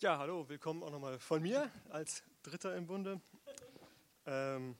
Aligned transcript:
Ja, 0.00 0.16
hallo, 0.16 0.48
willkommen 0.48 0.84
auch 0.84 0.92
nochmal 0.92 1.18
von 1.18 1.42
mir 1.42 1.72
als 1.90 2.22
Dritter 2.44 2.76
im 2.76 2.86
Bunde. 2.86 3.20
Ähm, 4.26 4.76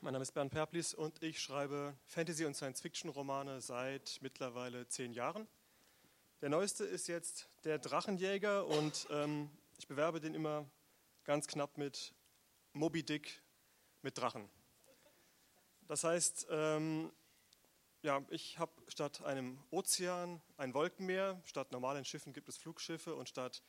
mein 0.00 0.12
Name 0.12 0.24
ist 0.24 0.32
Bernd 0.32 0.50
Perplis 0.50 0.92
und 0.92 1.22
ich 1.22 1.40
schreibe 1.40 1.94
Fantasy- 2.06 2.44
und 2.44 2.54
Science-Fiction-Romane 2.56 3.60
seit 3.60 4.18
mittlerweile 4.22 4.88
zehn 4.88 5.12
Jahren. 5.12 5.46
Der 6.40 6.48
neueste 6.48 6.82
ist 6.82 7.06
jetzt 7.06 7.48
Der 7.62 7.78
Drachenjäger 7.78 8.66
und 8.66 9.06
ähm, 9.12 9.48
ich 9.78 9.86
bewerbe 9.86 10.20
den 10.20 10.34
immer 10.34 10.68
ganz 11.22 11.46
knapp 11.46 11.78
mit 11.78 12.12
Moby 12.72 13.04
Dick 13.04 13.40
mit 14.02 14.18
Drachen. 14.18 14.50
Das 15.86 16.02
heißt, 16.02 16.48
ähm, 16.50 17.12
ja, 18.02 18.20
ich 18.30 18.58
habe 18.58 18.72
statt 18.88 19.22
einem 19.22 19.62
Ozean 19.70 20.42
ein 20.56 20.74
Wolkenmeer, 20.74 21.40
statt 21.44 21.70
normalen 21.70 22.04
Schiffen 22.04 22.32
gibt 22.32 22.48
es 22.48 22.56
Flugschiffe 22.56 23.14
und 23.14 23.28
statt 23.28 23.62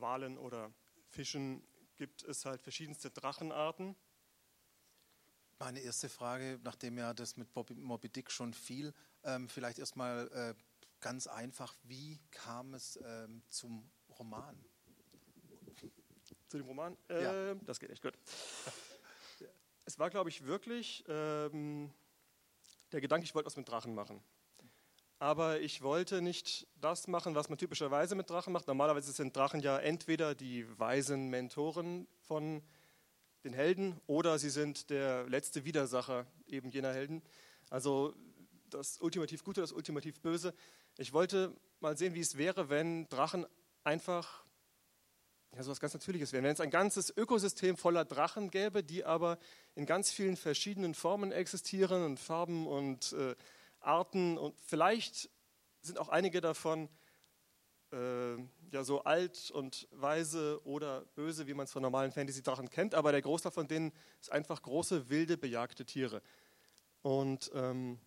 Walen 0.00 0.38
oder 0.38 0.72
Fischen 1.08 1.66
gibt 1.96 2.22
es 2.24 2.44
halt 2.44 2.60
verschiedenste 2.60 3.10
Drachenarten. 3.10 3.96
Meine 5.58 5.80
erste 5.80 6.08
Frage, 6.08 6.58
nachdem 6.62 6.98
ja 6.98 7.14
das 7.14 7.36
mit 7.36 7.52
Bobby, 7.52 7.74
Moby 7.74 8.08
Dick 8.08 8.30
schon 8.30 8.52
fiel, 8.52 8.92
ähm, 9.22 9.48
vielleicht 9.48 9.78
erstmal 9.78 10.28
äh, 10.32 10.54
ganz 11.00 11.26
einfach, 11.26 11.74
wie 11.84 12.20
kam 12.30 12.74
es 12.74 12.98
ähm, 13.04 13.42
zum 13.48 13.90
Roman? 14.18 14.58
Zu 16.48 16.58
dem 16.58 16.66
Roman? 16.66 16.96
Äh, 17.08 17.22
ja. 17.22 17.50
Ähm, 17.50 17.60
das 17.64 17.78
geht 17.78 17.90
echt 17.90 18.02
gut. 18.02 18.18
Es 19.84 19.98
war, 19.98 20.10
glaube 20.10 20.30
ich, 20.30 20.44
wirklich 20.44 21.04
ähm, 21.08 21.92
der 22.90 23.00
Gedanke, 23.00 23.24
ich 23.24 23.34
wollte 23.34 23.46
was 23.46 23.56
mit 23.56 23.68
Drachen 23.68 23.94
machen 23.94 24.22
aber 25.18 25.60
ich 25.60 25.82
wollte 25.82 26.22
nicht 26.22 26.66
das 26.80 27.06
machen, 27.08 27.34
was 27.34 27.48
man 27.48 27.58
typischerweise 27.58 28.14
mit 28.14 28.28
Drachen 28.30 28.52
macht. 28.52 28.66
Normalerweise 28.66 29.12
sind 29.12 29.36
Drachen 29.36 29.60
ja 29.60 29.78
entweder 29.78 30.34
die 30.34 30.66
weisen 30.78 31.28
Mentoren 31.28 32.06
von 32.26 32.62
den 33.44 33.52
Helden 33.52 34.00
oder 34.06 34.38
sie 34.38 34.50
sind 34.50 34.90
der 34.90 35.28
letzte 35.28 35.64
Widersacher 35.64 36.26
eben 36.46 36.70
jener 36.70 36.92
Helden. 36.92 37.22
Also 37.70 38.14
das 38.70 39.00
ultimativ 39.00 39.44
Gute, 39.44 39.60
das 39.60 39.72
ultimativ 39.72 40.20
Böse. 40.20 40.54
Ich 40.98 41.12
wollte 41.12 41.54
mal 41.80 41.96
sehen, 41.96 42.14
wie 42.14 42.20
es 42.20 42.36
wäre, 42.36 42.68
wenn 42.68 43.08
Drachen 43.08 43.46
einfach 43.84 44.44
ja, 45.54 45.62
so 45.62 45.70
was 45.70 45.80
ganz 45.80 45.94
Natürliches 45.94 46.32
wären. 46.32 46.44
Wenn 46.44 46.52
es 46.52 46.60
ein 46.60 46.70
ganzes 46.70 47.16
Ökosystem 47.16 47.76
voller 47.76 48.04
Drachen 48.04 48.50
gäbe, 48.50 48.82
die 48.82 49.04
aber 49.04 49.38
in 49.74 49.86
ganz 49.86 50.10
vielen 50.10 50.36
verschiedenen 50.36 50.94
Formen 50.94 51.30
existieren 51.30 52.04
und 52.04 52.18
Farben 52.18 52.66
und 52.66 53.12
äh, 53.12 53.36
Arten 53.86 54.38
und 54.38 54.58
vielleicht 54.60 55.30
sind 55.80 55.98
auch 55.98 56.08
einige 56.08 56.40
davon 56.40 56.88
äh, 57.92 58.36
ja 58.70 58.82
so 58.82 59.02
alt 59.04 59.50
und 59.50 59.86
weise 59.92 60.60
oder 60.64 61.02
böse, 61.14 61.46
wie 61.46 61.54
man 61.54 61.64
es 61.64 61.72
von 61.72 61.82
normalen 61.82 62.12
Fantasy-Drachen 62.12 62.70
kennt, 62.70 62.94
aber 62.94 63.12
der 63.12 63.22
Großteil 63.22 63.52
von 63.52 63.68
denen 63.68 63.92
ist 64.20 64.32
einfach 64.32 64.62
große, 64.62 65.08
wilde, 65.10 65.36
bejagte 65.36 65.84
Tiere. 65.84 66.22
Und 67.02 67.50
ähm, 67.54 68.00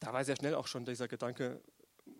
da 0.00 0.12
war 0.12 0.24
sehr 0.24 0.36
schnell 0.36 0.54
auch 0.54 0.66
schon 0.66 0.84
dieser 0.84 1.08
Gedanke 1.08 1.62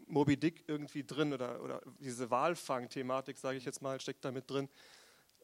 Moby 0.07 0.37
Dick 0.37 0.65
irgendwie 0.69 1.05
drin 1.05 1.33
oder, 1.33 1.63
oder 1.63 1.81
diese 1.99 2.31
Walfang-Thematik, 2.31 3.39
sage 3.39 3.59
ich 3.59 3.65
jetzt 3.65 3.83
mal, 3.83 4.01
steckt 4.01 4.25
da 4.25 4.31
mit 4.31 4.49
drin, 4.51 4.69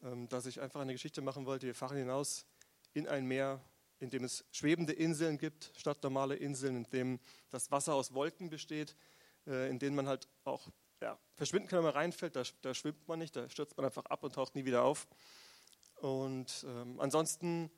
ähm, 0.02 0.28
dass 0.28 0.46
ich 0.46 0.60
einfach 0.60 0.80
eine 0.80 0.92
Geschichte 0.92 1.22
machen 1.22 1.46
wollte. 1.46 1.66
Wir 1.66 1.74
fahren 1.74 1.96
hinaus 1.96 2.46
in 2.94 3.08
ein 3.08 3.26
Meer 3.26 3.60
in 4.02 4.10
dem 4.10 4.24
es 4.24 4.44
schwebende 4.50 4.92
Inseln 4.92 5.38
gibt, 5.38 5.72
statt 5.76 6.02
normale 6.02 6.34
Inseln, 6.34 6.76
in 6.76 6.90
dem 6.90 7.20
das 7.50 7.70
Wasser 7.70 7.94
aus 7.94 8.12
Wolken 8.12 8.50
besteht, 8.50 8.96
äh, 9.46 9.70
in 9.70 9.78
denen 9.78 9.94
man 9.94 10.08
halt 10.08 10.28
auch 10.44 10.68
ja, 11.00 11.16
verschwinden 11.36 11.68
kann, 11.68 11.78
wenn 11.78 11.84
man 11.84 11.94
reinfällt. 11.94 12.34
Da, 12.34 12.42
da, 12.62 12.74
schwimmt 12.74 13.06
man 13.06 13.20
nicht, 13.20 13.36
da 13.36 13.48
stürzt 13.48 13.76
man 13.76 13.86
einfach 13.86 14.04
ab 14.06 14.24
und 14.24 14.34
taucht 14.34 14.56
nie 14.56 14.64
wieder 14.64 14.82
auf. 14.82 15.06
Und 16.00 16.66
ähm, 16.68 16.98
ansonsten, 16.98 17.70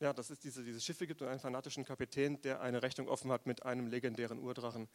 ja, 0.00 0.12
dass 0.12 0.30
es 0.30 0.40
diese, 0.40 0.64
diese 0.64 0.80
Schiffe 0.80 1.06
gibt 1.06 1.22
und 1.22 1.28
einen 1.28 1.38
fanatischen 1.38 1.84
Kapitän, 1.84 2.42
der 2.42 2.60
eine 2.60 2.82
Rechnung 2.82 3.08
offen 3.08 3.30
hat 3.30 3.46
mit 3.46 3.64
einem 3.64 3.86
legendären 3.86 4.40
Urdrachen. 4.40 4.88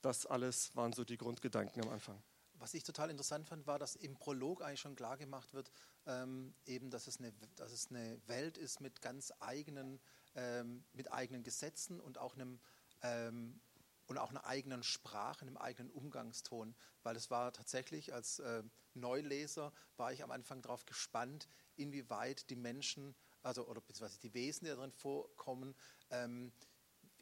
Das 0.00 0.24
alles 0.24 0.74
waren 0.74 0.94
so 0.94 1.04
die 1.04 1.18
Grundgedanken 1.18 1.82
am 1.84 1.90
Anfang. 1.90 2.22
Was 2.60 2.74
ich 2.74 2.84
total 2.84 3.08
interessant 3.08 3.48
fand, 3.48 3.66
war, 3.66 3.78
dass 3.78 3.96
im 3.96 4.14
Prolog 4.14 4.62
eigentlich 4.62 4.80
schon 4.80 4.94
klar 4.94 5.16
gemacht 5.16 5.54
wird, 5.54 5.72
ähm, 6.06 6.54
eben, 6.66 6.90
dass 6.90 7.06
es, 7.06 7.18
eine, 7.18 7.32
dass 7.56 7.72
es 7.72 7.88
eine 7.88 8.20
Welt 8.26 8.58
ist 8.58 8.80
mit 8.80 9.00
ganz 9.00 9.32
eigenen, 9.40 9.98
ähm, 10.34 10.84
mit 10.92 11.10
eigenen 11.10 11.42
Gesetzen 11.42 12.00
und 12.00 12.18
auch 12.18 12.34
einem 12.34 12.60
ähm, 13.02 13.60
und 14.06 14.18
auch 14.18 14.30
einer 14.30 14.44
eigenen 14.44 14.82
Sprache, 14.82 15.42
einem 15.42 15.56
eigenen 15.56 15.90
Umgangston, 15.92 16.74
weil 17.04 17.14
es 17.14 17.30
war 17.30 17.52
tatsächlich 17.52 18.12
als 18.12 18.40
äh, 18.40 18.64
Neuleser 18.92 19.72
war 19.96 20.12
ich 20.12 20.24
am 20.24 20.32
Anfang 20.32 20.62
darauf 20.62 20.84
gespannt, 20.84 21.48
inwieweit 21.76 22.50
die 22.50 22.56
Menschen, 22.56 23.14
also 23.42 23.68
oder 23.68 23.80
beziehungsweise 23.80 24.20
die 24.20 24.34
Wesen, 24.34 24.64
die 24.64 24.70
darin 24.72 24.90
vorkommen, 24.90 25.76
ähm, 26.10 26.52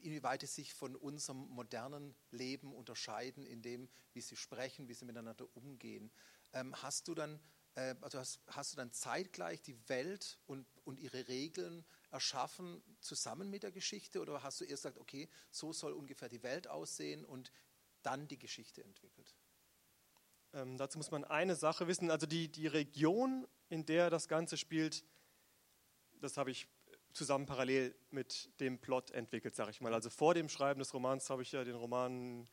inwieweit 0.00 0.40
sie 0.42 0.46
sich 0.46 0.74
von 0.74 0.96
unserem 0.96 1.48
modernen 1.48 2.14
Leben 2.30 2.74
unterscheiden, 2.74 3.44
in 3.44 3.62
dem, 3.62 3.88
wie 4.12 4.20
sie 4.20 4.36
sprechen, 4.36 4.88
wie 4.88 4.94
sie 4.94 5.04
miteinander 5.04 5.46
umgehen. 5.56 6.10
Ähm, 6.52 6.74
hast 6.82 7.08
du 7.08 7.14
dann 7.14 7.40
äh, 7.78 7.94
also 8.00 8.18
hast, 8.18 8.40
hast, 8.48 8.72
du 8.72 8.76
dann 8.76 8.92
zeitgleich 8.92 9.62
die 9.62 9.76
Welt 9.88 10.38
und, 10.46 10.66
und 10.84 10.98
ihre 10.98 11.28
Regeln 11.28 11.84
erschaffen 12.10 12.82
zusammen 13.00 13.50
mit 13.50 13.62
der 13.62 13.72
Geschichte 13.72 14.20
oder 14.20 14.42
hast 14.42 14.60
du 14.60 14.64
erst 14.64 14.82
gesagt, 14.82 14.98
okay, 14.98 15.28
so 15.50 15.72
soll 15.72 15.92
ungefähr 15.92 16.28
die 16.28 16.42
Welt 16.42 16.66
aussehen 16.68 17.24
und 17.24 17.52
dann 18.02 18.26
die 18.26 18.38
Geschichte 18.38 18.82
entwickelt? 18.82 19.36
Ähm, 20.54 20.78
dazu 20.78 20.98
muss 20.98 21.10
man 21.10 21.24
eine 21.24 21.54
Sache 21.54 21.86
wissen, 21.86 22.10
also 22.10 22.26
die, 22.26 22.50
die 22.50 22.66
Region, 22.66 23.46
in 23.68 23.84
der 23.84 24.10
das 24.10 24.28
Ganze 24.28 24.56
spielt, 24.56 25.04
das 26.20 26.36
habe 26.36 26.50
ich 26.50 26.68
zusammen 27.18 27.46
parallel 27.46 27.94
mit 28.10 28.48
dem 28.60 28.78
Plot 28.78 29.10
entwickelt, 29.10 29.54
sage 29.54 29.72
ich 29.72 29.80
mal. 29.80 29.92
Also 29.92 30.08
vor 30.08 30.34
dem 30.34 30.48
Schreiben 30.48 30.78
des 30.78 30.94
Romans 30.94 31.28
habe 31.28 31.42
ich 31.42 31.52
ja 31.52 31.64
den 31.64 31.74
Roman 31.74 32.48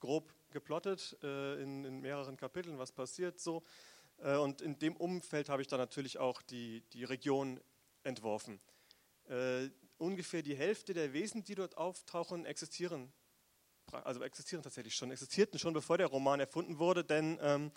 grob 0.00 0.32
geplottet 0.50 1.16
äh, 1.22 1.62
in, 1.62 1.84
in, 1.84 2.00
mehreren 2.00 2.36
Kapiteln, 2.36 2.78
was 2.78 2.90
passiert 2.90 3.38
so. 3.38 3.62
Äh, 4.18 4.36
und 4.36 4.62
in 4.62 4.78
dem 4.78 4.96
Umfeld 4.96 5.50
habe 5.50 5.62
ich 5.62 5.68
dann 5.68 5.78
natürlich 5.78 6.18
auch 6.18 6.40
die, 6.42 6.82
die 6.94 7.04
Region 7.04 7.60
entworfen. 8.02 8.60
Äh, 9.28 9.68
ungefähr 9.98 10.42
die 10.42 10.56
Hälfte 10.56 10.94
der 10.94 11.12
Wesen, 11.12 11.44
die 11.44 11.54
dort 11.54 11.76
auftauchen, 11.76 12.46
existieren, 12.46 13.12
also 13.92 14.22
existieren 14.22 14.62
tatsächlich 14.62 14.94
schon, 14.94 15.10
existierten 15.10 15.58
schon 15.58 15.74
bevor 15.74 15.98
der 15.98 16.06
Roman 16.06 16.40
erfunden 16.40 16.78
wurde, 16.78 17.04
denn 17.04 17.38
ähm, 17.42 17.70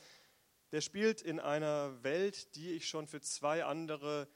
der 0.72 0.82
spielt 0.82 1.22
in 1.22 1.42
einer 1.42 2.02
Welt, 2.04 2.56
die 2.56 2.72
ich 2.72 2.88
schon 2.88 3.06
für 3.06 3.22
zwei 3.22 3.66
andere 3.66 4.30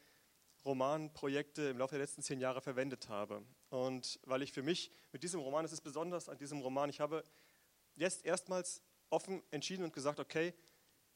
Romanprojekte 0.65 1.69
im 1.69 1.77
Laufe 1.77 1.95
der 1.95 2.03
letzten 2.03 2.21
zehn 2.21 2.39
Jahre 2.39 2.61
verwendet 2.61 3.09
habe. 3.09 3.43
Und 3.69 4.19
weil 4.23 4.41
ich 4.41 4.51
für 4.51 4.63
mich 4.63 4.91
mit 5.11 5.23
diesem 5.23 5.39
Roman, 5.39 5.65
es 5.65 5.71
ist 5.71 5.81
besonders 5.81 6.29
an 6.29 6.37
diesem 6.37 6.61
Roman, 6.61 6.89
ich 6.89 6.99
habe 6.99 7.23
jetzt 7.95 8.25
erstmals 8.25 8.81
offen 9.09 9.41
entschieden 9.51 9.83
und 9.83 9.93
gesagt, 9.93 10.19
okay, 10.19 10.53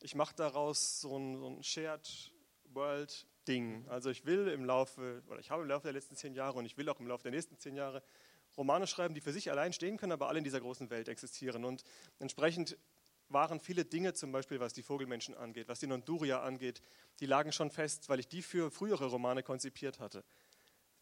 ich 0.02 0.16
mache 0.16 0.36
daraus 0.36 1.02
so 1.02 1.18
ein, 1.18 1.38
so 1.38 1.48
ein 1.48 1.64
Shared 1.64 2.32
World 2.66 3.28
Ding. 3.48 3.88
Also 3.88 4.10
ich 4.10 4.26
will 4.26 4.48
im 4.48 4.66
Laufe, 4.66 5.24
oder 5.28 5.40
ich 5.40 5.50
habe 5.50 5.64
im 5.64 5.70
Laufe 5.70 5.84
der 5.84 5.94
letzten 5.94 6.16
zehn 6.16 6.34
Jahre 6.34 6.58
und 6.60 6.66
ich 6.66 6.78
will 6.78 6.88
auch 6.90 7.00
im 7.00 7.08
Laufe 7.08 7.24
der 7.24 7.32
nächsten 7.32 7.58
zehn 7.58 7.76
Jahre 7.76 8.04
Romane 8.58 8.86
schreiben, 8.86 9.16
die 9.16 9.22
für 9.22 9.32
sich 9.32 9.50
allein 9.50 9.74
stehen 9.74 9.98
können, 9.98 10.12
aber 10.12 10.28
alle 10.28 10.38
in 10.38 10.44
dieser 10.44 10.60
großen 10.60 10.90
Welt 10.90 11.08
existieren. 11.08 11.66
Und 11.66 11.84
entsprechend 12.20 12.78
waren 13.34 13.60
viele 13.60 13.86
Dinge, 13.86 14.14
zum 14.14 14.32
Beispiel 14.32 14.60
was 14.60 14.74
die 14.74 14.84
Vogelmenschen 14.84 15.36
angeht, 15.36 15.68
was 15.68 15.80
die 15.80 15.88
Nonduria 15.88 16.42
angeht, 16.42 16.82
die 17.20 17.26
lagen 17.26 17.52
schon 17.52 17.72
fest, 17.72 18.10
weil 18.10 18.20
ich 18.20 18.28
die 18.28 18.42
für 18.42 18.72
frühere 18.72 19.06
Romane 19.06 19.44
konzipiert 19.44 20.00
hatte. 20.00 20.24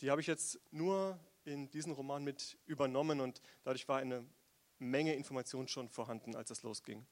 Die 0.02 0.10
habe 0.12 0.22
ich 0.22 0.28
jetzt 0.28 0.60
nur 0.72 1.20
in 1.44 1.70
diesen 1.70 1.92
Roman 1.92 2.24
mit 2.24 2.58
übernommen 2.66 3.20
und 3.20 3.42
dadurch 3.64 3.88
war 3.88 4.00
eine 4.00 4.26
Menge 4.78 5.16
Information 5.16 5.68
schon 5.68 5.90
vorhanden, 5.90 6.36
als 6.36 6.52
es 6.52 6.64
losging. 6.64 7.06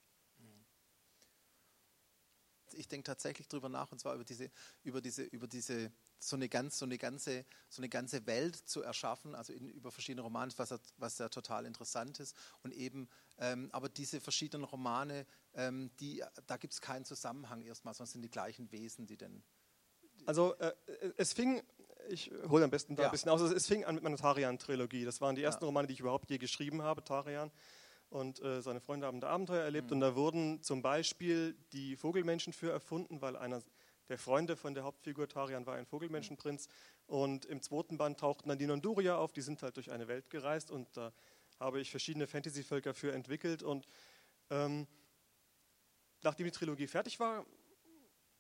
Ich 2.74 2.88
denke 2.88 3.06
tatsächlich 3.06 3.48
darüber 3.48 3.70
nach, 3.70 3.92
und 3.92 4.00
zwar 4.00 4.16
über 4.16 4.24
diese, 4.24 4.50
über 4.84 5.02
diese, 5.02 5.24
über 5.24 5.48
diese 5.48 5.92
so 6.20 6.36
eine, 6.36 6.50
ganz, 6.50 6.78
so, 6.78 6.86
eine 6.86 6.98
ganze, 6.98 7.46
so 7.70 7.82
eine 7.82 7.90
ganze 7.90 8.26
Welt 8.26 8.56
zu 8.56 8.82
erschaffen, 8.82 9.36
also 9.36 9.54
in, 9.54 9.70
über 9.70 9.92
verschiedene 9.92 10.22
Romane, 10.22 10.52
was, 10.58 10.74
was 10.98 11.18
ja 11.18 11.30
total 11.30 11.66
interessant 11.66 12.20
ist. 12.20 12.36
Und 12.64 12.74
eben, 12.74 13.08
ähm, 13.38 13.70
aber 13.72 13.90
diese 13.90 14.20
verschiedenen 14.22 14.64
Romane, 14.64 15.26
ähm, 15.54 15.92
die, 16.00 16.24
da 16.46 16.58
gibt 16.58 16.74
es 16.74 16.82
keinen 16.82 17.06
Zusammenhang 17.06 17.62
erstmal, 17.62 17.94
sondern 17.94 18.12
sind 18.12 18.22
die 18.22 18.32
gleichen 18.32 18.72
Wesen, 18.72 19.08
die 19.08 19.18
denn. 19.18 19.44
Also 20.26 20.56
äh, 20.56 20.74
es 21.18 21.34
fing, 21.34 21.62
ich 22.10 22.32
hole 22.50 22.64
am 22.64 22.72
besten 22.72 22.96
da 22.96 23.04
ja. 23.04 23.10
ein 23.10 23.12
bisschen 23.12 23.30
aus, 23.30 23.42
es 23.42 23.68
fing 23.68 23.86
an 23.86 23.96
mit 23.96 24.04
meiner 24.04 24.18
Tarian-Trilogie. 24.18 25.06
Das 25.06 25.22
waren 25.22 25.36
die 25.36 25.44
ersten 25.44 25.64
ja. 25.64 25.68
Romane, 25.68 25.88
die 25.88 25.94
ich 25.94 26.00
überhaupt 26.00 26.30
je 26.30 26.38
geschrieben 26.38 26.82
habe, 26.82 27.04
Tarian 27.04 27.52
und 28.10 28.42
äh, 28.42 28.62
seine 28.62 28.80
Freunde 28.80 29.08
haben 29.08 29.20
da 29.20 29.30
Abenteuer 29.30 29.64
erlebt. 29.64 29.88
Mhm. 29.88 29.94
Und 29.94 30.00
da 30.02 30.16
wurden 30.16 30.64
zum 30.64 30.82
Beispiel 30.82 31.56
die 31.74 31.96
Vogelmenschen 31.96 32.54
für 32.54 32.72
erfunden, 32.72 33.22
weil 33.22 33.36
einer 33.36 33.62
der 34.10 34.18
Freunde 34.18 34.56
von 34.56 34.74
der 34.74 34.84
Hauptfigur 34.84 35.28
Tarian 35.28 35.66
war 35.66 35.76
ein 35.76 35.86
Vogelmenschenprinz. 35.86 36.68
Und 37.06 37.46
im 37.46 37.62
zweiten 37.62 37.98
Band 37.98 38.20
tauchten 38.20 38.50
dann 38.50 38.58
die 38.58 38.68
Nonduria 38.68 39.18
auf, 39.18 39.34
die 39.34 39.42
sind 39.42 39.62
halt 39.64 39.76
durch 39.78 39.92
eine 39.92 40.08
Welt 40.08 40.30
gereist 40.30 40.72
und 40.72 40.96
da 40.96 41.14
habe 41.60 41.80
ich 41.80 41.92
verschiedene 41.92 42.28
Fantasy-Völker 42.28 42.94
für 42.94 43.12
entwickelt. 43.12 43.64
Und 43.64 43.88
ähm, 44.50 44.88
nachdem 46.22 46.46
die 46.46 46.52
Trilogie 46.52 46.88
fertig 46.88 47.20
war, 47.20 47.46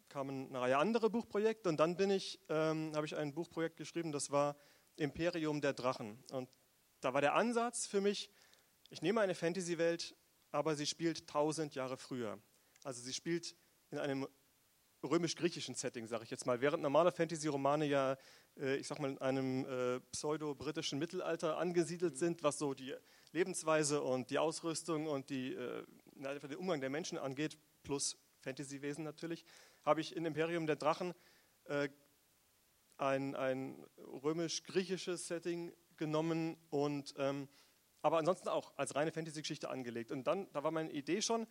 kamen 0.09 0.47
eine 0.47 0.61
Reihe 0.61 0.77
andere 0.77 1.09
Buchprojekte 1.09 1.69
und 1.69 1.77
dann 1.77 1.97
bin 1.97 2.09
ich, 2.09 2.39
ähm, 2.49 2.91
habe 2.95 3.05
ich 3.05 3.15
ein 3.15 3.33
Buchprojekt 3.33 3.77
geschrieben, 3.77 4.11
das 4.11 4.31
war 4.31 4.55
Imperium 4.95 5.61
der 5.61 5.73
Drachen. 5.73 6.23
Und 6.31 6.49
da 7.01 7.13
war 7.13 7.21
der 7.21 7.35
Ansatz 7.35 7.85
für 7.85 8.01
mich, 8.01 8.29
ich 8.89 9.01
nehme 9.01 9.21
eine 9.21 9.35
Fantasy-Welt, 9.35 10.15
aber 10.51 10.75
sie 10.75 10.85
spielt 10.85 11.27
tausend 11.27 11.75
Jahre 11.75 11.97
früher. 11.97 12.39
Also 12.83 13.01
sie 13.01 13.13
spielt 13.13 13.55
in 13.91 13.97
einem 13.97 14.27
römisch-griechischen 15.03 15.75
Setting, 15.75 16.07
sage 16.07 16.23
ich 16.23 16.29
jetzt 16.29 16.45
mal. 16.45 16.61
Während 16.61 16.83
normale 16.83 17.11
Fantasy-Romane 17.11 17.85
ja, 17.85 18.17
äh, 18.57 18.77
ich 18.77 18.87
sag 18.87 18.99
mal, 18.99 19.11
in 19.11 19.17
einem 19.19 19.65
äh, 19.65 19.99
pseudo-britischen 20.11 20.99
Mittelalter 20.99 21.57
angesiedelt 21.57 22.13
mhm. 22.13 22.17
sind, 22.17 22.43
was 22.43 22.57
so 22.57 22.73
die 22.73 22.95
Lebensweise 23.31 24.01
und 24.01 24.29
die 24.29 24.39
Ausrüstung 24.39 25.07
und 25.07 25.29
die, 25.29 25.53
äh, 25.53 25.85
den 26.15 26.57
Umgang 26.57 26.81
der 26.81 26.89
Menschen 26.89 27.17
angeht, 27.17 27.57
plus 27.83 28.17
Fantasy-Wesen 28.39 29.03
natürlich, 29.03 29.45
habe 29.83 30.01
ich 30.01 30.15
in 30.15 30.25
Imperium 30.25 30.65
der 30.65 30.75
Drachen 30.75 31.13
äh, 31.65 31.89
ein, 32.97 33.35
ein 33.35 33.85
römisch-griechisches 33.97 35.27
Setting 35.27 35.71
genommen 35.97 36.57
und 36.69 37.13
ähm, 37.17 37.47
aber 38.01 38.17
ansonsten 38.17 38.49
auch 38.49 38.73
als 38.77 38.95
reine 38.95 39.11
Fantasy-Geschichte 39.11 39.69
angelegt. 39.69 40.11
Und 40.11 40.25
dann, 40.25 40.51
da 40.53 40.63
war 40.63 40.71
meine 40.71 40.91
Idee 40.91 41.21
schon, 41.21 41.47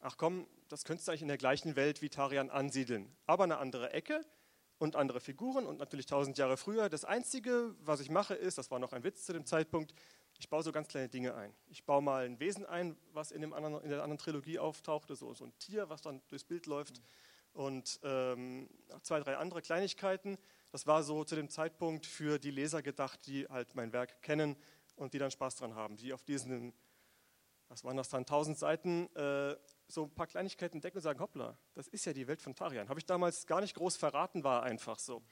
ach 0.00 0.16
komm, 0.16 0.46
das 0.68 0.84
könntest 0.84 1.08
du 1.08 1.12
eigentlich 1.12 1.22
in 1.22 1.28
der 1.28 1.38
gleichen 1.38 1.76
Welt 1.76 2.02
wie 2.02 2.10
Tarian 2.10 2.50
ansiedeln, 2.50 3.14
aber 3.26 3.44
eine 3.44 3.58
andere 3.58 3.92
Ecke 3.92 4.24
und 4.78 4.96
andere 4.96 5.20
Figuren 5.20 5.66
und 5.66 5.78
natürlich 5.78 6.06
tausend 6.06 6.36
Jahre 6.36 6.56
früher. 6.56 6.88
Das 6.88 7.04
Einzige, 7.04 7.74
was 7.80 8.00
ich 8.00 8.10
mache, 8.10 8.34
ist, 8.34 8.58
das 8.58 8.70
war 8.70 8.78
noch 8.78 8.92
ein 8.92 9.04
Witz 9.04 9.24
zu 9.24 9.32
dem 9.32 9.46
Zeitpunkt, 9.46 9.94
ich 10.38 10.48
baue 10.48 10.62
so 10.62 10.72
ganz 10.72 10.88
kleine 10.88 11.08
Dinge 11.08 11.34
ein. 11.34 11.54
Ich 11.68 11.84
baue 11.84 12.02
mal 12.02 12.24
ein 12.24 12.40
Wesen 12.40 12.66
ein, 12.66 12.96
was 13.12 13.30
in, 13.30 13.52
anderen, 13.52 13.82
in 13.82 13.90
der 13.90 14.02
anderen 14.02 14.18
Trilogie 14.18 14.58
auftauchte, 14.58 15.14
so, 15.14 15.32
so 15.32 15.44
ein 15.44 15.56
Tier, 15.58 15.88
was 15.88 16.02
dann 16.02 16.20
durchs 16.28 16.44
Bild 16.44 16.66
läuft 16.66 17.00
und 17.52 18.00
ähm, 18.02 18.68
zwei, 19.02 19.20
drei 19.20 19.36
andere 19.36 19.62
Kleinigkeiten. 19.62 20.36
Das 20.72 20.86
war 20.86 21.04
so 21.04 21.24
zu 21.24 21.36
dem 21.36 21.48
Zeitpunkt 21.48 22.04
für 22.04 22.38
die 22.38 22.50
Leser 22.50 22.82
gedacht, 22.82 23.26
die 23.26 23.46
halt 23.46 23.74
mein 23.76 23.92
Werk 23.92 24.22
kennen 24.22 24.56
und 24.96 25.14
die 25.14 25.18
dann 25.18 25.30
Spaß 25.30 25.56
dran 25.56 25.74
haben, 25.74 25.96
die 25.96 26.12
auf 26.12 26.22
diesen, 26.22 26.72
was 27.68 27.84
waren 27.84 27.96
das 27.96 28.08
dann, 28.08 28.26
tausend 28.26 28.58
Seiten, 28.58 29.14
äh, 29.16 29.56
so 29.88 30.04
ein 30.04 30.14
paar 30.14 30.26
Kleinigkeiten 30.26 30.76
entdecken 30.76 30.98
und 30.98 31.02
sagen, 31.02 31.20
hoppla, 31.20 31.58
das 31.74 31.88
ist 31.88 32.04
ja 32.04 32.12
die 32.12 32.26
Welt 32.26 32.40
von 32.40 32.54
Tarian. 32.54 32.88
Habe 32.88 33.00
ich 33.00 33.06
damals 33.06 33.46
gar 33.46 33.60
nicht 33.60 33.74
groß 33.74 33.96
verraten, 33.96 34.44
war 34.44 34.62
einfach 34.62 34.98
so. 34.98 35.22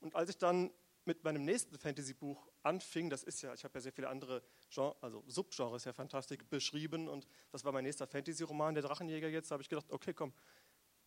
Und 0.00 0.14
als 0.14 0.30
ich 0.30 0.38
dann 0.38 0.70
mit 1.04 1.24
meinem 1.24 1.44
nächsten 1.44 1.78
Fantasy-Buch 1.78 2.48
anfing, 2.62 3.08
das 3.08 3.22
ist 3.22 3.40
ja, 3.40 3.54
ich 3.54 3.64
habe 3.64 3.74
ja 3.78 3.80
sehr 3.80 3.92
viele 3.92 4.08
andere 4.08 4.42
Genre, 4.70 4.94
also 5.00 5.24
Subgenres 5.26 5.84
ja 5.84 5.92
Fantastik 5.92 6.48
beschrieben 6.50 7.08
und 7.08 7.26
das 7.50 7.64
war 7.64 7.72
mein 7.72 7.84
nächster 7.84 8.06
Fantasy-Roman, 8.06 8.74
der 8.74 8.82
Drachenjäger 8.82 9.28
jetzt, 9.28 9.50
habe 9.50 9.62
ich 9.62 9.70
gedacht, 9.70 9.90
okay, 9.90 10.12
komm, 10.12 10.34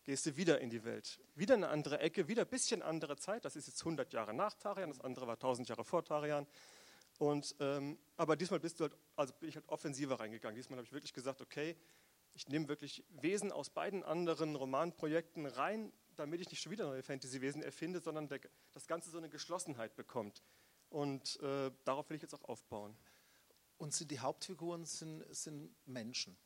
gehst 0.04 0.26
du 0.26 0.36
wieder 0.36 0.60
in 0.60 0.70
die 0.70 0.84
Welt. 0.84 1.20
Wieder 1.34 1.54
eine 1.54 1.68
andere 1.68 2.00
Ecke, 2.00 2.26
wieder 2.26 2.42
ein 2.42 2.48
bisschen 2.48 2.82
andere 2.82 3.16
Zeit. 3.16 3.44
Das 3.44 3.54
ist 3.54 3.68
jetzt 3.68 3.80
100 3.80 4.12
Jahre 4.12 4.34
nach 4.34 4.54
Tarian, 4.54 4.90
das 4.90 5.00
andere 5.00 5.26
war 5.26 5.34
1000 5.34 5.68
Jahre 5.68 5.84
vor 5.84 6.04
Tarian. 6.04 6.46
Und, 7.22 7.54
ähm, 7.60 8.00
aber 8.16 8.34
diesmal 8.34 8.58
bist 8.58 8.80
du 8.80 8.82
halt, 8.82 8.96
also 9.14 9.32
bin 9.34 9.48
ich 9.48 9.54
halt 9.54 9.68
offensiver 9.68 10.18
reingegangen. 10.18 10.56
Diesmal 10.56 10.78
habe 10.78 10.86
ich 10.86 10.92
wirklich 10.92 11.12
gesagt, 11.12 11.40
okay, 11.40 11.76
ich 12.34 12.48
nehme 12.48 12.66
wirklich 12.66 13.04
Wesen 13.10 13.52
aus 13.52 13.70
beiden 13.70 14.02
anderen 14.02 14.56
Romanprojekten 14.56 15.46
rein, 15.46 15.92
damit 16.16 16.40
ich 16.40 16.50
nicht 16.50 16.60
schon 16.60 16.72
wieder 16.72 16.84
neue 16.84 17.04
Fantasy-Wesen 17.04 17.62
erfinde, 17.62 18.00
sondern 18.00 18.26
der, 18.26 18.40
das 18.72 18.88
Ganze 18.88 19.10
so 19.10 19.18
eine 19.18 19.28
Geschlossenheit 19.28 19.94
bekommt. 19.94 20.42
Und 20.88 21.40
äh, 21.42 21.70
darauf 21.84 22.10
will 22.10 22.16
ich 22.16 22.22
jetzt 22.22 22.34
auch 22.34 22.42
aufbauen. 22.42 22.96
Und 23.76 23.94
sind 23.94 24.10
die 24.10 24.18
Hauptfiguren 24.18 24.84
sind, 24.84 25.24
sind 25.30 25.76
Menschen? 25.86 26.36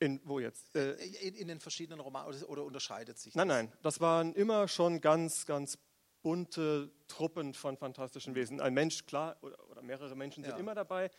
In, 0.00 0.20
wo 0.24 0.40
jetzt? 0.40 0.74
Äh, 0.74 0.94
in, 0.94 1.36
in, 1.36 1.46
den 1.46 1.60
verschiedenen 1.60 2.00
Romanen 2.00 2.26
oder, 2.26 2.48
oder 2.48 2.64
unterscheidet 2.64 3.18
sich 3.18 3.34
das? 3.34 3.36
Nein, 3.36 3.46
nein, 3.46 3.72
das 3.82 4.00
waren 4.00 4.34
immer 4.34 4.66
schon 4.66 5.00
ganz, 5.00 5.46
ganz 5.46 5.78
bunte 6.24 6.90
Truppen 7.06 7.52
von 7.52 7.76
fantastischen 7.76 8.34
Wesen. 8.34 8.58
Ein 8.58 8.72
Mensch, 8.72 9.04
klar, 9.04 9.36
oder, 9.42 9.70
oder 9.70 9.82
mehrere 9.82 10.16
Menschen 10.16 10.42
sind 10.42 10.54
ja. 10.54 10.58
immer 10.58 10.74
dabei, 10.74 11.10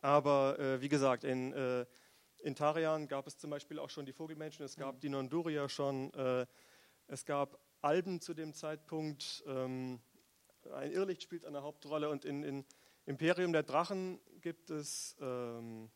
aber 0.00 0.58
äh, 0.58 0.80
wie 0.80 0.88
gesagt, 0.88 1.24
in, 1.24 1.52
äh, 1.52 1.84
in 2.38 2.54
Tarian 2.54 3.06
gab 3.06 3.26
es 3.26 3.36
zum 3.36 3.50
Beispiel 3.50 3.78
auch 3.78 3.90
schon 3.90 4.06
die 4.06 4.14
Vogelmenschen, 4.14 4.64
es 4.64 4.76
gab 4.76 4.94
mhm. 4.94 5.00
die 5.00 5.08
Nonduria 5.10 5.68
schon, 5.68 6.10
äh, 6.14 6.46
es 7.06 7.26
gab 7.26 7.60
Alben 7.82 8.22
zu 8.22 8.32
dem 8.32 8.54
Zeitpunkt, 8.54 9.44
ähm, 9.46 10.00
ein 10.72 10.90
Irrlicht 10.90 11.22
spielt 11.22 11.44
eine 11.44 11.62
Hauptrolle 11.62 12.08
und 12.08 12.24
in, 12.24 12.42
in 12.42 12.64
Imperium 13.04 13.52
der 13.52 13.62
Drachen 13.62 14.18
gibt 14.40 14.70
es 14.70 15.16
ähm, 15.20 15.90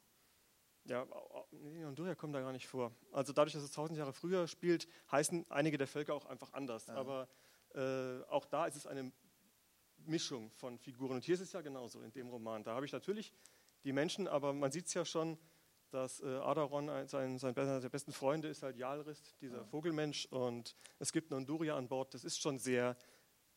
ja, 0.84 1.06
nee, 1.50 1.84
Honduria 1.84 2.14
kommt 2.14 2.34
da 2.34 2.40
gar 2.40 2.52
nicht 2.52 2.66
vor. 2.66 2.92
Also 3.12 3.32
dadurch, 3.32 3.52
dass 3.52 3.62
es 3.62 3.70
tausend 3.70 3.98
Jahre 3.98 4.12
früher 4.12 4.46
spielt, 4.48 4.88
heißen 5.10 5.46
einige 5.48 5.78
der 5.78 5.86
Völker 5.86 6.14
auch 6.14 6.26
einfach 6.26 6.52
anders. 6.52 6.86
Ja. 6.86 6.94
Aber 6.94 7.28
äh, 7.74 8.22
auch 8.28 8.44
da 8.46 8.66
ist 8.66 8.76
es 8.76 8.86
eine 8.86 9.12
Mischung 10.06 10.50
von 10.52 10.78
Figuren. 10.78 11.16
Und 11.16 11.24
hier 11.24 11.34
ist 11.34 11.40
es 11.40 11.52
ja 11.52 11.60
genauso 11.60 12.02
in 12.02 12.12
dem 12.12 12.28
Roman. 12.28 12.64
Da 12.64 12.74
habe 12.74 12.86
ich 12.86 12.92
natürlich 12.92 13.32
die 13.84 13.92
Menschen, 13.92 14.28
aber 14.28 14.52
man 14.52 14.72
sieht 14.72 14.86
es 14.86 14.94
ja 14.94 15.04
schon, 15.04 15.38
dass 15.90 16.20
äh, 16.20 16.26
Adaron, 16.26 17.08
sein, 17.08 17.38
sein 17.38 17.54
der 17.54 17.88
besten 17.88 18.12
Freunde 18.12 18.48
ist 18.48 18.62
halt 18.62 18.76
Jalrist, 18.76 19.40
dieser 19.40 19.58
ja. 19.58 19.64
Vogelmensch. 19.64 20.26
Und 20.26 20.76
es 20.98 21.12
gibt 21.12 21.32
einen 21.32 21.40
Honduria 21.40 21.76
an 21.76 21.88
Bord. 21.88 22.14
Das 22.14 22.24
ist 22.24 22.40
schon 22.40 22.58
sehr 22.58 22.96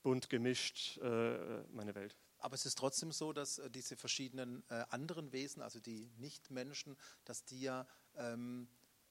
bunt 0.01 0.29
gemischt, 0.29 0.97
äh, 0.97 1.63
meine 1.71 1.95
Welt. 1.95 2.17
Aber 2.39 2.55
es 2.55 2.65
ist 2.65 2.77
trotzdem 2.77 3.11
so, 3.11 3.31
dass 3.31 3.59
äh, 3.59 3.69
diese 3.69 3.95
verschiedenen 3.95 4.63
äh, 4.69 4.83
anderen 4.89 5.31
Wesen, 5.31 5.61
also 5.61 5.79
die 5.79 6.11
Nicht-Menschen, 6.17 6.97
dass 7.23 7.45
die 7.45 7.61
ja 7.61 7.87
ähm, 8.17 8.67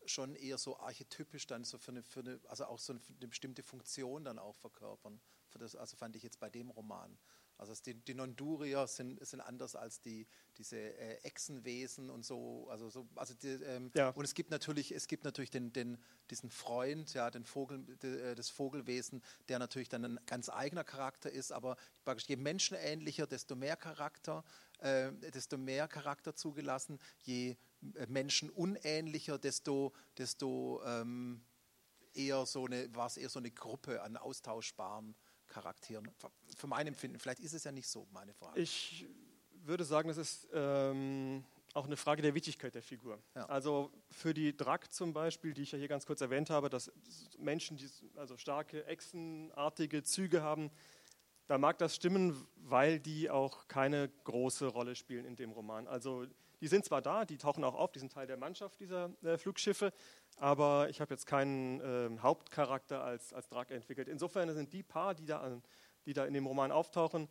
schon 0.06 0.34
eher 0.36 0.58
so 0.58 0.78
archetypisch 0.78 1.46
dann 1.46 1.64
so 1.64 1.78
für 1.78 1.92
eine, 1.92 2.02
für 2.02 2.20
eine, 2.20 2.40
also 2.48 2.66
auch 2.66 2.78
so 2.78 2.92
eine, 2.92 3.02
eine 3.18 3.28
bestimmte 3.28 3.62
Funktion 3.62 4.24
dann 4.24 4.38
auch 4.38 4.56
verkörpern. 4.56 5.20
Das, 5.58 5.76
also 5.76 5.96
fand 5.96 6.16
ich 6.16 6.22
jetzt 6.22 6.40
bei 6.40 6.48
dem 6.48 6.70
Roman. 6.70 7.18
Also 7.58 7.80
die, 7.86 7.94
die 7.94 8.14
Nondurier 8.14 8.86
sind, 8.86 9.24
sind 9.24 9.40
anders 9.40 9.76
als 9.76 10.00
die, 10.00 10.26
diese 10.58 10.76
äh, 10.76 11.18
Echsenwesen 11.22 12.10
und 12.10 12.24
so. 12.24 12.66
Also, 12.68 12.90
so, 12.90 13.06
also 13.14 13.34
die, 13.34 13.48
ähm, 13.48 13.92
ja. 13.94 14.08
Und 14.10 14.24
es 14.24 14.34
gibt 14.34 14.50
natürlich, 14.50 14.92
es 14.92 15.06
gibt 15.06 15.24
natürlich 15.24 15.50
den, 15.50 15.72
den, 15.72 15.98
diesen 16.30 16.50
Freund, 16.50 17.14
ja, 17.14 17.30
den 17.30 17.44
Vogel, 17.44 17.84
de, 18.02 18.32
äh, 18.32 18.34
das 18.34 18.50
Vogelwesen, 18.50 19.22
der 19.48 19.58
natürlich 19.58 19.88
dann 19.88 20.04
ein 20.04 20.20
ganz 20.26 20.48
eigener 20.48 20.82
Charakter 20.82 21.30
ist, 21.30 21.52
aber 21.52 21.76
je 22.26 22.36
menschenähnlicher, 22.36 23.26
desto 23.28 23.54
mehr 23.54 23.76
Charakter, 23.76 24.44
äh, 24.80 25.12
desto 25.30 25.56
mehr 25.56 25.86
Charakter 25.86 26.34
zugelassen, 26.34 26.98
je 27.22 27.56
menschenunähnlicher, 28.08 29.38
desto, 29.38 29.92
desto 30.16 30.82
ähm, 30.84 31.42
eher 32.14 32.46
so 32.46 32.66
eine, 32.66 32.94
war 32.94 33.06
es 33.06 33.16
eher 33.16 33.28
so 33.28 33.38
eine 33.38 33.50
Gruppe 33.50 34.02
an 34.02 34.16
austauschbaren 34.16 35.14
Charakteren. 35.46 36.10
Für 36.56 36.66
mein 36.66 36.86
Empfinden, 36.86 37.18
vielleicht 37.18 37.40
ist 37.40 37.52
es 37.52 37.64
ja 37.64 37.72
nicht 37.72 37.88
so, 37.88 38.06
meine 38.10 38.32
Frage. 38.32 38.58
Ich 38.60 39.06
würde 39.64 39.84
sagen, 39.84 40.08
das 40.08 40.16
ist 40.16 40.48
ähm, 40.52 41.44
auch 41.74 41.86
eine 41.86 41.96
Frage 41.96 42.22
der 42.22 42.34
Wichtigkeit 42.34 42.74
der 42.74 42.82
Figur. 42.82 43.18
Ja. 43.34 43.46
Also 43.46 43.92
für 44.10 44.34
die 44.34 44.56
Drak 44.56 44.92
zum 44.92 45.12
Beispiel, 45.12 45.54
die 45.54 45.62
ich 45.62 45.72
ja 45.72 45.78
hier 45.78 45.88
ganz 45.88 46.06
kurz 46.06 46.20
erwähnt 46.20 46.50
habe, 46.50 46.68
dass 46.68 46.90
Menschen, 47.38 47.76
die 47.76 47.88
also 48.16 48.36
starke 48.36 48.86
Echsenartige 48.86 50.02
Züge 50.02 50.42
haben, 50.42 50.70
da 51.48 51.58
mag 51.58 51.78
das 51.78 51.96
stimmen, 51.96 52.46
weil 52.56 52.98
die 53.00 53.28
auch 53.28 53.68
keine 53.68 54.08
große 54.24 54.66
Rolle 54.66 54.94
spielen 54.94 55.24
in 55.24 55.36
dem 55.36 55.50
Roman. 55.50 55.86
Also 55.86 56.26
die 56.62 56.68
sind 56.68 56.84
zwar 56.84 57.02
da, 57.02 57.24
die 57.24 57.38
tauchen 57.38 57.64
auch 57.64 57.74
auf, 57.74 57.90
die 57.90 57.98
sind 57.98 58.12
Teil 58.12 58.28
der 58.28 58.36
Mannschaft 58.36 58.78
dieser 58.78 59.10
äh, 59.22 59.36
Flugschiffe, 59.36 59.92
aber 60.36 60.88
ich 60.88 61.00
habe 61.00 61.12
jetzt 61.12 61.26
keinen 61.26 61.80
äh, 61.80 62.18
Hauptcharakter 62.20 63.02
als, 63.02 63.32
als 63.32 63.48
Drag 63.48 63.68
entwickelt. 63.70 64.08
Insofern 64.08 64.54
sind 64.54 64.72
die 64.72 64.84
paar, 64.84 65.14
die 65.14 65.26
da, 65.26 65.60
die 66.06 66.12
da 66.12 66.24
in 66.24 66.34
dem 66.34 66.46
Roman 66.46 66.70
auftauchen, 66.70 67.28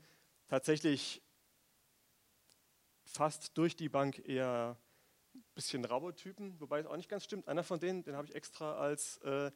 tatsächlich 0.50 1.24
fast 3.06 3.58
durch 3.58 3.78
die 3.78 3.88
Bank 3.88 4.20
eher 4.28 4.78
ein 5.34 5.44
bisschen 5.56 5.86
raue 5.86 6.14
Typen, 6.14 6.60
wobei 6.60 6.82
es 6.82 6.86
auch 6.86 6.98
nicht 6.98 7.08
ganz 7.08 7.24
stimmt. 7.24 7.48
Einer 7.48 7.64
von 7.64 7.80
denen, 7.80 8.04
den 8.04 8.18
habe 8.18 8.28
ich 8.28 8.36
extra 8.36 8.76
als, 8.76 9.18
äh, 9.20 9.50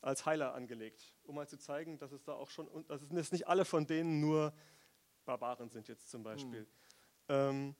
als 0.00 0.24
Heiler 0.24 0.54
angelegt, 0.54 1.18
um 1.24 1.34
mal 1.34 1.46
zu 1.46 1.58
zeigen, 1.58 1.98
dass 1.98 2.12
es 2.12 2.24
da 2.24 2.32
auch 2.32 2.48
schon, 2.48 2.66
dass 2.86 3.02
es 3.02 3.30
nicht 3.30 3.46
alle 3.46 3.66
von 3.66 3.86
denen 3.86 4.20
nur 4.20 4.54
Barbaren 5.26 5.68
sind 5.68 5.86
jetzt 5.86 6.08
zum 6.08 6.22
Beispiel. 6.22 6.62
Mhm. 6.62 6.68
Ähm, 7.28 7.76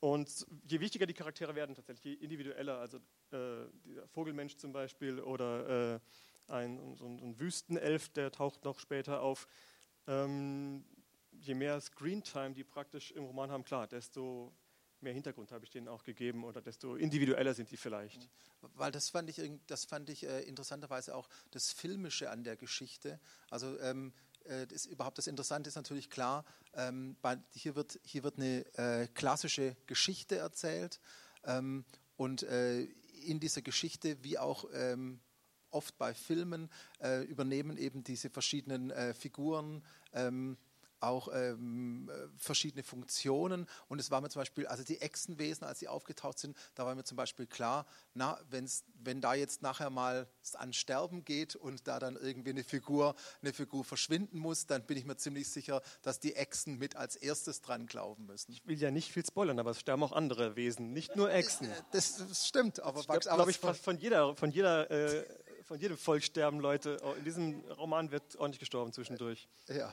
und 0.00 0.46
je 0.64 0.80
wichtiger 0.80 1.06
die 1.06 1.14
Charaktere 1.14 1.54
werden, 1.54 1.74
tatsächlich, 1.74 2.04
je 2.04 2.24
individueller, 2.24 2.78
also 2.78 2.98
äh, 3.30 3.66
dieser 3.84 4.06
Vogelmensch 4.08 4.56
zum 4.56 4.72
Beispiel 4.72 5.20
oder 5.20 5.94
äh, 5.94 6.00
ein, 6.48 6.96
so 6.96 7.06
ein, 7.06 7.38
Wüstenelf, 7.38 8.08
der 8.10 8.30
taucht 8.30 8.64
noch 8.64 8.78
später 8.78 9.22
auf, 9.22 9.48
ähm, 10.06 10.84
je 11.32 11.54
mehr 11.54 11.80
Screentime 11.80 12.52
die 12.54 12.64
praktisch 12.64 13.10
im 13.12 13.24
Roman 13.24 13.50
haben, 13.50 13.64
klar, 13.64 13.86
desto 13.86 14.52
mehr 15.00 15.12
Hintergrund 15.12 15.52
habe 15.52 15.64
ich 15.64 15.70
denen 15.70 15.88
auch 15.88 16.04
gegeben 16.04 16.44
oder 16.44 16.60
desto 16.60 16.96
individueller 16.96 17.54
sind 17.54 17.70
die 17.70 17.76
vielleicht. 17.76 18.28
Weil 18.60 18.92
das 18.92 19.10
fand 19.10 19.28
ich, 19.30 19.40
das 19.66 19.84
fand 19.84 20.08
ich 20.10 20.26
äh, 20.26 20.42
interessanterweise 20.42 21.14
auch 21.14 21.28
das 21.50 21.72
Filmische 21.72 22.30
an 22.30 22.44
der 22.44 22.56
Geschichte. 22.56 23.20
Also 23.50 23.78
ähm, 23.80 24.12
äh, 24.12 24.25
das 24.68 24.86
überhaupt 24.86 25.18
das 25.18 25.26
Interessante 25.26 25.68
ist 25.68 25.76
natürlich 25.76 26.10
klar, 26.10 26.44
ähm, 26.74 27.16
hier, 27.52 27.74
wird, 27.74 27.98
hier 28.02 28.22
wird 28.22 28.38
eine 28.38 28.64
äh, 28.76 29.08
klassische 29.08 29.76
Geschichte 29.86 30.36
erzählt 30.36 31.00
ähm, 31.44 31.84
und 32.16 32.42
äh, 32.44 32.82
in 33.24 33.40
dieser 33.40 33.62
Geschichte, 33.62 34.22
wie 34.22 34.38
auch 34.38 34.66
ähm, 34.72 35.20
oft 35.70 35.98
bei 35.98 36.14
Filmen, 36.14 36.70
äh, 37.00 37.22
übernehmen 37.24 37.76
eben 37.76 38.04
diese 38.04 38.30
verschiedenen 38.30 38.90
äh, 38.90 39.14
Figuren 39.14 39.84
ähm, 40.12 40.56
auch 41.00 41.28
ähm, 41.32 42.10
äh, 42.10 42.28
verschiedene 42.36 42.82
Funktionen. 42.82 43.66
Und 43.88 44.00
es 44.00 44.10
war 44.10 44.20
mir 44.20 44.28
zum 44.28 44.40
Beispiel, 44.40 44.66
also 44.66 44.84
die 44.84 45.00
Echsenwesen, 45.00 45.66
als 45.66 45.80
sie 45.80 45.88
aufgetaucht 45.88 46.38
sind, 46.38 46.56
da 46.74 46.86
war 46.86 46.94
mir 46.94 47.04
zum 47.04 47.16
Beispiel 47.16 47.46
klar, 47.46 47.86
na, 48.14 48.38
wenn's, 48.50 48.84
wenn 48.94 49.20
da 49.20 49.34
jetzt 49.34 49.62
nachher 49.62 49.90
mal 49.90 50.28
an 50.54 50.72
Sterben 50.72 51.24
geht 51.24 51.56
und 51.56 51.86
da 51.86 51.98
dann 51.98 52.16
irgendwie 52.16 52.50
eine 52.50 52.64
Figur, 52.64 53.14
eine 53.42 53.52
Figur 53.52 53.84
verschwinden 53.84 54.38
muss, 54.38 54.66
dann 54.66 54.84
bin 54.84 54.96
ich 54.96 55.04
mir 55.04 55.16
ziemlich 55.16 55.48
sicher, 55.48 55.82
dass 56.02 56.20
die 56.20 56.34
Echsen 56.34 56.78
mit 56.78 56.96
als 56.96 57.16
erstes 57.16 57.60
dran 57.60 57.86
glauben 57.86 58.26
müssen. 58.26 58.52
Ich 58.52 58.66
will 58.66 58.78
ja 58.78 58.90
nicht 58.90 59.12
viel 59.12 59.24
spoilern, 59.24 59.58
aber 59.58 59.70
es 59.70 59.80
sterben 59.80 60.02
auch 60.02 60.12
andere 60.12 60.56
Wesen, 60.56 60.92
nicht 60.92 61.16
nur 61.16 61.32
Echsen. 61.32 61.70
Äh, 61.70 61.82
das, 61.92 62.16
das 62.16 62.46
stimmt, 62.46 62.80
aber 62.80 63.00
ich 63.00 63.06
glaube 63.06 63.50
ich 63.50 63.58
fast 63.58 63.82
von 63.82 63.98
jeder, 63.98 64.34
von 64.36 64.50
jeder 64.50 64.90
äh, 64.90 65.26
von 65.66 65.80
jedem 65.80 65.98
Volk 65.98 66.22
sterben 66.22 66.60
Leute. 66.60 66.98
In 67.18 67.24
diesem 67.24 67.60
Roman 67.72 68.10
wird 68.10 68.36
ordentlich 68.36 68.60
gestorben 68.60 68.92
zwischendurch. 68.92 69.48
Ja. 69.68 69.92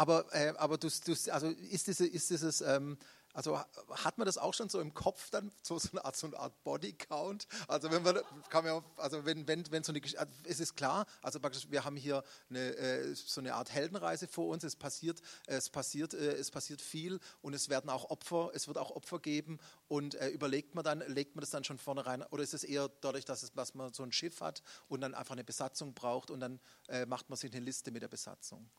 Aber, 0.00 0.24
äh, 0.32 0.54
aber 0.56 0.78
du, 0.78 0.88
du, 0.88 1.14
also 1.30 1.48
ist, 1.48 1.86
diese, 1.86 2.06
ist 2.06 2.30
dieses, 2.30 2.62
ähm, 2.62 2.96
also 3.34 3.58
hat 3.90 4.16
man 4.16 4.24
das 4.24 4.38
auch 4.38 4.54
schon 4.54 4.70
so 4.70 4.80
im 4.80 4.94
Kopf 4.94 5.28
dann, 5.28 5.52
so, 5.60 5.78
so 5.78 5.90
eine 5.92 6.06
Art, 6.06 6.16
so 6.16 6.26
eine 6.26 6.38
Art 6.38 6.64
Bodycount? 6.64 7.46
Also 7.68 7.90
wenn 7.90 8.02
man, 8.02 8.18
kann 8.48 8.64
man, 8.64 8.82
also 8.96 9.26
wenn, 9.26 9.46
wenn, 9.46 9.70
wenn 9.70 9.84
so 9.84 9.92
eine, 9.92 10.00
also 10.00 10.32
es 10.44 10.58
ist 10.58 10.74
klar, 10.74 11.04
also 11.20 11.38
wir 11.68 11.84
haben 11.84 11.96
hier 11.96 12.24
eine, 12.48 12.76
äh, 12.76 13.14
so 13.14 13.42
eine 13.42 13.56
Art 13.56 13.70
Heldenreise 13.72 14.26
vor 14.26 14.48
uns, 14.48 14.64
es 14.64 14.74
passiert, 14.74 15.20
es 15.46 15.68
passiert, 15.68 16.14
äh, 16.14 16.32
es 16.32 16.50
passiert 16.50 16.80
viel 16.80 17.20
und 17.42 17.52
es 17.52 17.68
werden 17.68 17.90
auch 17.90 18.08
Opfer, 18.08 18.52
es 18.54 18.68
wird 18.68 18.78
auch 18.78 18.92
Opfer 18.92 19.18
geben 19.18 19.58
und 19.86 20.14
äh, 20.14 20.28
überlegt 20.28 20.74
man 20.74 20.82
dann, 20.82 21.00
legt 21.08 21.34
man 21.34 21.42
das 21.42 21.50
dann 21.50 21.62
schon 21.62 21.76
vorne 21.76 22.06
rein 22.06 22.22
oder 22.30 22.42
ist 22.42 22.54
es 22.54 22.64
eher 22.64 22.88
dadurch, 23.02 23.26
dass, 23.26 23.42
es, 23.42 23.52
dass 23.52 23.74
man 23.74 23.92
so 23.92 24.02
ein 24.02 24.12
Schiff 24.12 24.40
hat 24.40 24.62
und 24.88 25.02
dann 25.02 25.12
einfach 25.12 25.32
eine 25.34 25.44
Besatzung 25.44 25.92
braucht 25.92 26.30
und 26.30 26.40
dann 26.40 26.58
äh, 26.88 27.04
macht 27.04 27.28
man 27.28 27.36
sich 27.36 27.52
eine 27.52 27.62
Liste 27.62 27.90
mit 27.90 28.00
der 28.00 28.08
Besatzung? 28.08 28.70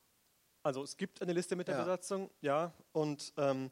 Also 0.64 0.84
es 0.84 0.96
gibt 0.98 1.22
eine 1.22 1.34
Liste 1.34 1.56
mit 1.56 1.68
der 1.68 1.76
ja. 1.76 1.82
Besatzung, 1.82 2.30
ja. 2.42 2.74
Und 2.92 3.34
ähm, 3.38 3.72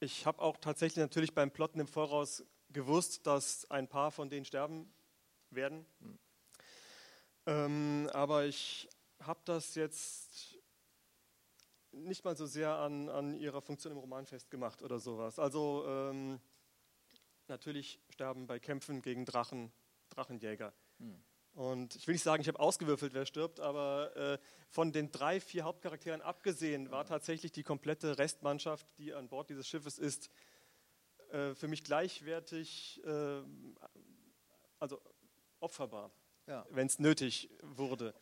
ich 0.00 0.26
habe 0.26 0.40
auch 0.40 0.56
tatsächlich 0.56 1.02
natürlich 1.02 1.34
beim 1.34 1.50
Plotten 1.50 1.80
im 1.80 1.88
Voraus 1.88 2.44
gewusst, 2.70 3.26
dass 3.26 3.70
ein 3.70 3.88
paar 3.88 4.10
von 4.10 4.28
denen 4.28 4.44
sterben 4.44 4.92
werden. 5.50 5.86
Mhm. 6.00 6.18
Ähm, 7.46 8.10
aber 8.12 8.44
ich 8.44 8.88
habe 9.20 9.40
das 9.44 9.74
jetzt 9.74 10.58
nicht 11.92 12.24
mal 12.24 12.36
so 12.36 12.46
sehr 12.46 12.74
an, 12.76 13.08
an 13.08 13.34
ihrer 13.34 13.60
Funktion 13.60 13.92
im 13.92 13.98
Roman 13.98 14.26
festgemacht 14.26 14.82
oder 14.82 14.98
sowas. 14.98 15.38
Also 15.38 15.84
ähm, 15.86 16.38
natürlich 17.48 18.00
sterben 18.10 18.46
bei 18.46 18.58
Kämpfen 18.58 19.02
gegen 19.02 19.24
Drachen 19.24 19.72
Drachenjäger. 20.10 20.72
Mhm. 20.98 21.22
Und 21.60 21.94
ich 21.94 22.06
will 22.06 22.14
nicht 22.14 22.22
sagen, 22.22 22.40
ich 22.40 22.48
habe 22.48 22.58
ausgewürfelt, 22.58 23.12
wer 23.12 23.26
stirbt, 23.26 23.60
aber 23.60 24.16
äh, 24.16 24.38
von 24.70 24.92
den 24.92 25.12
drei, 25.12 25.40
vier 25.40 25.64
Hauptcharakteren 25.64 26.22
abgesehen 26.22 26.90
war 26.90 27.04
tatsächlich 27.04 27.52
die 27.52 27.62
komplette 27.62 28.16
Restmannschaft, 28.16 28.86
die 28.96 29.12
an 29.12 29.28
Bord 29.28 29.50
dieses 29.50 29.68
Schiffes 29.68 29.98
ist, 29.98 30.30
äh, 31.32 31.54
für 31.54 31.68
mich 31.68 31.84
gleichwertig, 31.84 33.02
äh, 33.04 33.42
also 34.78 35.02
opferbar, 35.58 36.10
ja. 36.46 36.64
wenn 36.70 36.86
es 36.86 36.98
nötig 36.98 37.50
wurde. 37.60 38.14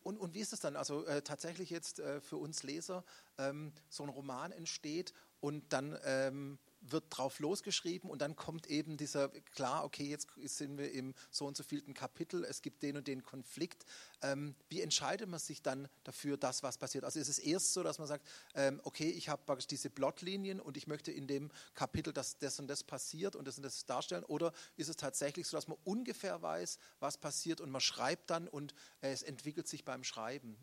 Und, 0.00 0.16
und, 0.16 0.32
wie 0.32 0.40
ist 0.40 0.54
es 0.54 0.60
dann? 0.60 0.74
Also 0.74 1.04
äh, 1.04 1.20
tatsächlich 1.20 1.68
jetzt 1.68 2.00
äh, 2.00 2.22
für 2.22 2.38
uns 2.38 2.62
Leser, 2.62 3.04
ähm, 3.36 3.74
so 3.90 4.02
ein 4.02 4.08
Roman 4.08 4.50
entsteht 4.50 5.12
und 5.40 5.74
dann 5.74 5.98
ähm, 6.04 6.58
wird 6.82 7.04
drauf 7.10 7.38
losgeschrieben 7.38 8.10
und 8.10 8.20
dann 8.20 8.36
kommt 8.36 8.66
eben 8.66 8.96
dieser, 8.96 9.28
klar, 9.28 9.84
okay, 9.84 10.04
jetzt 10.04 10.28
sind 10.44 10.78
wir 10.78 10.92
im 10.92 11.14
so 11.30 11.46
und 11.46 11.56
so 11.56 11.62
vielten 11.62 11.94
Kapitel, 11.94 12.44
es 12.44 12.62
gibt 12.62 12.82
den 12.82 12.96
und 12.96 13.06
den 13.06 13.22
Konflikt. 13.22 13.84
Ähm, 14.20 14.54
wie 14.68 14.80
entscheidet 14.80 15.28
man 15.28 15.38
sich 15.38 15.62
dann 15.62 15.88
dafür, 16.04 16.36
dass 16.36 16.62
was 16.62 16.78
passiert? 16.78 17.04
Also 17.04 17.20
ist 17.20 17.28
es 17.28 17.38
erst 17.38 17.72
so, 17.72 17.82
dass 17.82 17.98
man 17.98 18.08
sagt, 18.08 18.26
ähm, 18.54 18.80
okay, 18.84 19.10
ich 19.10 19.28
habe 19.28 19.42
praktisch 19.44 19.68
diese 19.68 19.90
Plotlinien 19.90 20.60
und 20.60 20.76
ich 20.76 20.86
möchte 20.86 21.12
in 21.12 21.26
dem 21.26 21.50
Kapitel, 21.74 22.12
dass 22.12 22.38
das 22.38 22.58
und 22.58 22.68
das 22.68 22.82
passiert 22.82 23.36
und 23.36 23.46
das 23.46 23.56
und 23.56 23.62
das 23.62 23.86
darstellen? 23.86 24.24
Oder 24.24 24.52
ist 24.76 24.88
es 24.88 24.96
tatsächlich 24.96 25.46
so, 25.46 25.56
dass 25.56 25.68
man 25.68 25.78
ungefähr 25.84 26.42
weiß, 26.42 26.78
was 27.00 27.16
passiert 27.18 27.60
und 27.60 27.70
man 27.70 27.80
schreibt 27.80 28.30
dann 28.30 28.48
und 28.48 28.74
äh, 29.00 29.12
es 29.12 29.22
entwickelt 29.22 29.68
sich 29.68 29.84
beim 29.84 30.04
Schreiben? 30.04 30.56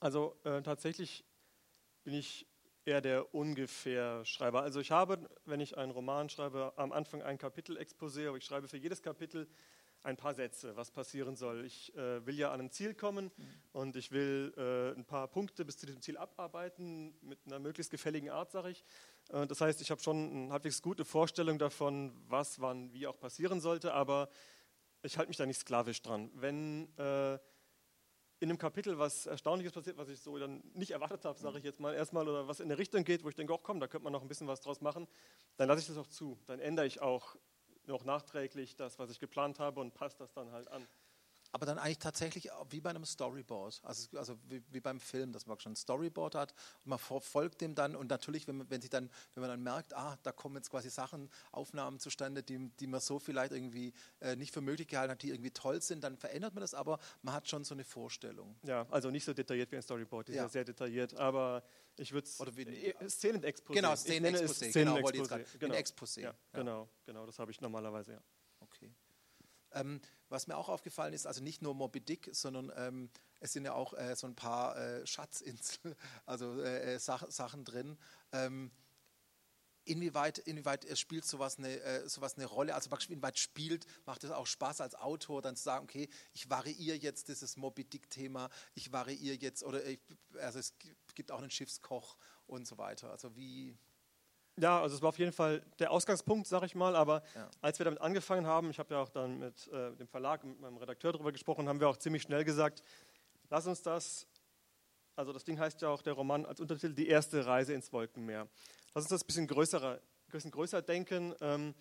Also 0.00 0.36
äh, 0.44 0.62
tatsächlich 0.62 1.24
bin 2.02 2.14
ich 2.14 2.46
eher 2.84 3.00
der 3.00 3.34
ungefähr 3.34 4.24
Schreiber. 4.24 4.62
Also 4.62 4.80
ich 4.80 4.90
habe, 4.90 5.18
wenn 5.44 5.60
ich 5.60 5.76
einen 5.76 5.92
Roman 5.92 6.28
schreibe, 6.28 6.72
am 6.76 6.92
Anfang 6.92 7.22
ein 7.22 7.38
Kapitel-Exposé, 7.38 8.28
aber 8.28 8.36
ich 8.36 8.44
schreibe 8.44 8.68
für 8.68 8.76
jedes 8.76 9.02
Kapitel 9.02 9.48
ein 10.02 10.16
paar 10.16 10.34
Sätze, 10.34 10.76
was 10.76 10.90
passieren 10.90 11.36
soll. 11.36 11.64
Ich 11.64 11.94
äh, 11.94 12.26
will 12.26 12.36
ja 12.36 12.52
an 12.52 12.60
ein 12.60 12.70
Ziel 12.70 12.94
kommen 12.94 13.30
mhm. 13.36 13.46
und 13.72 13.96
ich 13.96 14.10
will 14.10 14.52
äh, 14.56 14.98
ein 14.98 15.04
paar 15.04 15.28
Punkte 15.28 15.64
bis 15.64 15.78
zu 15.78 15.86
diesem 15.86 16.02
Ziel 16.02 16.16
abarbeiten, 16.16 17.14
mit 17.22 17.38
einer 17.46 17.60
möglichst 17.60 17.90
gefälligen 17.90 18.30
Art, 18.30 18.50
sage 18.50 18.70
ich. 18.70 18.84
Äh, 19.28 19.46
das 19.46 19.60
heißt, 19.60 19.80
ich 19.80 19.90
habe 19.90 20.02
schon 20.02 20.30
eine 20.30 20.52
halbwegs 20.52 20.82
gute 20.82 21.04
Vorstellung 21.04 21.58
davon, 21.58 22.12
was 22.28 22.60
wann 22.60 22.92
wie 22.92 23.06
auch 23.06 23.18
passieren 23.18 23.60
sollte, 23.60 23.94
aber 23.94 24.28
ich 25.02 25.18
halte 25.18 25.28
mich 25.28 25.36
da 25.36 25.46
nicht 25.46 25.60
sklavisch 25.60 26.02
dran. 26.02 26.30
Wenn 26.34 26.88
äh, 26.96 27.38
in 28.42 28.50
einem 28.50 28.58
Kapitel 28.58 28.98
was 28.98 29.26
Erstaunliches 29.26 29.72
passiert, 29.72 29.96
was 29.96 30.08
ich 30.08 30.18
so 30.18 30.36
dann 30.36 30.64
nicht 30.74 30.90
erwartet 30.90 31.24
habe, 31.24 31.38
sage 31.38 31.58
ich 31.58 31.64
jetzt 31.64 31.78
mal 31.78 31.94
erstmal, 31.94 32.28
oder 32.28 32.48
was 32.48 32.58
in 32.58 32.66
eine 32.66 32.76
Richtung 32.76 33.04
geht, 33.04 33.22
wo 33.22 33.28
ich 33.28 33.36
denke, 33.36 33.54
ach 33.54 33.60
komm, 33.62 33.78
da 33.78 33.86
könnte 33.86 34.02
man 34.02 34.12
noch 34.12 34.20
ein 34.20 34.26
bisschen 34.26 34.48
was 34.48 34.60
draus 34.60 34.80
machen, 34.80 35.06
dann 35.56 35.68
lasse 35.68 35.82
ich 35.82 35.86
das 35.86 35.96
auch 35.96 36.08
zu. 36.08 36.36
Dann 36.46 36.58
ändere 36.58 36.84
ich 36.86 37.00
auch 37.00 37.36
noch 37.86 38.04
nachträglich 38.04 38.74
das, 38.74 38.98
was 38.98 39.10
ich 39.10 39.20
geplant 39.20 39.60
habe 39.60 39.80
und 39.80 39.94
passe 39.94 40.18
das 40.18 40.32
dann 40.32 40.50
halt 40.50 40.66
an 40.66 40.88
aber 41.52 41.66
dann 41.66 41.78
eigentlich 41.78 41.98
tatsächlich 41.98 42.48
wie 42.70 42.80
bei 42.80 42.90
einem 42.90 43.04
Storyboard, 43.04 43.80
also, 43.84 44.16
also 44.16 44.38
wie, 44.48 44.62
wie, 44.70 44.80
beim 44.80 44.98
Film, 44.98 45.32
dass 45.32 45.46
man 45.46 45.60
schon 45.60 45.72
ein 45.72 45.76
Storyboard 45.76 46.34
hat 46.34 46.54
und 46.84 46.88
man 46.88 46.98
folgt 46.98 47.60
dem 47.60 47.74
dann 47.74 47.94
und 47.94 48.08
natürlich, 48.08 48.48
wenn 48.48 48.56
man, 48.56 48.70
wenn, 48.70 48.80
sich 48.80 48.90
dann, 48.90 49.10
wenn 49.34 49.42
man 49.42 49.50
dann 49.50 49.62
merkt, 49.62 49.94
ah, 49.94 50.18
da 50.22 50.32
kommen 50.32 50.56
jetzt 50.56 50.70
quasi 50.70 50.88
Sachen, 50.88 51.30
Aufnahmen 51.52 51.98
zustande, 51.98 52.42
die, 52.42 52.70
die 52.80 52.86
man 52.86 53.00
so 53.00 53.18
vielleicht 53.18 53.52
irgendwie 53.52 53.92
äh, 54.20 54.34
nicht 54.34 54.52
für 54.52 54.62
möglich 54.62 54.88
gehalten 54.88 55.12
hat, 55.12 55.22
die 55.22 55.28
irgendwie 55.28 55.50
toll 55.50 55.82
sind, 55.82 56.02
dann 56.02 56.16
verändert 56.16 56.54
man 56.54 56.62
das, 56.62 56.72
aber 56.72 56.98
man 57.20 57.34
hat 57.34 57.48
schon 57.48 57.64
so 57.64 57.74
eine 57.74 57.84
Vorstellung. 57.84 58.56
Ja, 58.62 58.86
also 58.90 59.10
nicht 59.10 59.24
so 59.24 59.34
detailliert 59.34 59.70
wie 59.72 59.76
ein 59.76 59.82
Storyboard, 59.82 60.28
die 60.28 60.32
ja. 60.32 60.46
ist 60.46 60.48
ja 60.48 60.52
sehr 60.52 60.64
detailliert, 60.64 61.14
aber 61.14 61.62
ich 61.98 62.12
würde 62.12 62.26
es 62.26 62.40
äh, 62.40 62.94
Szenenexposé. 63.06 63.74
Genau, 63.74 63.92
Szenenexposé, 63.92 64.72
genau, 64.72 65.02
wollte 65.02 65.18
ich 65.18 65.30
jetzt 65.30 65.60
genau. 65.60 65.74
Exposé. 65.74 66.20
Ja, 66.20 66.30
ja. 66.30 66.34
Genau, 66.52 66.88
genau, 67.04 67.26
das 67.26 67.38
habe 67.38 67.50
ich 67.50 67.60
normalerweise, 67.60 68.12
ja. 68.12 68.22
Ähm, 69.74 70.00
was 70.28 70.46
mir 70.46 70.56
auch 70.56 70.68
aufgefallen 70.68 71.12
ist, 71.12 71.26
also 71.26 71.42
nicht 71.42 71.62
nur 71.62 71.74
Moby 71.74 72.00
Dick, 72.00 72.30
sondern 72.32 72.72
ähm, 72.76 73.10
es 73.40 73.52
sind 73.52 73.64
ja 73.64 73.74
auch 73.74 73.94
äh, 73.94 74.16
so 74.16 74.26
ein 74.26 74.34
paar 74.34 74.76
äh, 74.76 75.06
Schatzinseln, 75.06 75.94
also 76.26 76.60
äh, 76.62 76.94
äh 76.94 76.98
Sach 76.98 77.30
Sachen 77.30 77.64
drin. 77.64 77.98
Ähm, 78.32 78.70
inwieweit, 79.84 80.38
inwieweit 80.38 80.86
spielt 80.98 81.24
sowas 81.24 81.58
eine, 81.58 81.80
äh, 81.80 82.08
sowas 82.08 82.36
eine 82.36 82.46
Rolle? 82.46 82.74
Also 82.74 82.90
inwieweit 83.08 83.38
spielt, 83.38 83.86
macht 84.06 84.24
es 84.24 84.30
auch 84.30 84.46
Spaß 84.46 84.80
als 84.80 84.94
Autor, 84.94 85.42
dann 85.42 85.56
zu 85.56 85.64
sagen, 85.64 85.84
okay, 85.84 86.08
ich 86.32 86.48
variiere 86.48 86.96
jetzt 86.96 87.28
dieses 87.28 87.56
Moby 87.56 87.84
Dick-Thema, 87.84 88.48
ich 88.74 88.92
variiere 88.92 89.36
jetzt, 89.36 89.62
oder 89.64 89.84
ich, 89.84 90.00
also 90.38 90.58
es 90.58 90.74
gibt 91.14 91.30
auch 91.32 91.40
einen 91.40 91.50
Schiffskoch 91.50 92.16
und 92.46 92.66
so 92.66 92.78
weiter. 92.78 93.10
Also 93.10 93.34
wie, 93.36 93.76
ja, 94.58 94.80
also 94.80 94.96
es 94.96 95.02
war 95.02 95.08
auf 95.08 95.18
jeden 95.18 95.32
Fall 95.32 95.62
der 95.78 95.90
Ausgangspunkt, 95.90 96.46
sag 96.46 96.62
ich 96.64 96.74
mal. 96.74 96.94
Aber 96.94 97.22
ja. 97.34 97.50
als 97.60 97.78
wir 97.78 97.84
damit 97.84 98.00
angefangen 98.00 98.46
haben, 98.46 98.70
ich 98.70 98.78
habe 98.78 98.94
ja 98.94 99.00
auch 99.00 99.08
dann 99.08 99.38
mit 99.38 99.68
äh, 99.68 99.94
dem 99.96 100.08
Verlag, 100.08 100.44
mit 100.44 100.60
meinem 100.60 100.76
Redakteur 100.76 101.12
darüber 101.12 101.32
gesprochen, 101.32 101.68
haben 101.68 101.80
wir 101.80 101.88
auch 101.88 101.96
ziemlich 101.96 102.22
schnell 102.22 102.44
gesagt, 102.44 102.82
lass 103.48 103.66
uns 103.66 103.82
das, 103.82 104.26
also 105.16 105.32
das 105.32 105.44
Ding 105.44 105.58
heißt 105.58 105.80
ja 105.82 105.88
auch 105.88 106.02
der 106.02 106.12
Roman 106.14 106.44
als 106.44 106.60
Untertitel 106.60 106.94
Die 106.94 107.08
erste 107.08 107.46
Reise 107.46 107.72
ins 107.72 107.92
Wolkenmeer. 107.92 108.48
Lass 108.94 109.04
uns 109.04 109.10
das 109.10 109.22
ein 109.22 109.26
bisschen 109.26 109.46
größer, 109.46 110.00
bisschen 110.28 110.50
größer 110.50 110.82
denken. 110.82 111.34
Ähm, 111.40 111.74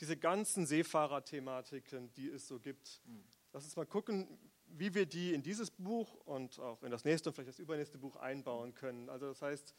diese 0.00 0.16
ganzen 0.16 0.66
Seefahrer-Thematiken, 0.66 2.12
die 2.14 2.28
es 2.28 2.48
so 2.48 2.58
gibt, 2.58 3.00
mhm. 3.04 3.24
lass 3.52 3.64
uns 3.64 3.76
mal 3.76 3.86
gucken, 3.86 4.38
wie 4.66 4.94
wir 4.94 5.06
die 5.06 5.34
in 5.34 5.42
dieses 5.42 5.70
Buch 5.70 6.14
und 6.24 6.58
auch 6.58 6.82
in 6.82 6.90
das 6.90 7.04
nächste 7.04 7.28
und 7.28 7.34
vielleicht 7.34 7.50
das 7.50 7.58
übernächste 7.58 7.98
Buch 7.98 8.16
einbauen 8.16 8.74
können. 8.74 9.08
Also 9.08 9.28
das 9.28 9.40
heißt, 9.40 9.74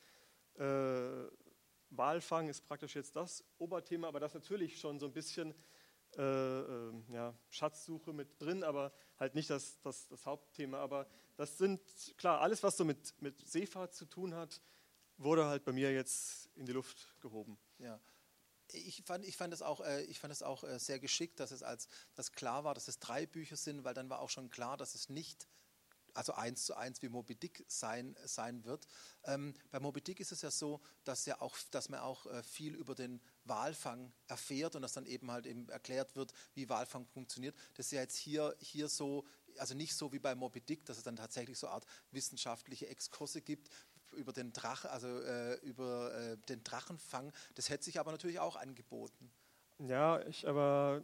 äh, 0.58 1.26
Walfang 1.98 2.48
ist 2.48 2.62
praktisch 2.62 2.96
jetzt 2.96 3.16
das 3.16 3.44
Oberthema, 3.58 4.08
aber 4.08 4.20
das 4.20 4.34
natürlich 4.34 4.80
schon 4.80 5.00
so 5.00 5.06
ein 5.06 5.14
bisschen 5.14 5.54
äh, 6.18 6.22
äh, 6.22 6.94
ja, 7.10 7.38
Schatzsuche 7.50 8.14
mit 8.14 8.42
drin, 8.42 8.64
aber 8.64 8.94
halt 9.20 9.36
nicht 9.36 9.50
das, 9.50 9.82
das, 9.82 10.08
das, 10.08 10.26
Hauptthema. 10.26 10.78
Aber 10.80 11.08
das 11.36 11.58
sind, 11.58 11.82
klar, 12.18 12.40
alles, 12.40 12.64
was 12.64 12.78
so 12.78 12.86
mit, 12.86 13.22
mit 13.22 13.46
Seefahrt 13.46 13.94
zu 13.94 14.06
tun 14.06 14.34
hat, 14.34 14.62
wurde 15.18 15.46
halt 15.46 15.66
bei 15.66 15.74
mir 15.74 15.92
jetzt 15.92 16.50
in 16.56 16.66
die 16.66 16.72
Luft 16.72 17.16
gehoben. 17.20 17.58
Ja. 17.80 18.00
Ich 18.72 19.04
fand, 19.06 19.26
ich 19.26 19.36
fand 19.36 19.54
es 19.54 19.62
auch, 19.62 19.82
äh, 19.82 20.04
ich 20.04 20.20
fand 20.20 20.32
es 20.32 20.42
auch 20.42 20.64
äh, 20.64 20.80
sehr 20.80 21.00
geschickt, 21.00 21.40
dass 21.40 21.52
es 21.52 21.64
als 21.64 21.90
dass 22.16 22.32
klar 22.32 22.64
war, 22.64 22.74
dass 22.74 22.88
es 22.88 23.00
drei 23.00 23.26
Bücher 23.26 23.58
sind, 23.58 23.84
weil 23.84 23.94
dann 23.94 24.10
war 24.10 24.20
auch 24.22 24.30
schon 24.30 24.50
klar, 24.50 24.78
dass 24.78 24.96
es 24.96 25.10
nicht 25.10 25.48
also 26.16 26.34
eins 26.34 26.66
zu 26.66 26.76
eins 26.76 27.02
wie 27.02 27.10
Moby 27.10 27.36
Dick 27.36 27.64
sein, 27.68 28.16
sein 28.26 28.64
wird. 28.66 28.88
Ähm, 29.26 29.54
bei 29.70 29.80
Moby 29.80 30.02
Dick 30.02 30.20
ist 30.20 30.32
es 30.32 30.42
ja 30.42 30.50
so, 30.50 30.82
dass, 31.04 31.26
ja 31.26 31.40
auch, 31.42 31.56
dass 31.72 31.90
man 31.90 32.00
auch 32.00 32.26
äh, 32.26 32.42
viel 32.42 32.76
über 32.76 32.96
den 32.96 33.22
Walfang 33.44 34.12
erfährt 34.28 34.76
und 34.76 34.82
dass 34.82 34.94
dann 34.94 35.06
eben 35.06 35.30
halt 35.30 35.46
eben 35.46 35.70
erklärt 35.70 36.16
wird, 36.16 36.34
wie 36.54 36.70
Walfang 36.70 37.06
funktioniert. 37.06 37.56
Das 37.76 37.88
ist 37.88 37.92
ja 37.92 38.02
jetzt 38.02 38.18
hier, 38.18 38.56
hier 38.60 38.90
so, 38.90 39.26
also 39.58 39.76
nicht 39.76 39.96
so 39.96 40.12
wie 40.12 40.20
bei 40.20 40.34
Moby 40.36 40.62
Dick, 40.62 40.86
dass 40.86 40.98
es 40.98 41.04
dann 41.04 41.16
tatsächlich 41.16 41.60
so 41.60 41.68
eine 41.68 41.76
Art 41.76 41.86
wissenschaftliche 42.12 42.88
Exkurse 42.88 43.42
gibt, 43.42 43.70
über 44.16 44.34
den 44.34 44.54
Drache, 44.54 44.90
also 44.90 45.08
äh, 45.08 45.56
über 45.56 46.14
äh, 46.14 46.38
den 46.50 46.64
Drachenfang. 46.64 47.34
Das 47.56 47.70
hätte 47.70 47.84
sich 47.84 48.00
aber 48.00 48.12
natürlich 48.12 48.40
auch 48.40 48.56
angeboten. 48.56 49.32
Ja, 49.80 50.22
ich 50.22 50.48
aber, 50.48 51.04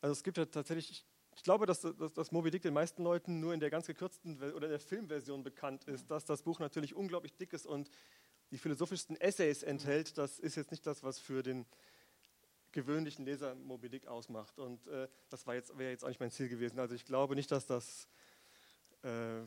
also 0.00 0.12
es 0.12 0.22
gibt 0.24 0.36
ja 0.36 0.46
tatsächlich, 0.46 1.06
ich 1.40 1.44
glaube, 1.44 1.64
dass, 1.64 1.80
dass, 1.80 2.12
dass 2.12 2.32
Moby 2.32 2.50
Dick 2.50 2.60
den 2.60 2.74
meisten 2.74 3.02
Leuten 3.02 3.40
nur 3.40 3.54
in 3.54 3.60
der 3.60 3.70
ganz 3.70 3.86
gekürzten 3.86 4.42
oder 4.52 4.68
der 4.68 4.78
Filmversion 4.78 5.42
bekannt 5.42 5.84
ist, 5.84 6.10
dass 6.10 6.26
das 6.26 6.42
Buch 6.42 6.60
natürlich 6.60 6.94
unglaublich 6.94 7.34
dick 7.34 7.54
ist 7.54 7.64
und 7.64 7.90
die 8.50 8.58
philosophischsten 8.58 9.18
Essays 9.18 9.62
enthält. 9.62 10.18
Das 10.18 10.38
ist 10.38 10.56
jetzt 10.56 10.70
nicht 10.70 10.86
das, 10.86 11.02
was 11.02 11.18
für 11.18 11.42
den 11.42 11.64
gewöhnlichen 12.72 13.24
Leser 13.24 13.54
Moby 13.54 13.88
Dick 13.88 14.06
ausmacht. 14.06 14.58
Und 14.58 14.86
äh, 14.88 15.08
das 15.30 15.46
jetzt, 15.46 15.78
wäre 15.78 15.90
jetzt 15.90 16.04
auch 16.04 16.08
nicht 16.08 16.20
mein 16.20 16.30
Ziel 16.30 16.50
gewesen. 16.50 16.78
Also 16.78 16.94
ich 16.94 17.06
glaube 17.06 17.34
nicht, 17.34 17.50
dass 17.50 17.64
das 17.64 18.06
äh, 19.00 19.40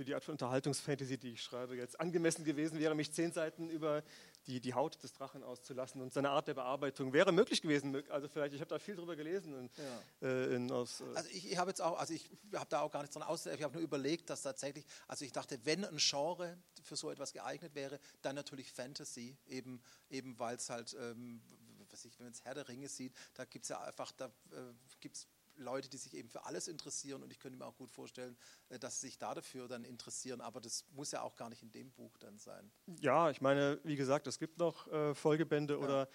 für 0.00 0.04
die 0.06 0.14
Art 0.14 0.24
von 0.24 0.32
Unterhaltungsfantasy, 0.32 1.18
die 1.18 1.32
ich 1.32 1.42
schreibe, 1.42 1.76
jetzt 1.76 2.00
angemessen 2.00 2.42
gewesen 2.42 2.78
wäre, 2.78 2.94
mich 2.94 3.12
zehn 3.12 3.32
Seiten 3.32 3.68
über 3.68 4.02
die, 4.46 4.58
die 4.58 4.72
Haut 4.72 5.02
des 5.02 5.12
Drachen 5.12 5.42
auszulassen 5.42 6.00
und 6.00 6.10
seine 6.14 6.30
Art 6.30 6.48
der 6.48 6.54
Bearbeitung 6.54 7.12
wäre 7.12 7.32
möglich 7.32 7.60
gewesen. 7.60 8.02
Also 8.08 8.26
vielleicht, 8.26 8.54
ich 8.54 8.62
habe 8.62 8.70
da 8.70 8.78
viel 8.78 8.96
drüber 8.96 9.14
gelesen. 9.14 9.52
In, 9.52 9.70
ja. 9.76 10.26
äh, 10.26 10.54
in, 10.54 10.72
aus, 10.72 11.02
äh 11.02 11.04
also 11.14 11.28
ich, 11.28 11.52
ich 11.52 11.58
habe 11.58 11.68
jetzt 11.70 11.82
auch, 11.82 11.98
also 11.98 12.14
ich 12.14 12.30
habe 12.54 12.70
da 12.70 12.80
auch 12.80 12.90
gar 12.90 13.02
nichts 13.02 13.12
dran 13.12 13.24
aus, 13.24 13.44
ich 13.44 13.62
habe 13.62 13.74
nur 13.74 13.82
überlegt, 13.82 14.30
dass 14.30 14.40
tatsächlich, 14.40 14.86
also 15.06 15.22
ich 15.22 15.32
dachte, 15.32 15.60
wenn 15.64 15.84
ein 15.84 15.98
Genre 15.98 16.56
für 16.82 16.96
so 16.96 17.10
etwas 17.10 17.34
geeignet 17.34 17.74
wäre, 17.74 18.00
dann 18.22 18.36
natürlich 18.36 18.72
Fantasy, 18.72 19.36
eben, 19.48 19.82
eben 20.08 20.38
weil 20.38 20.56
es 20.56 20.70
halt, 20.70 20.96
ähm, 20.98 21.42
was 21.90 22.06
ich, 22.06 22.18
wenn 22.18 22.24
man 22.24 22.32
es 22.32 22.42
Herr 22.42 22.54
der 22.54 22.66
Ringe 22.68 22.88
sieht, 22.88 23.12
da 23.34 23.44
gibt 23.44 23.66
es 23.66 23.68
ja 23.68 23.82
einfach, 23.82 24.12
da 24.12 24.28
äh, 24.52 24.72
gibt 24.98 25.16
es 25.16 25.28
Leute, 25.60 25.88
die 25.88 25.96
sich 25.96 26.14
eben 26.14 26.28
für 26.28 26.44
alles 26.44 26.68
interessieren 26.68 27.22
und 27.22 27.30
ich 27.30 27.38
könnte 27.38 27.58
mir 27.58 27.66
auch 27.66 27.76
gut 27.76 27.90
vorstellen, 27.90 28.36
äh, 28.68 28.78
dass 28.78 29.00
sie 29.00 29.08
sich 29.08 29.18
da 29.18 29.34
dafür 29.34 29.68
dann 29.68 29.84
interessieren, 29.84 30.40
aber 30.40 30.60
das 30.60 30.84
muss 30.90 31.12
ja 31.12 31.22
auch 31.22 31.36
gar 31.36 31.48
nicht 31.48 31.62
in 31.62 31.70
dem 31.70 31.90
Buch 31.92 32.16
dann 32.18 32.38
sein. 32.38 32.70
Ja, 33.00 33.30
ich 33.30 33.40
meine, 33.40 33.80
wie 33.84 33.96
gesagt, 33.96 34.26
es 34.26 34.38
gibt 34.38 34.58
noch 34.58 34.88
äh, 34.88 35.14
Folgebände 35.14 35.74
ja. 35.74 35.80
oder 35.80 36.08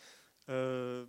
äh, 0.47 1.07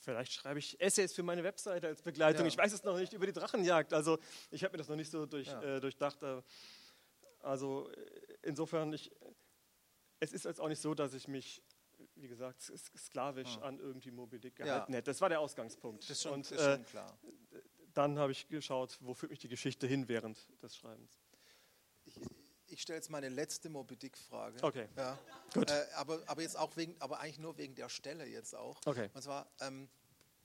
vielleicht 0.00 0.32
schreibe 0.32 0.58
ich 0.58 0.80
Essays 0.80 1.12
für 1.12 1.22
meine 1.22 1.44
Webseite 1.44 1.88
als 1.88 2.02
Begleitung. 2.02 2.42
Ja. 2.42 2.48
Ich 2.48 2.56
weiß 2.56 2.72
es 2.72 2.84
noch 2.84 2.98
nicht 2.98 3.12
über 3.12 3.26
die 3.26 3.32
Drachenjagd, 3.32 3.92
also 3.92 4.18
ich 4.50 4.64
habe 4.64 4.72
mir 4.72 4.78
das 4.78 4.88
noch 4.88 4.96
nicht 4.96 5.10
so 5.10 5.26
durch, 5.26 5.48
ja. 5.48 5.62
äh, 5.62 5.80
durchdacht. 5.80 6.22
Äh, 6.22 6.42
also 7.40 7.90
äh, 7.90 8.06
insofern, 8.42 8.92
ich, 8.92 9.10
es 10.20 10.32
ist 10.32 10.44
jetzt 10.44 10.60
auch 10.60 10.68
nicht 10.68 10.80
so, 10.80 10.94
dass 10.94 11.14
ich 11.14 11.28
mich 11.28 11.62
wie 12.16 12.28
gesagt, 12.28 12.60
sklavisch 12.96 13.58
ah. 13.60 13.68
an 13.68 13.78
irgendwie 13.78 14.10
Moby 14.10 14.38
Dick 14.38 14.56
gehalten 14.56 14.92
ja. 14.92 14.98
hätte. 14.98 15.10
Das 15.10 15.20
war 15.20 15.28
der 15.28 15.40
Ausgangspunkt. 15.40 16.02
Das 16.02 16.10
ist 16.10 16.22
schon, 16.22 16.32
und, 16.34 16.50
ist 16.50 16.62
schon 16.62 16.84
klar. 16.84 17.18
Dann 17.94 18.18
habe 18.18 18.32
ich 18.32 18.48
geschaut, 18.48 18.98
wo 19.00 19.14
führt 19.14 19.30
mich 19.30 19.40
die 19.40 19.48
Geschichte 19.48 19.86
hin 19.86 20.08
während 20.08 20.38
des 20.62 20.76
Schreibens. 20.76 21.20
Ich, 22.04 22.14
ich 22.68 22.82
stelle 22.82 22.98
jetzt 22.98 23.10
meine 23.10 23.28
letzte 23.28 23.68
Moby 23.68 23.96
Dick-Frage. 23.96 24.62
Okay. 24.62 24.88
Ja. 24.96 25.18
Gut. 25.52 25.70
Äh, 25.70 25.86
aber, 25.96 26.22
aber 26.26 26.42
jetzt 26.42 26.56
auch 26.56 26.76
wegen, 26.76 26.94
aber 27.00 27.20
eigentlich 27.20 27.38
nur 27.38 27.56
wegen 27.58 27.74
der 27.74 27.88
Stelle 27.88 28.26
jetzt 28.26 28.54
auch. 28.54 28.80
Okay. 28.86 29.10
Und 29.12 29.22
zwar 29.22 29.50
ähm, 29.60 29.88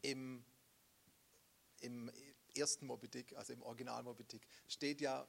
im, 0.01 0.43
im 1.81 2.11
ersten 2.55 2.85
Moby 2.87 3.07
Dick, 3.07 3.35
also 3.35 3.53
im 3.53 3.61
Original 3.61 4.03
Moby 4.03 4.23
Dick, 4.23 4.47
steht 4.67 5.01
ja 5.01 5.27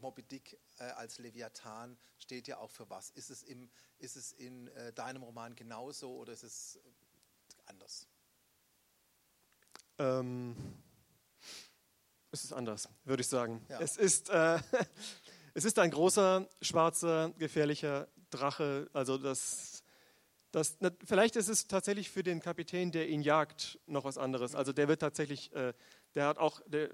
Moby 0.00 0.22
Dick 0.22 0.58
äh, 0.78 0.84
als 0.84 1.18
Leviathan 1.18 1.96
steht 2.18 2.48
ja 2.48 2.58
auch 2.58 2.70
für 2.70 2.88
was? 2.90 3.10
Ist 3.10 3.30
es, 3.30 3.42
im, 3.42 3.70
ist 3.98 4.16
es 4.16 4.32
in 4.32 4.68
äh, 4.68 4.92
deinem 4.92 5.22
Roman 5.22 5.54
genauso 5.54 6.14
oder 6.16 6.32
ist 6.32 6.42
es 6.42 6.78
anders? 7.66 8.06
Ähm, 9.98 10.56
es 12.36 12.44
ist 12.44 12.52
anders, 12.52 12.88
würde 13.04 13.22
ich 13.22 13.28
sagen. 13.28 13.64
Ja. 13.68 13.80
Es, 13.80 13.96
ist, 13.96 14.30
äh, 14.30 14.58
es 15.54 15.64
ist 15.64 15.78
ein 15.78 15.90
großer, 15.90 16.48
schwarzer, 16.60 17.32
gefährlicher 17.38 18.08
Drache. 18.30 18.88
Also 18.92 19.18
das, 19.18 19.82
das, 20.52 20.76
vielleicht 21.04 21.36
ist 21.36 21.48
es 21.48 21.66
tatsächlich 21.66 22.10
für 22.10 22.22
den 22.22 22.40
Kapitän, 22.40 22.92
der 22.92 23.08
ihn 23.08 23.22
jagt, 23.22 23.78
noch 23.86 24.04
was 24.04 24.18
anderes. 24.18 24.54
Also 24.54 24.72
der 24.72 24.88
wird 24.88 25.00
tatsächlich, 25.00 25.52
äh, 25.54 25.72
der 26.14 26.26
hat 26.26 26.38
auch, 26.38 26.60
der 26.66 26.90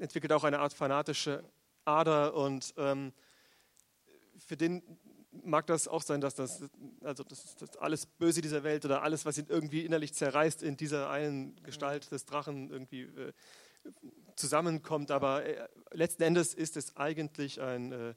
entwickelt 0.00 0.32
auch 0.32 0.44
eine 0.44 0.58
Art 0.58 0.74
fanatische 0.74 1.44
Ader 1.84 2.34
und 2.34 2.74
ähm, 2.76 3.12
für 4.38 4.56
den 4.56 4.82
mag 5.42 5.66
das 5.66 5.88
auch 5.88 6.02
sein, 6.02 6.20
dass 6.20 6.34
das, 6.34 6.62
also 7.02 7.24
das, 7.24 7.56
das, 7.56 7.76
alles 7.76 8.06
Böse 8.06 8.40
dieser 8.40 8.62
Welt 8.62 8.84
oder 8.84 9.02
alles, 9.02 9.24
was 9.24 9.38
ihn 9.38 9.46
irgendwie 9.48 9.84
innerlich 9.84 10.14
zerreißt, 10.14 10.62
in 10.62 10.76
dieser 10.76 11.10
einen 11.10 11.56
Gestalt 11.62 12.10
des 12.10 12.24
Drachen 12.24 12.70
irgendwie 12.70 13.02
äh, 13.02 13.32
zusammenkommt. 14.36 15.10
Aber 15.10 15.44
äh, 15.44 15.68
letzten 15.92 16.22
Endes 16.22 16.54
ist 16.54 16.76
es 16.76 16.96
eigentlich 16.96 17.60
ein, 17.60 17.92
äh, 17.92 18.14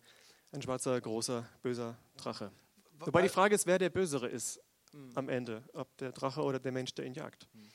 ein 0.52 0.62
schwarzer, 0.62 1.00
großer, 1.00 1.48
böser 1.62 1.98
Drache. 2.18 2.52
Wobei 3.00 3.22
die 3.22 3.30
Frage 3.30 3.56
ist, 3.56 3.68
wer 3.68 3.80
der 3.80 3.90
Bösere 3.90 4.28
ist 4.28 4.60
hm. 4.92 5.12
am 5.16 5.30
Ende, 5.30 5.64
ob 5.74 5.96
der 5.98 6.12
Drache 6.12 6.42
oder 6.42 6.60
der 6.60 6.72
Mensch, 6.72 6.94
der 6.96 7.06
ihn 7.06 7.14
jagt. 7.14 7.48
Hm 7.54 7.70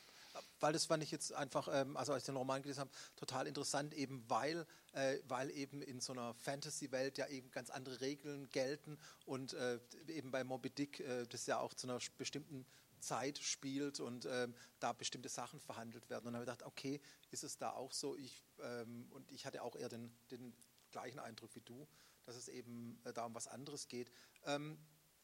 weil 0.62 0.72
das 0.72 0.86
fand 0.86 1.02
ich 1.02 1.10
jetzt 1.10 1.32
einfach, 1.34 1.68
ähm, 1.70 1.96
also 1.96 2.12
als 2.12 2.22
ich 2.22 2.26
den 2.26 2.36
Roman 2.36 2.62
gelesen 2.62 2.80
habe, 2.80 2.90
total 3.16 3.46
interessant, 3.46 3.94
eben 3.94 4.24
weil, 4.28 4.64
äh, 4.92 5.18
weil 5.26 5.50
eben 5.50 5.82
in 5.82 6.00
so 6.00 6.12
einer 6.12 6.34
Fantasy-Welt 6.34 7.18
ja 7.18 7.26
eben 7.26 7.50
ganz 7.50 7.68
andere 7.68 8.00
Regeln 8.00 8.48
gelten 8.50 8.98
und 9.26 9.54
äh, 9.54 9.80
eben 10.06 10.30
bei 10.30 10.44
Moby 10.44 10.70
Dick 10.70 11.00
äh, 11.00 11.26
das 11.26 11.46
ja 11.46 11.58
auch 11.58 11.74
zu 11.74 11.88
einer 11.88 11.98
bestimmten 12.16 12.64
Zeit 13.02 13.38
spielt 13.38 14.00
und 14.00 14.26
ähm, 14.26 14.54
da 14.78 14.92
bestimmte 14.92 15.28
Sachen 15.28 15.60
verhandelt 15.60 16.08
werden. 16.08 16.26
Und 16.26 16.32
dann 16.32 16.42
habe 16.42 16.50
ich 16.50 16.56
gedacht, 16.56 16.70
okay, 16.70 17.00
ist 17.30 17.44
es 17.44 17.58
da 17.58 17.72
auch 17.72 17.92
so? 17.92 18.16
Ich, 18.16 18.42
ähm, 18.60 19.08
und 19.10 19.30
ich 19.30 19.44
hatte 19.44 19.62
auch 19.62 19.76
eher 19.76 19.88
den, 19.88 20.14
den 20.30 20.54
gleichen 20.90 21.18
Eindruck 21.18 21.54
wie 21.54 21.60
du, 21.60 21.86
dass 22.24 22.36
es 22.36 22.48
eben 22.48 23.00
äh, 23.04 23.12
da 23.12 23.26
um 23.26 23.34
was 23.34 23.48
anderes 23.48 23.88
geht. 23.88 24.10
Ähm, 24.44 24.78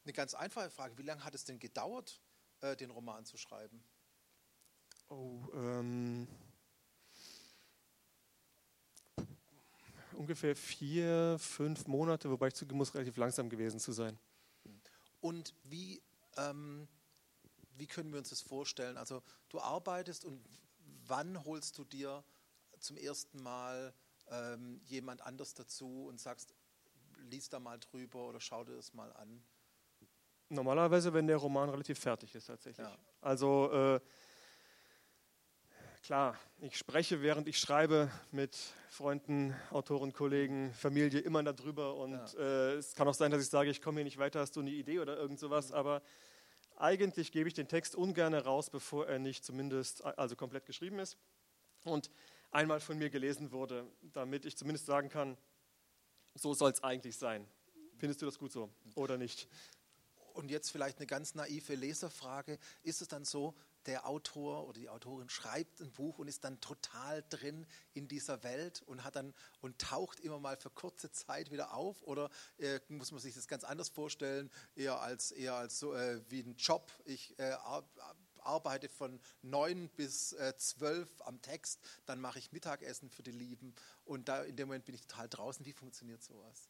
eine 0.05 0.13
ganz 0.13 0.35
einfache 0.35 0.71
Frage, 0.71 0.99
wie 0.99 1.03
lange 1.03 1.25
hat 1.25 1.35
es 1.35 1.45
denn 1.45 1.59
gedauert, 1.59 2.21
äh, 2.61 2.77
den 2.77 2.91
Roman 2.91 3.25
zu 3.25 3.37
schreiben? 3.37 3.83
Oh, 5.09 5.47
ähm, 5.55 6.29
ungefähr 10.15 10.57
vier, 10.57 11.37
fünf 11.39 11.87
Monate, 11.87 12.31
wobei 12.31 12.49
ich 12.49 12.55
zugeben 12.55 12.79
muss, 12.79 12.95
relativ 12.95 13.17
langsam 13.17 13.49
gewesen 13.49 13.79
zu 13.79 13.93
sein. 13.93 14.19
Und 15.21 15.55
wie, 15.65 16.03
ähm, 16.37 16.89
wie 17.79 17.87
können 17.87 18.13
wir 18.13 18.19
uns 18.19 18.31
das 18.31 18.41
vorstellen? 18.41 18.97
Also 18.97 19.23
du 19.49 19.61
arbeitest 19.61 20.25
und 20.25 20.45
wann 21.07 21.45
holst 21.45 21.79
du 21.79 21.85
dir 21.85 22.25
zum 22.79 22.97
ersten 22.97 23.43
Mal 23.43 23.95
ähm, 24.31 24.81
jemand 24.85 25.23
anders 25.23 25.55
dazu 25.55 26.07
und 26.07 26.21
sagst, 26.21 26.55
lies 27.31 27.49
da 27.49 27.59
mal 27.59 27.79
drüber 27.79 28.29
oder 28.29 28.41
schau 28.41 28.65
dir 28.65 28.77
das 28.77 28.95
mal 28.95 29.13
an? 29.15 29.43
Normalerweise, 30.51 31.13
wenn 31.13 31.27
der 31.27 31.37
Roman 31.37 31.69
relativ 31.69 31.99
fertig 31.99 32.35
ist 32.35 32.47
tatsächlich. 32.47 32.87
Ja. 32.87 32.97
Also 33.21 33.71
äh, 33.73 34.01
Klar, 36.09 36.39
ich 36.61 36.79
spreche, 36.79 37.21
während 37.21 37.49
ich 37.49 37.59
schreibe, 37.59 38.11
mit 38.31 38.57
Freunden, 38.89 39.55
Autoren, 39.71 40.13
Kollegen, 40.13 40.73
Familie 40.73 41.21
immer 41.21 41.43
darüber. 41.43 41.97
Und 41.97 42.13
ja. 42.13 42.39
äh, 42.39 42.75
es 42.77 42.95
kann 42.95 43.07
auch 43.09 43.15
sein, 43.15 43.31
dass 43.31 43.43
ich 43.43 43.51
sage, 43.51 43.69
ich 43.69 43.83
komme 43.83 43.97
hier 43.97 44.05
nicht 44.05 44.17
weiter, 44.17 44.41
hast 44.41 44.57
du 44.57 44.61
eine 44.61 44.71
Idee 44.71 45.01
oder 45.01 45.19
irgend 45.19 45.39
sowas. 45.39 45.69
Mhm. 45.69 45.75
Aber 45.75 46.03
eigentlich 46.81 47.33
gebe 47.33 47.49
ich 47.49 47.55
den 47.55 47.69
Text 47.69 47.95
ungern 47.95 48.35
raus, 48.35 48.71
bevor 48.71 49.07
er 49.07 49.19
nicht 49.19 49.45
zumindest 49.45 50.05
also 50.05 50.37
komplett 50.37 50.67
geschrieben 50.67 50.99
ist 50.99 51.17
und 51.85 52.11
einmal 52.51 52.81
von 52.81 52.99
mir 52.99 53.11
gelesen 53.11 53.51
wurde, 53.51 53.87
damit 54.13 54.45
ich 54.45 54.57
zumindest 54.57 54.87
sagen 54.87 55.09
kann, 55.09 55.37
so 56.35 56.55
soll 56.55 56.71
es 56.71 56.83
eigentlich 56.83 57.17
sein. 57.17 57.47
Findest 57.99 58.23
du 58.23 58.27
das 58.27 58.39
gut 58.39 58.53
so 58.53 58.71
oder 58.95 59.19
nicht? 59.19 59.49
Und 60.35 60.51
jetzt 60.51 60.71
vielleicht 60.71 60.99
eine 60.99 61.07
ganz 61.07 61.35
naive 61.35 61.75
Leserfrage. 61.75 62.59
Ist 62.83 63.03
es 63.03 63.09
dann 63.09 63.25
so, 63.25 63.55
der 63.89 64.07
Autor 64.07 64.69
oder 64.69 64.79
die 64.79 64.91
Autorin 64.91 65.31
schreibt 65.31 65.81
ein 65.81 65.91
Buch 65.91 66.19
und 66.19 66.29
ist 66.29 66.45
dann 66.45 66.61
total 66.61 67.25
drin 67.31 67.67
in 67.95 68.07
dieser 68.07 68.43
Welt 68.45 68.83
und 68.83 69.03
hat 69.03 69.17
dann 69.17 69.35
und 69.61 69.81
taucht 69.81 70.21
immer 70.21 70.39
mal 70.39 70.57
für 70.59 70.71
kurze 70.71 71.11
Zeit 71.11 71.51
wieder 71.51 71.73
auf 71.73 72.03
oder 72.03 72.31
äh, 72.59 72.81
muss 72.89 73.11
man 73.11 73.21
sich 73.21 73.35
das 73.35 73.49
ganz 73.49 73.65
anders 73.65 73.89
vorstellen, 73.89 74.51
eher 74.77 75.01
als 75.01 75.33
eher 75.33 75.55
als 75.55 75.79
so 75.79 75.95
äh, 75.95 76.21
wie 76.31 76.41
ein 76.41 76.55
Job. 76.57 76.93
Ich 77.07 77.39
äh, 77.39 77.57
arbeite 78.41 78.91
von 78.91 79.21
neun 79.41 79.89
bis 79.97 80.35
äh, 80.35 80.55
zwölf 80.59 81.09
am 81.23 81.41
Text, 81.41 81.81
dann 82.05 82.21
mache 82.21 82.39
ich 82.39 82.53
Mittagessen 82.53 83.09
für 83.09 83.23
die 83.23 83.33
Lieben 83.33 83.75
und 84.05 84.29
da 84.29 84.43
in 84.43 84.57
dem 84.57 84.69
Moment 84.69 84.85
bin 84.85 84.95
ich 84.95 85.07
total 85.07 85.31
draußen. 85.31 85.65
Wie 85.65 85.73
funktioniert 85.73 86.23
sowas? 86.23 86.69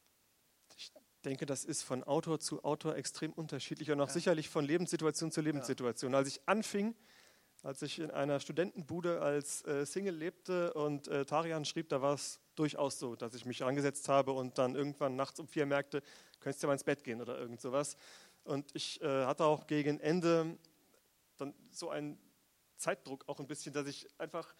Ich 0.76 0.92
denke, 1.29 1.47
das 1.47 1.64
ist 1.64 1.83
von 1.83 2.05
Autor 2.05 2.41
zu 2.41 2.64
Autor 2.64 2.97
extrem 2.97 3.33
unterschiedlich 3.33 3.91
und 3.91 4.01
auch 4.01 4.09
ja. 4.09 4.12
sicherlich 4.12 4.49
von 4.49 4.64
Lebenssituation 4.64 5.31
zu 5.31 5.41
Lebenssituation. 5.41 6.14
Als 6.14 6.29
ich 6.29 6.41
anfing, 6.47 6.95
als 7.62 7.83
ich 7.83 7.99
in 7.99 8.11
einer 8.11 8.41
Studentenbude 8.41 9.21
als 9.21 9.64
äh, 9.67 9.85
Single 9.85 10.14
lebte 10.14 10.73
und 10.75 11.09
äh, 11.09 11.25
Tarian 11.25 11.64
schrieb, 11.64 11.88
da 11.88 12.01
war 12.01 12.14
es 12.14 12.41
durchaus 12.55 12.99
so, 12.99 13.17
dass 13.17 13.35
ich 13.35 13.45
mich 13.45 13.62
rangesetzt 13.62 14.09
habe 14.09 14.33
und 14.33 14.59
dann 14.59 14.75
irgendwann 14.75 15.17
nachts 15.17 15.41
um 15.41 15.49
vier 15.49 15.67
merkte, 15.67 16.03
könntest 16.41 16.62
du 16.62 16.67
mal 16.67 16.75
ins 16.75 16.85
Bett 16.85 17.05
gehen 17.05 17.21
oder 17.21 17.38
irgend 17.38 17.61
sowas. 17.61 17.97
Und 18.45 18.75
ich 18.75 19.01
äh, 19.03 19.27
hatte 19.27 19.45
auch 19.45 19.67
gegen 19.67 20.01
Ende 20.01 20.57
dann 21.37 21.55
so 21.71 21.91
einen 21.91 22.19
Zeitdruck 22.77 23.29
auch 23.29 23.41
ein 23.41 23.47
bisschen, 23.47 23.73
dass 23.73 23.87
ich 23.87 24.09
einfach 24.19 24.55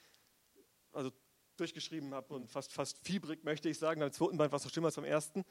also 0.92 1.12
durchgeschrieben 1.57 2.14
habe 2.14 2.35
und 2.35 2.50
fast, 2.50 2.72
fast 2.72 2.98
fiebrig, 2.98 3.44
möchte 3.44 3.68
ich 3.68 3.78
sagen. 3.78 4.00
Beim 4.00 4.12
zweiten 4.12 4.37
Band 4.37 4.52
war 4.52 4.59
es 4.59 4.64
noch 4.64 4.72
schlimmer 4.72 4.87
als 4.87 4.96
beim 4.96 5.04
ersten. 5.04 5.44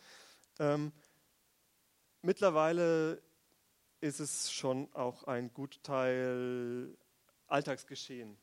Ähm, 0.60 0.92
mittlerweile 2.28 3.24
ist 4.02 4.20
es 4.20 4.52
schon 4.52 4.94
auch 4.94 5.24
ein 5.24 5.54
Gutteil 5.54 6.96
Alltagsgeschehen, 7.48 8.38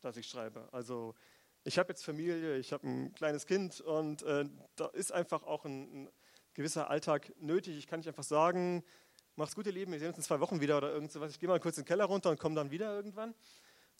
das 0.00 0.16
ich 0.16 0.26
schreibe. 0.26 0.68
Also 0.72 1.14
ich 1.62 1.78
habe 1.78 1.90
jetzt 1.90 2.04
Familie, 2.04 2.56
ich 2.56 2.72
habe 2.72 2.88
ein 2.88 3.12
kleines 3.12 3.46
Kind 3.46 3.80
und 3.80 4.22
äh, 4.24 4.44
da 4.74 4.86
ist 4.86 5.12
einfach 5.12 5.44
auch 5.44 5.64
ein, 5.64 6.02
ein, 6.02 6.08
gewisser 6.54 6.90
Alltag 6.90 7.32
nötig. 7.38 7.78
Ich 7.78 7.86
kann 7.86 8.00
nicht 8.00 8.08
einfach 8.08 8.24
sagen, 8.24 8.82
mach's 9.36 9.54
gut, 9.54 9.66
ihr 9.66 9.72
Lieben, 9.72 9.92
wir 9.92 10.00
sehen 10.00 10.08
uns 10.08 10.18
in 10.18 10.24
zwei 10.24 10.40
Wochen 10.40 10.60
wieder 10.60 10.76
oder 10.76 10.90
irgend 10.90 11.12
sowas. 11.12 11.30
Ich 11.30 11.38
gehe 11.38 11.48
mal 11.48 11.60
kurz 11.60 11.78
in 11.78 11.84
den 11.84 11.88
Keller 11.88 12.06
runter 12.06 12.30
und 12.30 12.40
komme 12.40 12.56
dann 12.56 12.72
wieder 12.72 12.92
irgendwann. 12.92 13.36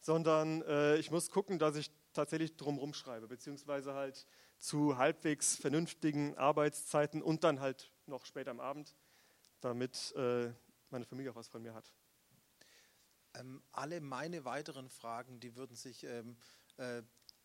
Sondern 0.01 0.63
äh, 0.63 0.97
ich 0.97 1.13
muss 1.13 1.31
gucken, 1.31 1.61
dass 1.61 1.77
ich 1.77 1.93
tatsächlich 2.13 2.57
drumherum 2.57 2.93
schreibe, 2.93 3.29
beziehungsweise 3.29 3.95
halt 3.95 4.27
zu 4.59 4.99
halbwegs 4.99 5.55
vernünftigen 5.55 6.37
Arbeitszeiten 6.37 7.23
und 7.23 7.45
dann 7.45 7.61
halt 7.61 7.93
noch 8.07 8.27
später 8.27 8.51
am 8.51 8.59
Abend, 8.59 8.97
damit 9.61 10.13
äh, 10.17 10.53
meine 10.91 11.05
Familie 11.05 11.33
auch 11.33 11.37
was 11.37 11.49
von 11.49 11.63
mir 11.63 11.75
hat. 11.75 11.93
Ähm, 13.35 13.63
alle 13.73 14.01
meine 14.01 14.45
weiteren 14.45 14.89
Fragen, 14.89 15.41
die 15.41 15.55
würden 15.55 15.77
sich, 15.77 16.05
ähm, 16.05 16.37
äh, 16.77 17.03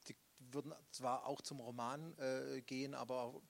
die 0.07 0.15
würden 0.39 0.73
zwar 0.91 1.25
auch 1.25 1.41
zum 1.41 1.59
Roman 1.59 2.17
äh, 2.17 2.61
gehen, 2.61 2.93
aber 2.93 3.41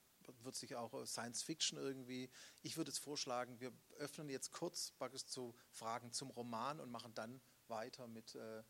wird 0.42 0.56
sich 0.56 0.76
auch 0.76 1.06
Science 1.06 1.44
Fiction 1.44 1.78
irgendwie. 1.78 2.30
Ich 2.62 2.78
würde 2.78 2.92
es 2.92 2.98
vorschlagen, 2.98 3.60
wir 3.60 3.74
öffnen 3.98 4.30
jetzt 4.30 4.52
kurz 4.52 4.92
praktisch 4.92 5.26
zu 5.26 5.54
Fragen 5.70 6.12
zum 6.12 6.30
Roman 6.32 6.80
und 6.80 6.90
machen 6.90 7.14
dann 7.14 7.42
weiter 7.68 8.08
mit. 8.08 8.36
Äh, 8.36 8.60
äh 8.60 8.64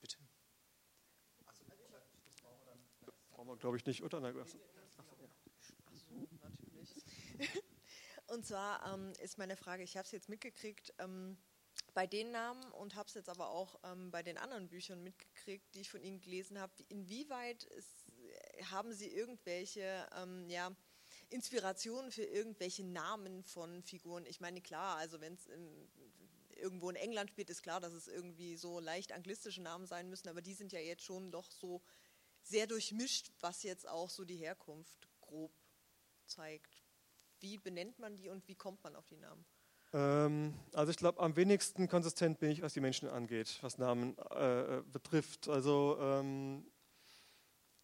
bitte. 0.00 0.18
Also, 1.46 1.64
das 1.64 3.14
brauchen 3.30 3.48
wir 3.48 3.54
wir, 3.54 3.56
glaube 3.56 3.76
ich, 3.76 3.86
nicht, 3.86 4.02
oder? 4.02 4.22
Ach 4.22 5.94
so, 5.94 6.28
natürlich. 6.40 7.04
Und 8.32 8.46
zwar 8.46 8.94
ähm, 8.94 9.12
ist 9.22 9.36
meine 9.36 9.58
Frage, 9.58 9.82
ich 9.82 9.98
habe 9.98 10.06
es 10.06 10.10
jetzt 10.10 10.30
mitgekriegt 10.30 10.94
ähm, 10.98 11.36
bei 11.92 12.06
den 12.06 12.30
Namen 12.30 12.64
und 12.72 12.94
habe 12.94 13.06
es 13.06 13.12
jetzt 13.12 13.28
aber 13.28 13.50
auch 13.50 13.78
ähm, 13.84 14.10
bei 14.10 14.22
den 14.22 14.38
anderen 14.38 14.70
Büchern 14.70 15.02
mitgekriegt, 15.02 15.74
die 15.74 15.82
ich 15.82 15.90
von 15.90 16.02
Ihnen 16.02 16.18
gelesen 16.18 16.58
habe. 16.58 16.72
Inwieweit 16.88 17.64
ist, 17.64 18.06
haben 18.70 18.94
Sie 18.94 19.12
irgendwelche 19.12 20.08
ähm, 20.16 20.48
ja, 20.48 20.74
Inspirationen 21.28 22.10
für 22.10 22.24
irgendwelche 22.24 22.84
Namen 22.84 23.44
von 23.44 23.82
Figuren? 23.82 24.24
Ich 24.24 24.40
meine, 24.40 24.62
klar, 24.62 24.96
also 24.96 25.20
wenn 25.20 25.34
es 25.34 25.46
irgendwo 26.56 26.88
in 26.88 26.96
England 26.96 27.28
spielt, 27.28 27.50
ist 27.50 27.62
klar, 27.62 27.80
dass 27.80 27.92
es 27.92 28.08
irgendwie 28.08 28.56
so 28.56 28.80
leicht 28.80 29.12
anglistische 29.12 29.60
Namen 29.60 29.86
sein 29.86 30.08
müssen, 30.08 30.28
aber 30.30 30.40
die 30.40 30.54
sind 30.54 30.72
ja 30.72 30.80
jetzt 30.80 31.04
schon 31.04 31.32
doch 31.32 31.50
so 31.50 31.82
sehr 32.42 32.66
durchmischt, 32.66 33.30
was 33.40 33.62
jetzt 33.62 33.86
auch 33.86 34.08
so 34.08 34.24
die 34.24 34.36
Herkunft 34.36 35.06
grob 35.20 35.52
zeigt. 36.24 36.81
Wie 37.42 37.58
benennt 37.58 37.98
man 37.98 38.16
die 38.16 38.28
und 38.28 38.46
wie 38.46 38.54
kommt 38.54 38.82
man 38.84 38.94
auf 38.94 39.04
die 39.08 39.16
Namen? 39.16 39.44
Ähm, 39.92 40.54
also 40.72 40.90
ich 40.90 40.96
glaube, 40.96 41.20
am 41.20 41.34
wenigsten 41.34 41.88
konsistent 41.88 42.38
bin 42.38 42.52
ich, 42.52 42.62
was 42.62 42.72
die 42.72 42.80
Menschen 42.80 43.08
angeht, 43.08 43.58
was 43.62 43.78
Namen 43.78 44.16
äh, 44.30 44.78
äh, 44.78 44.82
betrifft. 44.92 45.48
Also 45.48 45.98
ähm, 46.00 46.64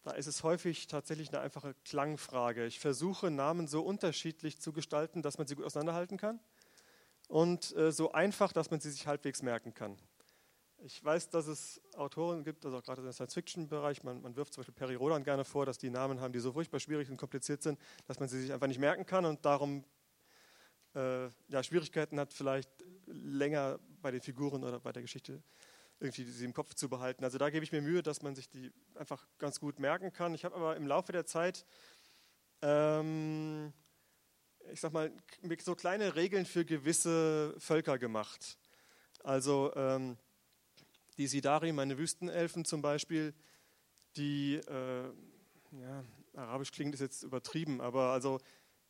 da 0.03 0.11
ist 0.11 0.27
es 0.27 0.43
häufig 0.43 0.87
tatsächlich 0.87 1.27
eine 1.29 1.41
einfache 1.41 1.75
Klangfrage. 1.83 2.65
Ich 2.65 2.79
versuche 2.79 3.29
Namen 3.29 3.67
so 3.67 3.81
unterschiedlich 3.81 4.61
zu 4.61 4.71
gestalten, 4.71 5.21
dass 5.21 5.37
man 5.37 5.45
sie 5.45 5.55
gut 5.55 5.65
auseinanderhalten 5.65 6.17
kann 6.17 6.39
und 7.27 7.75
äh, 7.75 7.91
so 7.91 8.13
einfach, 8.13 8.53
dass 8.53 8.71
man 8.71 8.79
sie 8.79 8.91
sich 8.91 9.07
halbwegs 9.07 9.41
merken 9.41 9.73
kann. 9.73 9.97
Ich 10.81 11.03
weiß, 11.03 11.29
dass 11.29 11.47
es 11.47 11.81
Autoren 11.95 12.43
gibt, 12.43 12.65
also 12.65 12.77
auch 12.77 12.83
gerade 12.83 13.01
im 13.01 13.11
Science-Fiction-Bereich, 13.11 14.03
man, 14.03 14.21
man, 14.21 14.35
wirft 14.37 14.53
zum 14.53 14.61
Beispiel 14.61 14.75
Perry 14.75 14.95
Rodan 14.95 15.23
gerne 15.25 15.43
vor, 15.43 15.65
dass 15.65 15.77
die 15.77 15.89
Namen 15.89 16.21
haben, 16.21 16.31
die 16.31 16.39
so 16.39 16.53
furchtbar 16.53 16.79
schwierig 16.79 17.09
und 17.09 17.17
kompliziert 17.17 17.61
sind, 17.61 17.77
dass 18.07 18.19
man 18.19 18.29
sie 18.29 18.39
sich 18.39 18.53
einfach 18.53 18.67
nicht 18.67 18.79
merken 18.79 19.05
kann 19.05 19.25
und 19.25 19.43
darum 19.43 19.83
äh, 20.95 21.25
ja, 21.49 21.63
Schwierigkeiten 21.63 22.17
hat, 22.17 22.33
vielleicht 22.33 22.69
länger 23.07 23.79
bei 24.01 24.11
den 24.11 24.21
Figuren 24.21 24.63
oder 24.63 24.79
bei 24.79 24.93
der 24.93 25.01
Geschichte 25.01 25.43
irgendwie 25.99 26.23
sie 26.23 26.45
im 26.45 26.53
Kopf 26.53 26.73
zu 26.75 26.87
behalten. 26.87 27.25
Also 27.25 27.37
da 27.37 27.49
gebe 27.49 27.65
ich 27.65 27.73
mir 27.73 27.81
Mühe, 27.81 28.01
dass 28.01 28.21
man 28.21 28.33
sich 28.33 28.49
die 28.49 28.71
einfach 28.95 29.27
ganz 29.37 29.59
gut 29.59 29.79
merken 29.79 30.13
kann. 30.13 30.33
Ich 30.33 30.45
habe 30.45 30.55
aber 30.55 30.77
im 30.77 30.87
Laufe 30.87 31.11
der 31.11 31.25
Zeit, 31.25 31.65
ähm, 32.61 33.73
ich 34.71 34.79
sag 34.79 34.93
mal, 34.93 35.11
so 35.61 35.75
kleine 35.75 36.15
Regeln 36.15 36.45
für 36.45 36.63
gewisse 36.63 37.53
Völker 37.57 37.97
gemacht. 37.97 38.57
Also 39.23 39.73
ähm, 39.75 40.17
die 41.19 41.27
Sidari, 41.27 41.73
meine 41.73 41.97
Wüstenelfen 41.97 42.63
zum 42.63 42.81
Beispiel, 42.81 43.33
die, 44.15 44.55
äh, 44.55 45.03
ja, 45.73 46.03
arabisch 46.33 46.71
klingt 46.71 46.93
ist 46.93 47.01
jetzt 47.01 47.23
übertrieben, 47.23 47.81
aber 47.81 48.13
also 48.13 48.39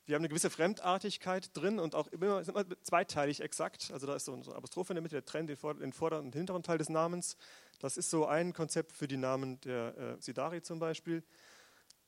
wir 0.05 0.15
haben 0.15 0.21
eine 0.21 0.29
gewisse 0.29 0.51
Fremdartigkeit 0.51 1.49
drin 1.57 1.79
und 1.79 1.95
auch 1.95 2.07
immer, 2.07 2.47
immer 2.47 2.65
zweiteilig 2.83 3.41
exakt. 3.41 3.89
Also 3.91 4.05
da 4.05 4.15
ist 4.15 4.25
so 4.25 4.33
eine 4.33 4.45
Apostrophe 4.55 4.93
in 4.93 4.95
der 4.95 5.01
Mitte, 5.01 5.15
der 5.15 5.25
trennt 5.25 5.49
den, 5.49 5.57
den 5.79 5.91
vorderen 5.91 6.27
und 6.27 6.35
hinteren 6.35 6.61
Teil 6.61 6.77
des 6.77 6.89
Namens. 6.89 7.35
Das 7.79 7.97
ist 7.97 8.11
so 8.11 8.27
ein 8.27 8.53
Konzept 8.53 8.91
für 8.91 9.07
die 9.07 9.17
Namen 9.17 9.59
der 9.61 9.97
äh, 9.97 10.21
Sidari 10.21 10.61
zum 10.61 10.77
Beispiel. 10.79 11.23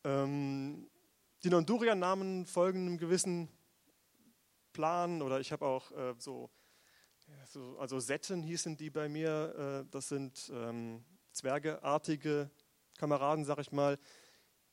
Ähm, 0.04 0.88
die 1.44 1.50
Nondurian-Namen 1.50 2.46
folgen 2.46 2.88
einem 2.88 2.98
gewissen 3.00 3.50
Plan 4.74 5.24
oder 5.24 5.40
ich 5.40 5.52
habe 5.52 5.66
auch 5.66 5.92
äh, 5.92 6.14
so 6.20 6.52
so, 7.46 7.78
also 7.80 8.00
Setten 8.00 8.44
hießen 8.44 8.78
die 8.78 8.90
bei 8.90 9.10
mir. 9.10 9.84
Äh, 9.86 9.92
das 9.92 10.10
sind 10.10 10.52
ähm, 10.54 11.04
zwergeartige 11.32 12.50
Kameraden, 12.98 13.46
sag 13.46 13.60
ich 13.60 13.72
mal. 13.72 14.00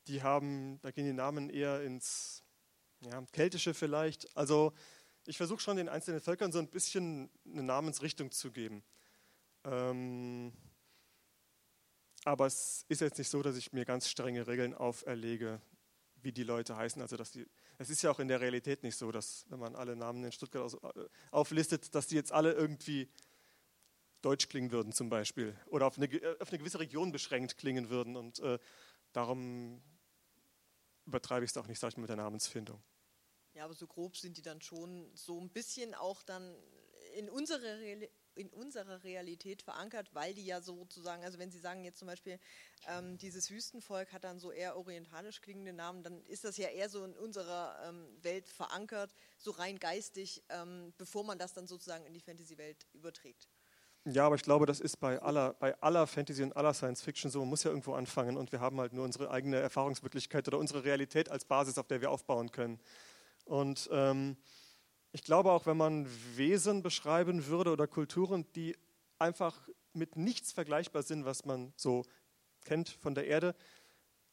Die 0.06 0.22
haben, 0.22 0.80
da 0.82 0.90
gehen 0.90 1.04
die 1.04 1.12
Namen 1.12 1.50
eher 1.50 1.82
ins 1.82 2.42
ja, 3.00 3.22
Keltische 3.32 3.74
vielleicht. 3.74 4.36
Also 4.36 4.72
ich 5.26 5.36
versuche 5.36 5.60
schon 5.60 5.76
den 5.76 5.88
einzelnen 5.88 6.20
Völkern 6.20 6.52
so 6.52 6.58
ein 6.58 6.68
bisschen 6.68 7.30
eine 7.44 7.62
Namensrichtung 7.62 8.30
zu 8.30 8.50
geben. 8.50 8.82
Ähm, 9.64 10.52
aber 12.24 12.46
es 12.46 12.84
ist 12.88 13.00
jetzt 13.00 13.18
nicht 13.18 13.28
so, 13.28 13.42
dass 13.42 13.56
ich 13.56 13.72
mir 13.72 13.84
ganz 13.84 14.08
strenge 14.08 14.46
Regeln 14.46 14.74
auferlege, 14.74 15.60
wie 16.22 16.32
die 16.32 16.44
Leute 16.44 16.76
heißen. 16.76 17.00
Also 17.02 17.16
dass 17.16 17.30
die 17.30 17.46
es 17.78 17.90
ist 17.90 18.02
ja 18.02 18.10
auch 18.10 18.18
in 18.18 18.28
der 18.28 18.40
Realität 18.40 18.82
nicht 18.82 18.96
so, 18.96 19.10
dass, 19.12 19.46
wenn 19.48 19.60
man 19.60 19.76
alle 19.76 19.96
Namen 19.96 20.24
in 20.24 20.32
Stuttgart 20.32 20.74
äh, 20.82 21.08
auflistet, 21.30 21.94
dass 21.94 22.08
die 22.08 22.16
jetzt 22.16 22.32
alle 22.32 22.52
irgendwie 22.52 23.08
deutsch 24.20 24.48
klingen 24.48 24.72
würden 24.72 24.92
zum 24.92 25.08
Beispiel 25.08 25.56
oder 25.66 25.86
auf 25.86 25.96
eine, 25.96 26.06
äh, 26.06 26.36
auf 26.40 26.48
eine 26.48 26.58
gewisse 26.58 26.80
Region 26.80 27.12
beschränkt 27.12 27.56
klingen 27.56 27.88
würden. 27.88 28.16
Und 28.16 28.40
äh, 28.40 28.58
darum 29.12 29.80
übertreibe 31.06 31.44
ich 31.44 31.52
es 31.52 31.56
auch 31.56 31.68
nicht, 31.68 31.78
sag 31.78 31.90
ich 31.90 31.96
mal, 31.96 32.02
mit 32.02 32.10
der 32.10 32.16
Namensfindung. 32.16 32.82
Ja, 33.54 33.64
aber 33.64 33.74
so 33.74 33.86
grob 33.86 34.16
sind 34.16 34.36
die 34.36 34.42
dann 34.42 34.60
schon 34.60 35.10
so 35.14 35.40
ein 35.40 35.50
bisschen 35.50 35.94
auch 35.94 36.22
dann 36.22 36.56
in 37.14 37.30
unsere 37.30 38.08
in 38.38 38.48
unserer 38.48 39.03
Realität 39.05 39.62
verankert, 39.62 40.14
weil 40.14 40.33
die 40.35 40.46
ja 40.46 40.61
sozusagen, 40.61 41.24
also 41.24 41.38
wenn 41.38 41.51
Sie 41.51 41.59
sagen 41.59 41.85
jetzt 41.85 41.98
zum 41.98 42.07
Beispiel, 42.07 42.38
ähm, 42.87 43.18
dieses 43.18 43.51
Wüstenvolk 43.51 44.12
hat 44.12 44.24
dann 44.24 44.38
so 44.38 44.53
eher 44.53 44.77
orientalisch 44.77 45.40
klingende 45.40 45.72
Namen, 45.72 46.03
dann 46.03 46.24
ist 46.27 46.44
das 46.44 46.57
ja 46.57 46.68
eher 46.68 46.88
so 46.88 47.05
in 47.05 47.14
unserer 47.14 47.79
ähm, 47.87 48.07
Welt 48.22 48.48
verankert, 48.48 49.14
so 49.37 49.51
rein 49.51 49.79
geistig, 49.79 50.42
ähm, 50.48 50.94
bevor 50.96 51.24
man 51.24 51.38
das 51.38 51.53
dann 51.53 51.66
sozusagen 51.66 52.07
in 52.07 52.14
die 52.14 52.20
Fantasy-Welt 52.20 52.87
überträgt. 52.92 53.48
Ja, 54.05 54.24
aber 54.24 54.37
ich 54.37 54.42
glaube, 54.42 54.64
das 54.64 54.81
ist 54.81 54.96
bei 54.96 55.20
aller, 55.20 55.55
bei 55.55 55.79
aller 55.83 56.07
Fantasy 56.07 56.42
und 56.42 56.57
aller 56.57 56.72
Science 56.72 57.03
Fiction 57.03 57.31
so. 57.31 57.40
Man 57.40 57.48
muss 57.48 57.64
ja 57.64 57.70
irgendwo 57.70 57.92
anfangen 57.94 58.37
und 58.37 58.53
wir 58.53 58.61
haben 58.61 58.81
halt 58.81 58.92
nur 58.92 59.05
unsere 59.05 59.31
eigene 59.31 59.57
Erfahrungswirklichkeit 59.59 60.48
oder 60.48 60.59
unsere 60.59 60.85
Realität 60.85 61.29
als 61.29 61.44
Basis, 61.44 61.77
auf 61.77 61.88
der 61.88 62.01
wir 62.01 62.11
aufbauen 62.11 62.51
können. 62.51 62.81
Und 63.44 63.88
ähm, 63.92 64.37
ich 65.12 65.22
glaube 65.22 65.52
auch, 65.52 65.66
wenn 65.66 65.76
man 65.76 66.06
Wesen 66.36 66.82
beschreiben 66.82 67.46
würde 67.46 67.72
oder 67.72 67.86
Kulturen, 67.86 68.46
die 68.54 68.76
einfach 69.18 69.68
mit 69.92 70.16
nichts 70.16 70.52
vergleichbar 70.52 71.02
sind, 71.02 71.24
was 71.24 71.44
man 71.44 71.72
so 71.76 72.04
kennt 72.64 72.88
von 72.88 73.14
der 73.14 73.26
Erde, 73.26 73.54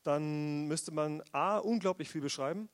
dann 0.03 0.67
müsste 0.67 0.91
man 0.91 1.23
A, 1.31 1.57
unglaublich 1.57 2.09
viel 2.09 2.21
beschreiben, 2.21 2.69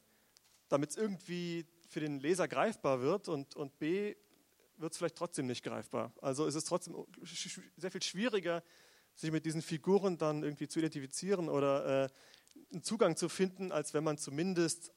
damit 0.68 0.92
es 0.92 0.98
irgendwie 0.98 1.66
für 1.88 2.00
den 2.00 2.20
Leser 2.20 2.48
greifbar 2.48 3.02
wird 3.02 3.30
und, 3.30 3.56
und 3.56 3.78
B, 3.80 4.16
wird 4.78 4.94
es 4.94 4.98
vielleicht 4.98 5.16
trotzdem 5.16 5.46
nicht 5.46 5.64
greifbar. 5.64 6.12
Also 6.22 6.46
ist 6.46 6.56
es 6.56 6.66
trotzdem 6.66 6.96
sehr 7.78 7.92
viel 7.92 8.02
schwieriger, 8.02 8.64
sich 9.14 9.32
mit 9.32 9.46
diesen 9.46 9.62
Figuren 9.62 10.18
dann 10.18 10.44
irgendwie 10.44 10.68
zu 10.68 10.80
identifizieren 10.80 11.50
oder 11.50 12.06
äh, 12.06 12.10
einen 12.72 12.84
Zugang 12.84 13.16
zu 13.16 13.30
finden, 13.30 13.72
als 13.72 13.94
wenn 13.94 14.04
man 14.04 14.18
zumindest 14.18 14.92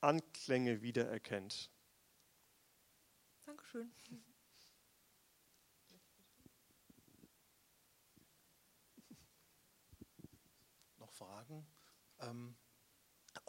Anklänge 0.00 0.82
wiedererkennt. 0.82 1.70
Dankeschön. 3.78 4.24
Noch 10.98 11.12
Fragen? 11.12 11.66
Ähm, 12.20 12.56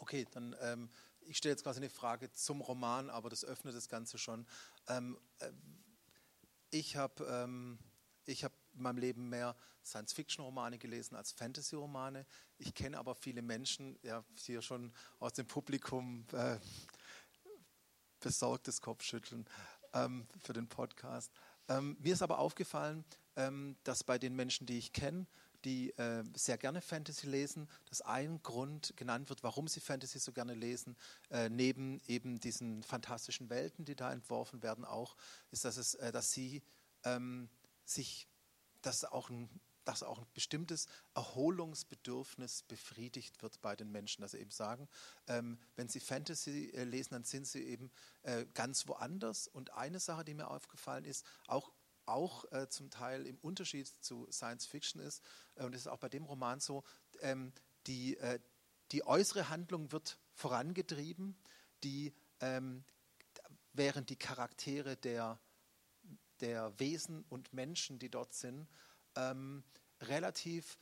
Okay, 0.00 0.26
dann 0.30 0.56
ähm, 0.60 0.90
ich 1.20 1.36
stelle 1.36 1.52
jetzt 1.52 1.62
quasi 1.62 1.78
eine 1.78 1.90
Frage 1.90 2.32
zum 2.32 2.62
Roman, 2.62 3.10
aber 3.10 3.28
das 3.28 3.44
öffnet 3.44 3.74
das 3.74 3.88
Ganze 3.88 4.16
schon. 4.16 4.46
Ähm, 4.88 5.18
äh, 5.38 5.52
ich 6.70 6.96
habe 6.96 7.24
ähm, 7.24 7.78
hab 8.26 8.52
in 8.72 8.82
meinem 8.82 8.98
Leben 8.98 9.28
mehr 9.28 9.56
Science-Fiction-Romane 9.84 10.78
gelesen 10.78 11.16
als 11.16 11.32
Fantasy-Romane. 11.32 12.26
Ich 12.56 12.74
kenne 12.74 12.98
aber 12.98 13.14
viele 13.14 13.42
Menschen, 13.42 13.98
ja, 14.02 14.24
hier 14.36 14.62
schon 14.62 14.92
aus 15.18 15.34
dem 15.34 15.46
Publikum 15.46 16.26
äh, 16.32 16.58
besorgtes 18.20 18.80
Kopfschütteln 18.80 19.46
ähm, 19.94 20.26
für 20.38 20.52
den 20.52 20.68
Podcast. 20.68 21.32
Ähm, 21.68 21.96
mir 22.00 22.12
ist 22.12 22.22
aber 22.22 22.38
aufgefallen, 22.38 23.04
ähm, 23.36 23.76
dass 23.84 24.04
bei 24.04 24.18
den 24.18 24.34
Menschen, 24.34 24.66
die 24.66 24.78
ich 24.78 24.92
kenne, 24.92 25.26
die 25.64 25.90
äh, 25.98 26.24
sehr 26.34 26.58
gerne 26.58 26.80
Fantasy 26.80 27.26
lesen, 27.26 27.68
dass 27.88 28.00
ein 28.00 28.42
Grund 28.42 28.94
genannt 28.96 29.28
wird, 29.28 29.42
warum 29.42 29.68
sie 29.68 29.80
Fantasy 29.80 30.18
so 30.18 30.32
gerne 30.32 30.54
lesen, 30.54 30.96
äh, 31.30 31.48
neben 31.48 32.00
eben 32.06 32.40
diesen 32.40 32.82
fantastischen 32.82 33.50
Welten, 33.50 33.84
die 33.84 33.94
da 33.94 34.12
entworfen 34.12 34.62
werden, 34.62 34.84
auch, 34.84 35.16
ist, 35.50 35.64
dass, 35.64 35.76
es, 35.76 35.94
äh, 35.94 36.12
dass 36.12 36.32
sie 36.32 36.62
ähm, 37.04 37.48
sich, 37.84 38.26
dass 38.82 39.04
auch 39.04 39.28
ein 39.30 39.48
dass 39.90 40.04
auch 40.04 40.18
ein 40.18 40.26
bestimmtes 40.34 40.86
Erholungsbedürfnis 41.14 42.62
befriedigt 42.62 43.42
wird 43.42 43.60
bei 43.60 43.74
den 43.74 43.90
Menschen. 43.90 44.22
Dass 44.22 44.32
sie 44.32 44.38
eben 44.38 44.52
sagen, 44.52 44.88
ähm, 45.26 45.58
wenn 45.74 45.88
sie 45.88 45.98
Fantasy 45.98 46.70
äh, 46.70 46.84
lesen, 46.84 47.10
dann 47.14 47.24
sind 47.24 47.46
sie 47.46 47.64
eben 47.64 47.90
äh, 48.22 48.46
ganz 48.54 48.86
woanders. 48.86 49.48
Und 49.48 49.72
eine 49.72 49.98
Sache, 49.98 50.24
die 50.24 50.34
mir 50.34 50.48
aufgefallen 50.48 51.04
ist, 51.04 51.26
auch 51.48 51.72
auch 52.06 52.50
äh, 52.50 52.68
zum 52.68 52.90
Teil 52.90 53.24
im 53.26 53.38
Unterschied 53.38 53.86
zu 54.00 54.26
Science 54.32 54.66
Fiction 54.66 55.00
ist, 55.00 55.22
äh, 55.56 55.64
und 55.64 55.72
das 55.72 55.82
ist 55.82 55.86
auch 55.86 55.98
bei 55.98 56.08
dem 56.08 56.24
Roman 56.24 56.58
so, 56.58 56.82
ähm, 57.20 57.52
die, 57.86 58.16
äh, 58.16 58.40
die 58.90 59.06
äußere 59.06 59.48
Handlung 59.48 59.92
wird 59.92 60.18
vorangetrieben, 60.34 61.36
die, 61.84 62.12
ähm, 62.40 62.84
während 63.72 64.10
die 64.10 64.16
Charaktere 64.16 64.96
der, 64.96 65.38
der 66.40 66.78
Wesen 66.80 67.24
und 67.28 67.52
Menschen, 67.52 67.98
die 67.98 68.08
dort 68.08 68.34
sind, 68.34 68.66
ähm, 69.16 69.62
relativ 70.00 70.78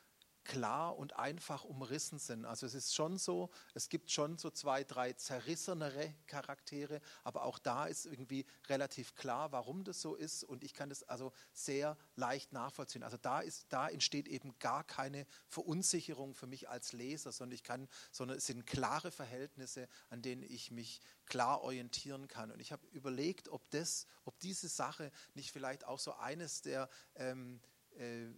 klar 0.48 0.96
und 0.96 1.16
einfach 1.16 1.64
umrissen 1.64 2.18
sind. 2.18 2.46
Also 2.46 2.66
es 2.66 2.74
ist 2.74 2.94
schon 2.94 3.18
so, 3.18 3.50
es 3.74 3.90
gibt 3.90 4.11
schon 4.11 4.38
so 4.38 4.50
zwei, 4.50 4.83
drei 4.83 5.12
zerrissenere 5.12 6.14
Charaktere, 6.26 7.00
aber 7.22 7.44
auch 7.44 7.59
da 7.59 7.87
ist 7.87 8.07
irgendwie 8.07 8.46
relativ 8.66 9.14
klar, 9.14 9.52
warum 9.52 9.85
das 9.85 10.00
so 10.00 10.14
ist 10.14 10.42
und 10.42 10.64
ich 10.64 10.72
kann 10.72 10.88
das 10.88 11.02
also 11.02 11.33
sehr 11.52 11.98
leicht 12.16 12.52
nachvollziehen. 12.52 13.02
Also 13.02 13.18
da 13.18 13.40
ist, 13.40 13.66
da 13.68 13.88
entsteht 13.88 14.26
eben 14.26 14.59
gar 14.59 14.85
keine 14.85 15.26
Verunsicherung 15.48 16.35
für 16.35 16.46
mich 16.46 16.68
als 16.68 16.94
Leser, 16.94 17.31
sondern 17.31 17.54
ich 17.54 17.62
kann, 17.62 17.87
sondern 18.11 18.38
es 18.38 18.46
sind 18.46 18.66
klare 18.66 19.11
Verhältnisse, 19.11 19.87
an 20.09 20.22
denen 20.22 20.42
ich 20.42 20.70
mich 20.70 21.02
klar 21.26 21.61
orientieren 21.61 22.26
kann. 22.26 22.50
Und 22.50 22.61
ich 22.61 22.72
habe 22.72 22.87
überlegt, 22.92 23.50
ob 23.50 23.68
das, 23.70 24.07
ob 24.24 24.38
diese 24.38 24.68
Sache 24.68 25.12
nicht 25.35 25.52
vielleicht 25.52 25.85
auch 25.85 25.98
so 25.98 26.14
eines 26.14 26.62
der 26.62 26.88
ähm, 27.16 27.61
äh, 27.98 28.28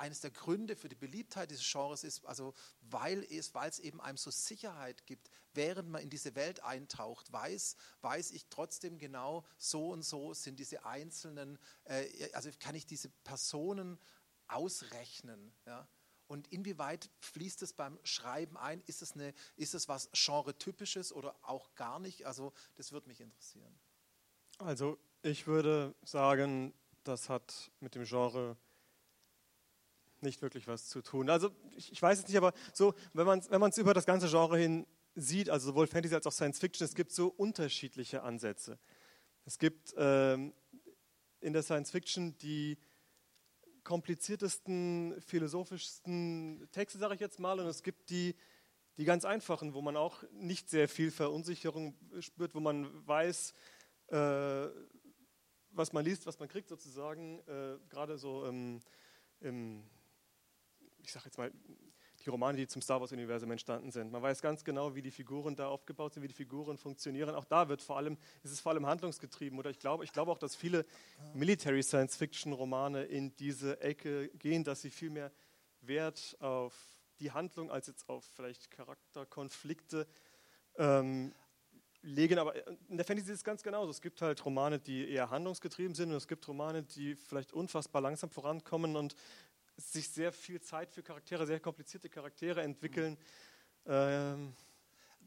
eines 0.00 0.20
der 0.20 0.30
Gründe 0.30 0.76
für 0.76 0.88
die 0.88 0.96
Beliebtheit 0.96 1.50
dieses 1.50 1.70
Genres 1.70 2.04
ist, 2.04 2.24
also 2.24 2.54
weil 2.80 3.22
es, 3.30 3.54
weil 3.54 3.68
es 3.68 3.78
eben 3.78 4.00
einem 4.00 4.16
so 4.16 4.30
Sicherheit 4.30 5.06
gibt, 5.06 5.30
während 5.52 5.90
man 5.90 6.02
in 6.02 6.08
diese 6.08 6.34
Welt 6.34 6.64
eintaucht, 6.64 7.30
weiß, 7.30 7.76
weiß 8.00 8.30
ich 8.30 8.46
trotzdem 8.48 8.98
genau, 8.98 9.44
so 9.58 9.90
und 9.90 10.02
so 10.02 10.32
sind 10.32 10.58
diese 10.58 10.86
einzelnen, 10.86 11.58
äh, 11.84 12.32
also 12.32 12.50
kann 12.58 12.74
ich 12.74 12.86
diese 12.86 13.10
Personen 13.24 13.98
ausrechnen. 14.48 15.52
Ja? 15.66 15.86
Und 16.28 16.48
inwieweit 16.48 17.10
fließt 17.20 17.60
es 17.62 17.74
beim 17.74 17.98
Schreiben 18.02 18.56
ein? 18.56 18.82
Ist 18.86 19.02
es, 19.02 19.12
eine, 19.12 19.34
ist 19.56 19.74
es 19.74 19.86
was 19.88 20.08
Genre-typisches 20.12 21.12
oder 21.12 21.36
auch 21.42 21.74
gar 21.74 21.98
nicht? 21.98 22.24
Also 22.24 22.54
das 22.76 22.92
würde 22.92 23.08
mich 23.08 23.20
interessieren. 23.20 23.78
Also 24.58 24.98
ich 25.22 25.46
würde 25.46 25.94
sagen, 26.02 26.72
das 27.04 27.28
hat 27.28 27.70
mit 27.80 27.94
dem 27.94 28.04
Genre 28.04 28.56
nicht 30.22 30.42
wirklich 30.42 30.66
was 30.66 30.88
zu 30.88 31.02
tun. 31.02 31.30
Also 31.30 31.50
ich, 31.76 32.00
weiß 32.00 32.20
es 32.20 32.28
nicht, 32.28 32.36
aber 32.36 32.52
so, 32.72 32.94
wenn 33.12 33.26
man 33.26 33.38
es 33.40 33.50
wenn 33.50 33.82
über 33.82 33.94
das 33.94 34.06
ganze 34.06 34.28
Genre 34.28 34.58
hin 34.58 34.86
sieht, 35.14 35.50
also 35.50 35.68
sowohl 35.68 35.86
Fantasy 35.86 36.14
als 36.14 36.26
auch 36.26 36.32
Science 36.32 36.58
Fiction, 36.58 36.84
es 36.84 36.94
gibt 36.94 37.12
so 37.12 37.28
unterschiedliche 37.28 38.22
Ansätze. 38.22 38.78
Es 39.44 39.58
gibt 39.58 39.94
ähm, 39.96 40.52
in 41.40 41.52
der 41.52 41.62
Science 41.62 41.90
Fiction 41.90 42.36
die 42.38 42.78
kompliziertesten, 43.84 45.20
philosophischsten 45.20 46.68
Texte, 46.70 46.98
sage 46.98 47.14
ich 47.14 47.20
jetzt 47.20 47.40
mal, 47.40 47.58
und 47.58 47.66
es 47.66 47.82
gibt 47.82 48.10
die, 48.10 48.36
die 48.96 49.04
ganz 49.04 49.24
einfachen, 49.24 49.74
wo 49.74 49.82
man 49.82 49.96
auch 49.96 50.22
nicht 50.32 50.68
sehr 50.68 50.88
viel 50.88 51.10
Verunsicherung 51.10 51.96
spürt, 52.20 52.54
wo 52.54 52.60
man 52.60 53.06
weiß, 53.06 53.54
äh, 54.08 54.68
was 55.72 55.92
man 55.92 56.04
liest, 56.04 56.26
was 56.26 56.38
man 56.38 56.48
kriegt 56.48 56.68
sozusagen, 56.68 57.40
äh, 57.46 57.78
gerade 57.88 58.18
so 58.18 58.44
im, 58.44 58.80
im 59.40 59.88
ich 61.02 61.12
sage 61.12 61.26
jetzt 61.26 61.38
mal, 61.38 61.52
die 62.24 62.30
Romane, 62.30 62.58
die 62.58 62.66
zum 62.66 62.82
Star 62.82 63.00
Wars-Universum 63.00 63.50
entstanden 63.50 63.90
sind. 63.90 64.12
Man 64.12 64.22
weiß 64.22 64.42
ganz 64.42 64.62
genau, 64.64 64.94
wie 64.94 65.02
die 65.02 65.10
Figuren 65.10 65.56
da 65.56 65.68
aufgebaut 65.68 66.14
sind, 66.14 66.22
wie 66.22 66.28
die 66.28 66.34
Figuren 66.34 66.76
funktionieren. 66.76 67.34
Auch 67.34 67.46
da 67.46 67.68
wird 67.68 67.80
vor 67.82 67.96
allem, 67.96 68.18
ist 68.42 68.52
es 68.52 68.60
vor 68.60 68.72
allem 68.72 68.86
handlungsgetrieben. 68.86 69.58
Oder 69.58 69.70
ich 69.70 69.78
glaube, 69.78 70.04
ich 70.04 70.12
glaube 70.12 70.30
auch, 70.30 70.38
dass 70.38 70.54
viele 70.54 70.84
Military 71.34 71.82
Science-Fiction-Romane 71.82 73.04
in 73.04 73.34
diese 73.36 73.80
Ecke 73.80 74.28
gehen, 74.30 74.64
dass 74.64 74.82
sie 74.82 74.90
viel 74.90 75.10
mehr 75.10 75.32
Wert 75.80 76.36
auf 76.40 76.74
die 77.20 77.30
Handlung 77.30 77.70
als 77.70 77.86
jetzt 77.86 78.08
auf 78.08 78.24
vielleicht 78.34 78.70
Charakterkonflikte 78.70 80.06
ähm, 80.76 81.32
legen. 82.02 82.38
Aber 82.38 82.54
in 82.88 82.96
der 82.96 83.06
Fantasy 83.06 83.30
ist 83.30 83.38
es 83.38 83.44
ganz 83.44 83.62
genauso. 83.62 83.90
Es 83.90 84.00
gibt 84.00 84.20
halt 84.22 84.44
Romane, 84.44 84.78
die 84.78 85.08
eher 85.08 85.30
handlungsgetrieben 85.30 85.94
sind 85.94 86.10
und 86.10 86.16
es 86.16 86.28
gibt 86.28 86.46
Romane, 86.48 86.82
die 86.82 87.14
vielleicht 87.14 87.52
unfassbar 87.52 88.02
langsam 88.02 88.30
vorankommen 88.30 88.96
und 88.96 89.14
sich 89.80 90.08
sehr 90.08 90.32
viel 90.32 90.60
Zeit 90.60 90.92
für 90.92 91.02
Charaktere, 91.02 91.46
sehr 91.46 91.60
komplizierte 91.60 92.08
Charaktere 92.08 92.62
entwickeln. 92.62 93.12
Mhm. 93.84 93.92
Ähm, 93.92 94.56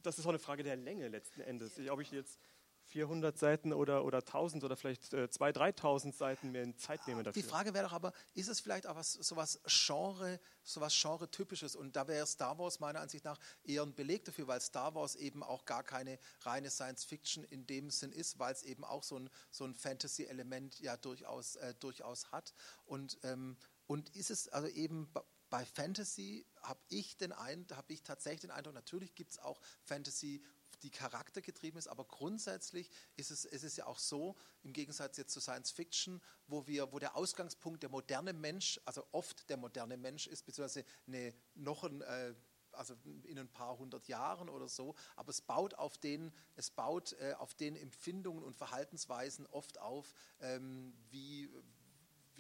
das 0.02 0.20
ist 0.20 0.26
auch 0.26 0.30
eine 0.30 0.40
Frage 0.40 0.64
der 0.64 0.76
Länge 0.76 1.08
letzten 1.08 1.42
Endes. 1.42 1.80
Ob 1.90 2.02
ich 2.02 2.12
jetzt 2.12 2.40
400 2.86 3.38
Seiten 3.38 3.74
oder, 3.74 4.04
oder 4.06 4.20
1000 4.20 4.64
oder 4.64 4.76
vielleicht 4.76 5.14
äh, 5.14 5.26
2.000, 5.26 5.78
3.000 5.78 6.14
Seiten 6.14 6.52
mehr 6.52 6.64
in 6.64 6.78
Zeit 6.78 7.08
nehme 7.08 7.24
dafür. 7.24 7.42
Die 7.42 7.48
Frage 7.48 7.74
wäre 7.74 7.86
doch 7.86 7.94
aber, 7.94 8.14
ist 8.34 8.50
es 8.50 8.60
vielleicht 8.60 8.88
auch 8.88 8.96
was, 8.96 9.14
sowas 9.14 9.60
Genre, 9.66 10.40
sowas 10.64 10.94
Genre-typisches? 11.00 11.76
Und 11.76 11.96
da 11.96 12.08
wäre 12.08 12.28
Star 12.28 12.58
Wars 12.60 12.80
meiner 12.80 13.00
Ansicht 13.00 13.26
nach 13.26 13.40
eher 13.64 13.84
ein 13.84 13.96
Beleg 13.96 14.26
dafür, 14.26 14.48
weil 14.48 14.62
Star 14.62 14.94
Wars 14.96 15.16
eben 15.16 15.44
auch 15.44 15.66
gar 15.66 15.84
keine 15.84 16.20
reine 16.42 16.70
Science-Fiction 16.70 17.44
in 17.46 17.66
dem 17.66 17.90
Sinn 17.90 18.12
ist, 18.12 18.38
weil 18.38 18.54
es 18.54 18.64
eben 18.64 18.84
auch 18.84 19.04
so 19.04 19.18
ein, 19.18 19.30
so 19.50 19.66
ein 19.66 19.74
Fantasy-Element 19.74 20.80
ja 20.80 20.98
durchaus, 20.98 21.56
äh, 21.56 21.74
durchaus 21.80 22.32
hat. 22.32 22.54
Und 22.86 23.18
ähm, 23.24 23.58
und 23.88 24.16
ist 24.16 24.32
es 24.32 24.48
also 24.48 24.68
eben 24.68 25.12
bei 25.50 25.66
Fantasy 25.66 26.48
habe 26.64 26.80
ich 26.90 27.16
den 27.16 27.32
Eindruck, 27.32 27.78
habe 27.78 27.94
ich 27.94 28.02
tatsächlich 28.02 28.42
den 28.42 28.52
Eindruck, 28.52 28.74
natürlich 28.74 29.14
gibt 29.14 29.34
es 29.34 29.40
auch 29.40 29.62
Fantasy, 29.84 30.44
die 30.82 30.90
charaktergetrieben 30.90 31.78
ist, 31.78 31.88
aber 31.88 32.06
grundsätzlich 32.06 32.90
ist 33.16 33.32
es, 33.32 33.46
ist 33.46 33.64
es 33.64 33.76
ja 33.76 33.86
auch 33.86 34.00
so, 34.00 34.36
im 34.64 34.74
Gegensatz 34.74 35.18
jetzt 35.18 35.32
zu 35.32 35.40
Science 35.40 35.72
Fiction, 35.72 36.22
wo 36.48 36.66
wir, 36.66 36.92
wo 36.92 37.00
der 37.00 37.16
Ausgangspunkt 37.16 37.84
der 37.84 37.90
moderne 37.90 38.34
Mensch, 38.34 38.80
also 38.86 39.06
oft 39.12 39.48
der 39.50 39.58
moderne 39.58 39.96
Mensch 39.96 40.26
ist, 40.26 40.44
beziehungsweise 40.46 40.86
eine, 41.06 41.34
noch 41.54 41.84
ein 41.84 42.02
äh, 42.02 42.34
also 42.72 42.96
in 43.26 43.38
ein 43.38 43.50
paar 43.50 43.78
hundert 43.78 44.08
Jahren 44.08 44.50
oder 44.50 44.68
so, 44.68 44.96
aber 45.16 45.30
es 45.30 45.42
baut 45.42 45.76
auf 45.76 46.00
den, 46.00 46.34
es 46.56 46.72
baut 46.72 47.14
äh, 47.20 47.34
auf 47.38 47.54
den 47.54 47.76
Empfindungen 47.76 48.44
und 48.44 48.56
Verhaltensweisen 48.56 49.46
oft 49.46 49.80
auf, 49.80 50.14
ähm, 50.40 50.94
wie, 51.12 51.50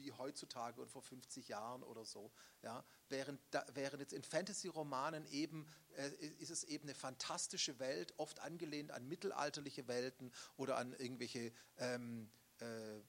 wie 0.03 0.11
heutzutage 0.11 0.81
und 0.81 0.91
vor 0.91 1.01
50 1.01 1.47
Jahren 1.47 1.83
oder 1.83 2.05
so. 2.05 2.31
Ja? 2.61 2.83
Während, 3.09 3.39
da, 3.51 3.65
während 3.73 4.01
jetzt 4.01 4.13
in 4.13 4.23
Fantasy-Romanen 4.23 5.25
eben 5.27 5.67
äh, 5.95 6.09
ist 6.39 6.51
es 6.51 6.63
eben 6.63 6.83
eine 6.83 6.95
fantastische 6.95 7.79
Welt, 7.79 8.13
oft 8.17 8.39
angelehnt 8.39 8.91
an 8.91 9.07
mittelalterliche 9.07 9.87
Welten 9.87 10.31
oder 10.57 10.77
an 10.77 10.93
irgendwelche 10.93 11.51
ähm, 11.77 12.29
äh, 12.59 12.99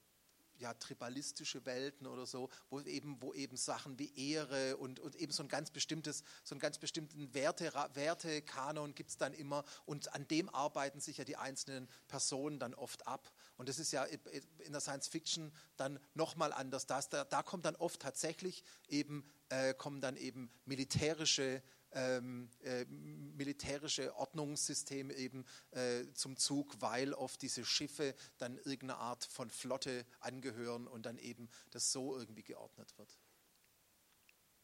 ja, 0.58 0.74
tribalistische 0.74 1.64
Welten 1.66 2.06
oder 2.06 2.26
so, 2.26 2.48
wo 2.70 2.80
eben, 2.80 3.20
wo 3.20 3.34
eben 3.34 3.56
Sachen 3.56 3.98
wie 3.98 4.12
Ehre 4.32 4.76
und, 4.76 5.00
und 5.00 5.16
eben 5.16 5.32
so 5.32 5.42
ein 5.42 5.48
ganz 5.48 5.70
bestimmtes, 5.70 6.24
so 6.42 6.54
einen 6.54 6.60
ganz 6.60 6.78
bestimmten 6.78 7.32
Werte, 7.34 7.72
Wertekanon 7.94 8.94
gibt 8.94 9.10
es 9.10 9.16
dann 9.16 9.32
immer 9.32 9.64
und 9.86 10.14
an 10.14 10.26
dem 10.28 10.48
arbeiten 10.48 11.00
sich 11.00 11.18
ja 11.18 11.24
die 11.24 11.36
einzelnen 11.36 11.88
Personen 12.08 12.58
dann 12.58 12.74
oft 12.74 13.06
ab. 13.06 13.32
Und 13.56 13.68
das 13.68 13.78
ist 13.78 13.92
ja 13.92 14.04
in 14.04 14.72
der 14.72 14.80
Science 14.80 15.08
Fiction 15.08 15.52
dann 15.76 15.98
nochmal 16.14 16.52
anders. 16.52 16.86
Da, 16.86 17.00
da 17.00 17.42
kommt 17.42 17.64
dann 17.64 17.76
oft 17.76 18.00
tatsächlich 18.00 18.64
eben, 18.88 19.28
äh, 19.48 19.74
kommen 19.74 20.00
dann 20.00 20.16
eben 20.16 20.50
militärische 20.64 21.62
ähm, 21.94 22.48
äh, 22.62 22.84
militärische 22.84 24.14
Ordnungssysteme 24.16 25.14
eben 25.14 25.44
äh, 25.70 26.04
zum 26.14 26.36
Zug, 26.36 26.74
weil 26.80 27.14
oft 27.14 27.40
diese 27.42 27.64
Schiffe 27.64 28.14
dann 28.38 28.56
irgendeine 28.58 28.96
Art 28.96 29.24
von 29.24 29.50
Flotte 29.50 30.04
angehören 30.20 30.86
und 30.86 31.06
dann 31.06 31.18
eben 31.18 31.48
das 31.70 31.92
so 31.92 32.16
irgendwie 32.16 32.42
geordnet 32.42 32.92
wird. 32.98 33.18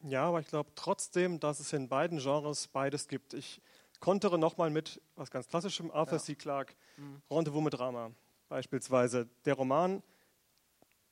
Ja, 0.03 0.23
aber 0.25 0.39
ich 0.39 0.47
glaube 0.47 0.71
trotzdem, 0.75 1.39
dass 1.39 1.59
es 1.59 1.73
in 1.73 1.87
beiden 1.87 2.19
Genres 2.19 2.67
beides 2.67 3.07
gibt. 3.07 3.33
Ich 3.33 3.61
kontere 3.99 4.37
nochmal 4.37 4.69
mit 4.69 5.01
was 5.15 5.29
ganz 5.29 5.47
klassischem, 5.47 5.91
Arthur 5.91 6.17
ja. 6.17 6.23
C. 6.23 6.35
Clarke, 6.35 6.73
mhm. 6.97 7.21
Rendezvous 7.29 7.63
mit 7.63 7.73
Drama 7.73 8.11
beispielsweise. 8.49 9.29
Der 9.45 9.53
Roman 9.53 10.03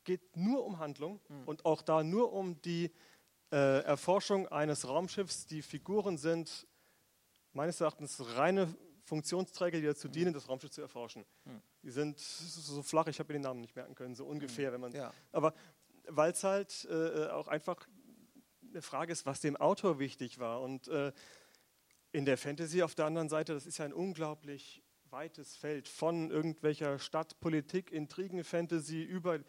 geht 0.04 0.36
nur 0.36 0.66
um 0.66 0.80
Handlung 0.80 1.22
mhm. 1.30 1.44
und 1.46 1.66
auch 1.66 1.82
da 1.82 2.04
nur 2.04 2.34
um 2.34 2.62
die 2.62 2.92
äh, 3.52 3.82
Erforschung 3.82 4.48
eines 4.48 4.88
Raumschiffs. 4.88 5.46
Die 5.46 5.62
Figuren 5.62 6.18
sind 6.18 6.68
meines 7.54 7.82
Erachtens 7.82 8.22
reine 8.36 8.74
Funktionsträger, 9.04 9.80
die 9.80 9.86
dazu 9.86 10.08
dienen, 10.08 10.34
das 10.34 10.48
Raumschiff 10.48 10.72
zu 10.72 10.82
erforschen. 10.82 11.26
Mhm. 11.46 11.62
Die 11.84 11.92
sind 11.92 12.20
so 12.20 12.84
flach, 12.84 13.08
ich 13.08 13.20
habe 13.20 13.34
mir 13.34 13.40
den 13.40 13.44
Namen 13.44 13.62
nicht 13.62 13.76
merken 13.76 13.96
können, 13.96 14.16
so 14.16 14.26
ungefähr, 14.26 14.70
mhm. 14.70 14.74
wenn 14.74 14.82
man. 14.82 14.92
Ja. 14.94 15.14
Aber 15.32 15.54
weil 16.08 16.32
es 16.32 16.44
halt 16.44 16.88
äh, 16.90 17.28
auch 17.28 17.48
einfach 17.48 17.88
eine 18.70 18.82
Frage 18.82 19.12
ist, 19.12 19.26
was 19.26 19.42
dem 19.42 19.58
Autor 19.58 20.00
wichtig 20.00 20.40
war. 20.40 20.62
Und 20.62 20.88
äh, 20.88 21.12
in 22.12 22.26
der 22.26 22.38
Fantasy 22.38 22.84
auf 22.84 22.96
der 22.96 23.06
anderen 23.06 23.30
Seite, 23.30 23.54
das 23.54 23.66
ist 23.66 23.78
ja 23.78 23.86
ein 23.86 23.94
unglaublich 23.94 24.84
weites 25.10 25.56
Feld 25.56 25.88
von 25.88 26.30
irgendwelcher 26.30 27.00
Stadtpolitik, 27.00 27.92
Intrigen-Fantasy 27.92 29.02
über 29.02 29.40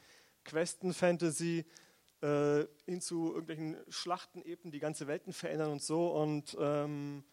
Questen-Fantasy 0.44 1.66
äh, 2.22 2.66
hin 2.85 3.00
zu 3.00 3.28
irgendwelchen 3.28 3.76
Schlachten 3.88 4.42
eben, 4.42 4.70
die 4.70 4.80
ganze 4.80 5.06
Welten 5.06 5.33
verändern 5.33 5.70
und 5.72 5.83
so. 5.83 6.09
Und 6.09 6.56
ähm, 6.61 7.24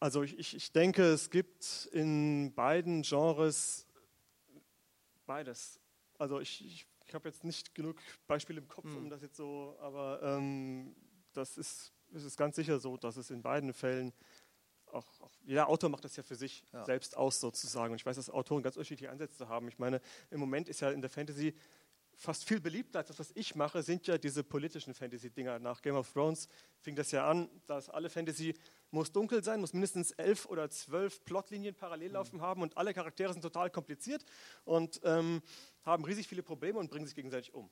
also 0.00 0.22
ich, 0.22 0.38
ich, 0.38 0.54
ich 0.54 0.72
denke, 0.72 1.02
es 1.04 1.30
gibt 1.30 1.88
in 1.92 2.54
beiden 2.54 3.02
Genres 3.02 3.86
beides. 5.26 5.80
Also 6.18 6.40
ich, 6.40 6.64
ich, 6.64 6.86
ich 7.06 7.14
habe 7.14 7.28
jetzt 7.28 7.44
nicht 7.44 7.74
genug 7.74 8.00
Beispiele 8.26 8.60
im 8.60 8.68
Kopf, 8.68 8.86
um 8.86 9.04
hm. 9.04 9.10
das 9.10 9.22
jetzt 9.22 9.36
so, 9.36 9.76
aber 9.80 10.20
ähm, 10.22 10.94
das 11.32 11.58
ist, 11.58 11.92
ist 12.12 12.24
es 12.24 12.36
ganz 12.36 12.56
sicher 12.56 12.78
so, 12.78 12.96
dass 12.96 13.16
es 13.16 13.30
in 13.30 13.42
beiden 13.42 13.72
Fällen 13.72 14.12
auch, 14.94 15.20
auch, 15.20 15.30
jeder 15.42 15.68
Autor 15.68 15.90
macht 15.90 16.04
das 16.04 16.16
ja 16.16 16.22
für 16.22 16.36
sich 16.36 16.64
ja. 16.72 16.84
selbst 16.84 17.16
aus 17.16 17.40
sozusagen. 17.40 17.92
Und 17.92 18.00
ich 18.00 18.06
weiß, 18.06 18.16
dass 18.16 18.30
Autoren 18.30 18.62
ganz 18.62 18.76
unterschiedliche 18.76 19.10
Ansätze 19.10 19.48
haben. 19.48 19.68
Ich 19.68 19.78
meine, 19.78 20.00
im 20.30 20.40
Moment 20.40 20.68
ist 20.68 20.80
ja 20.80 20.90
in 20.90 21.00
der 21.00 21.10
Fantasy 21.10 21.54
fast 22.16 22.44
viel 22.44 22.60
beliebter 22.60 23.00
als 23.00 23.08
das, 23.08 23.18
was 23.18 23.32
ich 23.34 23.54
mache, 23.54 23.82
sind 23.82 24.06
ja 24.06 24.18
diese 24.18 24.42
politischen 24.44 24.94
Fantasy-Dinger. 24.94 25.58
Nach 25.58 25.82
Game 25.82 25.96
of 25.96 26.12
Thrones 26.12 26.48
fing 26.80 26.94
das 26.96 27.10
ja 27.10 27.28
an, 27.28 27.48
dass 27.66 27.88
alle 27.88 28.10
Fantasy 28.10 28.54
muss 28.90 29.12
dunkel 29.12 29.42
sein, 29.42 29.60
muss 29.60 29.72
mindestens 29.72 30.12
elf 30.12 30.46
oder 30.46 30.70
zwölf 30.70 31.24
Plotlinien 31.24 31.74
parallel 31.74 32.08
mhm. 32.08 32.14
laufen 32.14 32.36
mhm. 32.36 32.42
haben 32.42 32.62
und 32.62 32.76
alle 32.76 32.94
Charaktere 32.94 33.32
sind 33.32 33.42
total 33.42 33.70
kompliziert 33.70 34.24
und 34.64 35.00
ähm, 35.04 35.42
haben 35.82 36.04
riesig 36.04 36.28
viele 36.28 36.42
Probleme 36.42 36.78
und 36.78 36.90
bringen 36.90 37.06
sich 37.06 37.14
gegenseitig 37.14 37.54
um. 37.54 37.70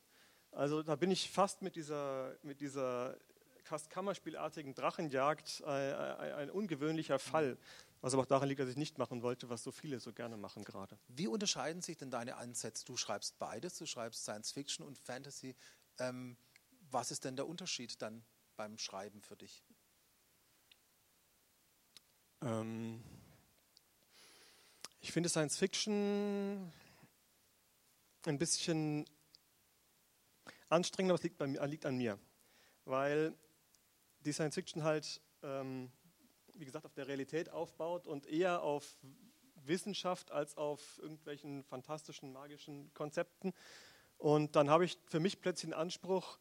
Also 0.51 0.83
da 0.83 0.95
bin 0.95 1.09
ich 1.09 1.31
fast 1.31 1.61
mit 1.61 1.75
dieser, 1.75 2.37
mit 2.43 2.61
dieser 2.61 3.17
fast 3.63 3.89
Kammerspielartigen 3.89 4.75
Drachenjagd 4.75 5.63
ein, 5.65 5.93
ein, 5.93 6.33
ein 6.33 6.49
ungewöhnlicher 6.51 7.17
Fall. 7.17 7.57
Was 8.03 8.13
aber 8.13 8.23
auch 8.23 8.27
daran 8.27 8.49
liegt, 8.49 8.59
dass 8.59 8.67
ich 8.67 8.75
nicht 8.75 8.97
machen 8.97 9.21
wollte, 9.21 9.49
was 9.49 9.63
so 9.63 9.71
viele 9.71 9.97
so 10.01 10.11
gerne 10.11 10.35
machen 10.35 10.65
gerade. 10.65 10.99
Wie 11.07 11.27
unterscheiden 11.27 11.81
sich 11.81 11.95
denn 11.95 12.11
deine 12.11 12.35
Ansätze? 12.35 12.83
Du 12.83 12.97
schreibst 12.97 13.39
beides, 13.39 13.77
du 13.77 13.85
schreibst 13.85 14.23
Science 14.23 14.51
Fiction 14.51 14.85
und 14.85 14.99
Fantasy. 14.99 15.55
Ähm, 15.99 16.35
was 16.91 17.11
ist 17.11 17.23
denn 17.23 17.37
der 17.37 17.47
Unterschied 17.47 18.01
dann 18.01 18.25
beim 18.57 18.77
Schreiben 18.77 19.21
für 19.21 19.37
dich? 19.37 19.63
Ähm 22.41 23.01
ich 24.99 25.13
finde 25.13 25.29
Science 25.29 25.55
Fiction 25.55 26.73
ein 28.25 28.37
bisschen 28.37 29.05
anstrengender, 30.67 31.13
aber 31.13 31.19
es 31.19 31.23
liegt, 31.23 31.39
mir, 31.39 31.65
liegt 31.67 31.85
an 31.85 31.95
mir. 31.95 32.19
Weil 32.83 33.33
die 34.19 34.33
Science 34.33 34.55
Fiction 34.55 34.83
halt 34.83 35.21
ähm, 35.41 35.89
wie 36.53 36.65
gesagt, 36.65 36.85
auf 36.85 36.93
der 36.93 37.07
Realität 37.07 37.49
aufbaut 37.49 38.07
und 38.07 38.25
eher 38.25 38.61
auf 38.63 38.97
Wissenschaft 39.65 40.31
als 40.31 40.57
auf 40.57 40.99
irgendwelchen 41.01 41.63
fantastischen, 41.63 42.33
magischen 42.33 42.93
Konzepten. 42.93 43.53
Und 44.17 44.55
dann 44.55 44.69
habe 44.69 44.85
ich 44.85 44.97
für 45.07 45.19
mich 45.19 45.41
plötzlich 45.41 45.71
den 45.71 45.77
Anspruch, 45.77 46.37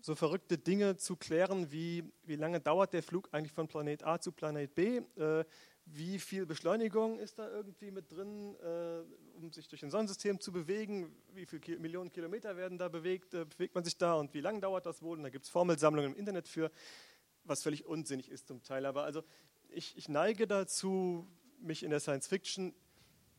so 0.00 0.14
verrückte 0.14 0.58
Dinge 0.58 0.96
zu 0.96 1.16
klären, 1.16 1.72
wie 1.72 2.04
wie 2.22 2.36
lange 2.36 2.60
dauert 2.60 2.92
der 2.92 3.02
Flug 3.02 3.28
eigentlich 3.32 3.52
von 3.52 3.66
Planet 3.66 4.04
A 4.04 4.20
zu 4.20 4.30
Planet 4.30 4.72
B, 4.74 4.98
äh, 5.16 5.44
wie 5.86 6.18
viel 6.18 6.46
Beschleunigung 6.46 7.18
ist 7.18 7.38
da 7.38 7.50
irgendwie 7.50 7.90
mit 7.90 8.12
drin, 8.12 8.54
äh, 8.60 9.02
um 9.36 9.50
sich 9.52 9.68
durch 9.68 9.82
ein 9.82 9.90
Sonnensystem 9.90 10.38
zu 10.38 10.52
bewegen, 10.52 11.16
wie 11.32 11.46
viele 11.46 11.60
Ki 11.60 11.78
Millionen 11.78 12.12
Kilometer 12.12 12.56
werden 12.56 12.78
da 12.78 12.88
bewegt, 12.88 13.34
äh, 13.34 13.44
bewegt 13.44 13.74
man 13.74 13.84
sich 13.84 13.96
da 13.96 14.14
und 14.14 14.34
wie 14.34 14.40
lange 14.40 14.60
dauert 14.60 14.86
das 14.86 15.02
wohl. 15.02 15.16
Und 15.16 15.24
da 15.24 15.30
gibt 15.30 15.46
es 15.46 15.50
Formelsammlungen 15.50 16.12
im 16.12 16.18
Internet 16.18 16.46
für 16.46 16.70
was 17.48 17.62
völlig 17.62 17.86
unsinnig 17.86 18.30
ist 18.30 18.48
zum 18.48 18.62
Teil. 18.62 18.86
Aber 18.86 19.04
also 19.04 19.22
ich, 19.68 19.96
ich 19.96 20.08
neige 20.08 20.46
dazu, 20.46 21.26
mich 21.60 21.82
in 21.82 21.90
der 21.90 22.00
Science 22.00 22.26
Fiction 22.26 22.74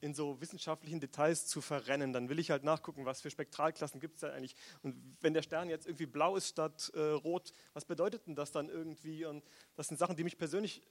in 0.02 0.14
so 0.14 0.40
wissenschaftlichen 0.40 1.00
Details 1.00 1.46
zu 1.48 1.62
verrennen. 1.62 2.14
Dann 2.14 2.30
will 2.30 2.40
ich 2.40 2.52
halt 2.52 2.64
nachgucken, 2.64 3.06
was 3.06 3.22
für 3.22 3.30
Spektralklassen 3.30 4.00
gibt 4.00 4.16
es 4.16 4.22
da 4.22 4.32
eigentlich. 4.32 4.56
Und 4.82 4.96
wenn 5.22 5.34
der 5.34 5.42
Stern 5.42 5.70
jetzt 5.70 5.88
irgendwie 5.88 6.06
blau 6.06 6.36
ist 6.36 6.48
statt 6.48 6.92
äh, 6.94 7.00
rot, 7.00 7.52
was 7.74 7.86
bedeutet 7.86 8.26
denn 8.28 8.36
das 8.36 8.52
dann 8.52 8.70
irgendwie? 8.70 9.26
Und 9.26 9.44
das 9.76 9.88
sind 9.88 9.98
Sachen, 9.98 10.16
die 10.16 10.24
mich 10.24 10.38
persönlich 10.38 10.82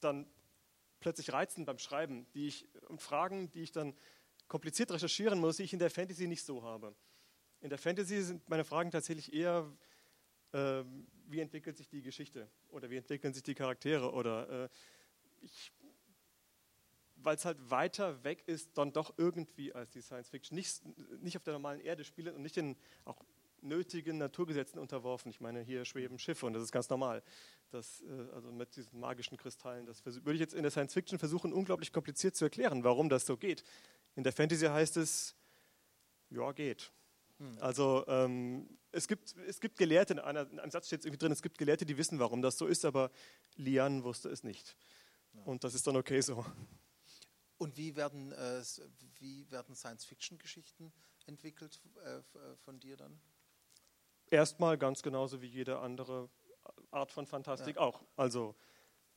dann 0.00 0.26
plötzlich 1.00 1.32
reizen 1.32 1.64
beim 1.64 1.78
Schreiben, 1.78 2.26
die 2.32 2.46
ich 2.48 2.68
und 2.88 3.02
Fragen, 3.02 3.50
die 3.50 3.62
ich 3.62 3.72
dann 3.72 3.94
kompliziert 4.48 4.90
recherchieren 4.90 5.38
muss, 5.38 5.56
die 5.56 5.64
ich 5.64 5.72
in 5.72 5.78
der 5.78 5.90
Fantasy 5.90 6.26
nicht 6.26 6.44
so 6.44 6.62
habe. 6.62 6.94
In 7.60 7.68
der 7.68 7.78
Fantasy 7.78 8.22
sind 8.22 8.48
meine 8.48 8.64
Fragen 8.64 8.90
tatsächlich 8.90 9.32
eher, 9.32 9.70
äh, 10.52 10.84
wie 11.28 11.40
entwickelt 11.40 11.76
sich 11.76 11.88
die 11.88 12.02
Geschichte 12.02 12.48
oder 12.68 12.90
wie 12.90 12.96
entwickeln 12.96 13.32
sich 13.32 13.42
die 13.42 13.54
Charaktere 13.54 14.12
oder 14.12 14.64
äh, 14.64 14.68
weil 17.16 17.36
es 17.36 17.44
halt 17.44 17.70
weiter 17.70 18.22
weg 18.24 18.44
ist, 18.46 18.76
dann 18.78 18.92
doch 18.92 19.14
irgendwie 19.16 19.72
als 19.72 19.90
die 19.90 20.00
Science 20.00 20.28
Fiction. 20.28 20.54
Nicht, 20.54 20.82
nicht 21.20 21.36
auf 21.36 21.42
der 21.42 21.54
normalen 21.54 21.80
Erde 21.80 22.04
spielen 22.04 22.34
und 22.34 22.42
nicht 22.42 22.56
den 22.56 22.76
auch 23.04 23.16
nötigen 23.62 24.18
Naturgesetzen 24.18 24.78
unterworfen. 24.78 25.30
Ich 25.30 25.40
meine, 25.40 25.60
hier 25.60 25.84
schweben 25.84 26.18
Schiffe 26.18 26.46
und 26.46 26.52
das 26.52 26.62
ist 26.62 26.72
ganz 26.72 26.88
normal. 26.88 27.22
Das, 27.70 28.02
äh, 28.02 28.34
also 28.34 28.52
mit 28.52 28.76
diesen 28.76 29.00
magischen 29.00 29.36
Kristallen, 29.36 29.86
das 29.86 30.04
würde 30.04 30.34
ich 30.34 30.40
jetzt 30.40 30.54
in 30.54 30.62
der 30.62 30.70
Science 30.70 30.94
Fiction 30.94 31.18
versuchen, 31.18 31.52
unglaublich 31.52 31.92
kompliziert 31.92 32.36
zu 32.36 32.44
erklären, 32.44 32.84
warum 32.84 33.08
das 33.08 33.26
so 33.26 33.36
geht. 33.36 33.64
In 34.14 34.22
der 34.22 34.32
Fantasy 34.32 34.66
heißt 34.66 34.96
es, 34.96 35.34
ja, 36.30 36.52
geht. 36.52 36.92
Hm. 37.38 37.58
Also 37.60 38.04
ähm, 38.08 38.68
es, 38.92 39.06
gibt, 39.08 39.34
es 39.46 39.60
gibt 39.60 39.76
Gelehrte, 39.76 40.14
in, 40.14 40.18
einer, 40.18 40.50
in 40.50 40.58
einem 40.58 40.70
Satz 40.70 40.86
steht 40.86 41.00
es 41.00 41.06
irgendwie 41.06 41.18
drin, 41.18 41.32
es 41.32 41.42
gibt 41.42 41.58
Gelehrte, 41.58 41.84
die 41.84 41.98
wissen, 41.98 42.18
warum 42.18 42.42
das 42.42 42.56
so 42.56 42.66
ist, 42.66 42.84
aber 42.84 43.10
Lian 43.56 44.04
wusste 44.04 44.28
es 44.30 44.42
nicht. 44.42 44.76
Und 45.44 45.64
das 45.64 45.74
ist 45.74 45.86
dann 45.86 45.96
okay 45.96 46.20
so. 46.20 46.44
Und 47.58 47.76
wie 47.76 47.96
werden, 47.96 48.32
äh, 48.32 48.62
wie 49.18 49.50
werden 49.50 49.74
Science-Fiction-Geschichten 49.74 50.92
entwickelt 51.26 51.80
äh, 52.04 52.18
äh, 52.18 52.22
von 52.56 52.80
dir 52.80 52.96
dann? 52.96 53.18
Erstmal 54.30 54.76
ganz 54.76 55.02
genauso 55.02 55.40
wie 55.40 55.46
jede 55.46 55.78
andere 55.78 56.28
Art 56.90 57.12
von 57.12 57.26
Fantastik 57.26 57.76
ja. 57.76 57.82
auch. 57.82 58.02
Also 58.16 58.56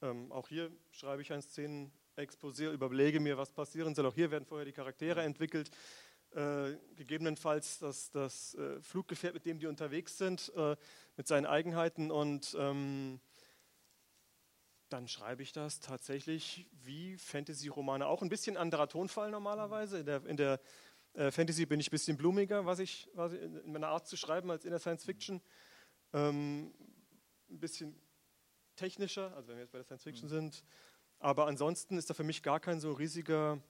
ähm, 0.02 0.32
auch 0.32 0.48
hier 0.48 0.72
schreibe 0.92 1.22
ich 1.22 1.34
ein 1.34 1.42
Szenen-Exposé, 1.42 2.72
überlege 2.72 3.20
mir, 3.20 3.38
was 3.38 3.52
passieren 3.52 3.96
soll. 3.96 4.06
Auch 4.06 4.14
hier 4.14 4.32
werden 4.32 4.46
vorher 4.46 4.66
die 4.66 4.72
Charaktere 4.72 5.24
entwickelt 5.24 5.72
äh, 6.32 6.78
gegebenenfalls 6.96 7.80
das, 7.80 8.12
das 8.12 8.56
äh, 8.56 8.82
Fluggefährt, 8.82 9.34
mit 9.34 9.46
dem 9.46 9.60
die 9.60 9.68
unterwegs 9.68 10.18
sind, 10.18 10.52
äh, 10.56 10.76
mit 11.18 11.28
seinen 11.28 11.46
Eigenheiten 11.46 12.12
und 12.12 12.56
ähm, 12.60 13.20
dann 14.90 15.08
schreibe 15.08 15.44
ich 15.44 15.52
das 15.52 15.80
tatsächlich 15.80 16.68
wie 16.72 17.18
Fantasy-Romane 17.18 18.06
auch. 18.08 18.22
Ein 18.22 18.30
bisschen 18.30 18.58
anderer 18.58 18.88
Tonfall 18.88 19.30
normalerweise. 19.30 20.00
In 20.00 20.06
der, 20.06 20.26
in 20.26 20.38
der 20.38 20.60
äh, 21.14 21.32
Fantasy 21.32 21.66
bin 21.66 21.80
ich 21.80 21.88
ein 21.88 21.92
bisschen 21.92 22.18
blumiger, 22.18 22.66
was 22.66 22.80
ich, 22.80 23.10
was 23.14 23.34
ich 23.34 23.42
in 23.42 23.72
meiner 23.72 23.90
Art 23.90 24.08
zu 24.08 24.18
schreiben, 24.18 24.50
als 24.50 24.66
in 24.66 24.72
der 24.72 24.80
Science 24.80 25.06
Fiction. 25.06 25.42
Ähm, 26.14 26.74
ein 27.50 27.60
bisschen 27.60 27.96
technischer, 28.76 29.36
also 29.36 29.50
wenn 29.50 29.58
wir 29.58 29.64
jetzt 29.64 29.72
bei 29.72 29.78
der 29.78 29.86
Science 29.86 30.04
Fiction 30.04 30.28
mhm. 30.28 30.34
sind. 30.34 30.64
Aber 31.20 31.48
ansonsten 31.48 31.98
ist 31.98 32.10
da 32.10 32.14
für 32.14 32.24
mich 32.24 32.42
gar 32.42 32.60
kein 32.60 32.80
so 32.80 32.94
riesiger 32.94 33.62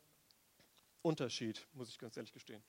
Unterschied, 1.01 1.67
muss 1.73 1.89
ich 1.89 1.99
ganz 1.99 2.17
ehrlich 2.17 2.33
gestehen. 2.33 2.63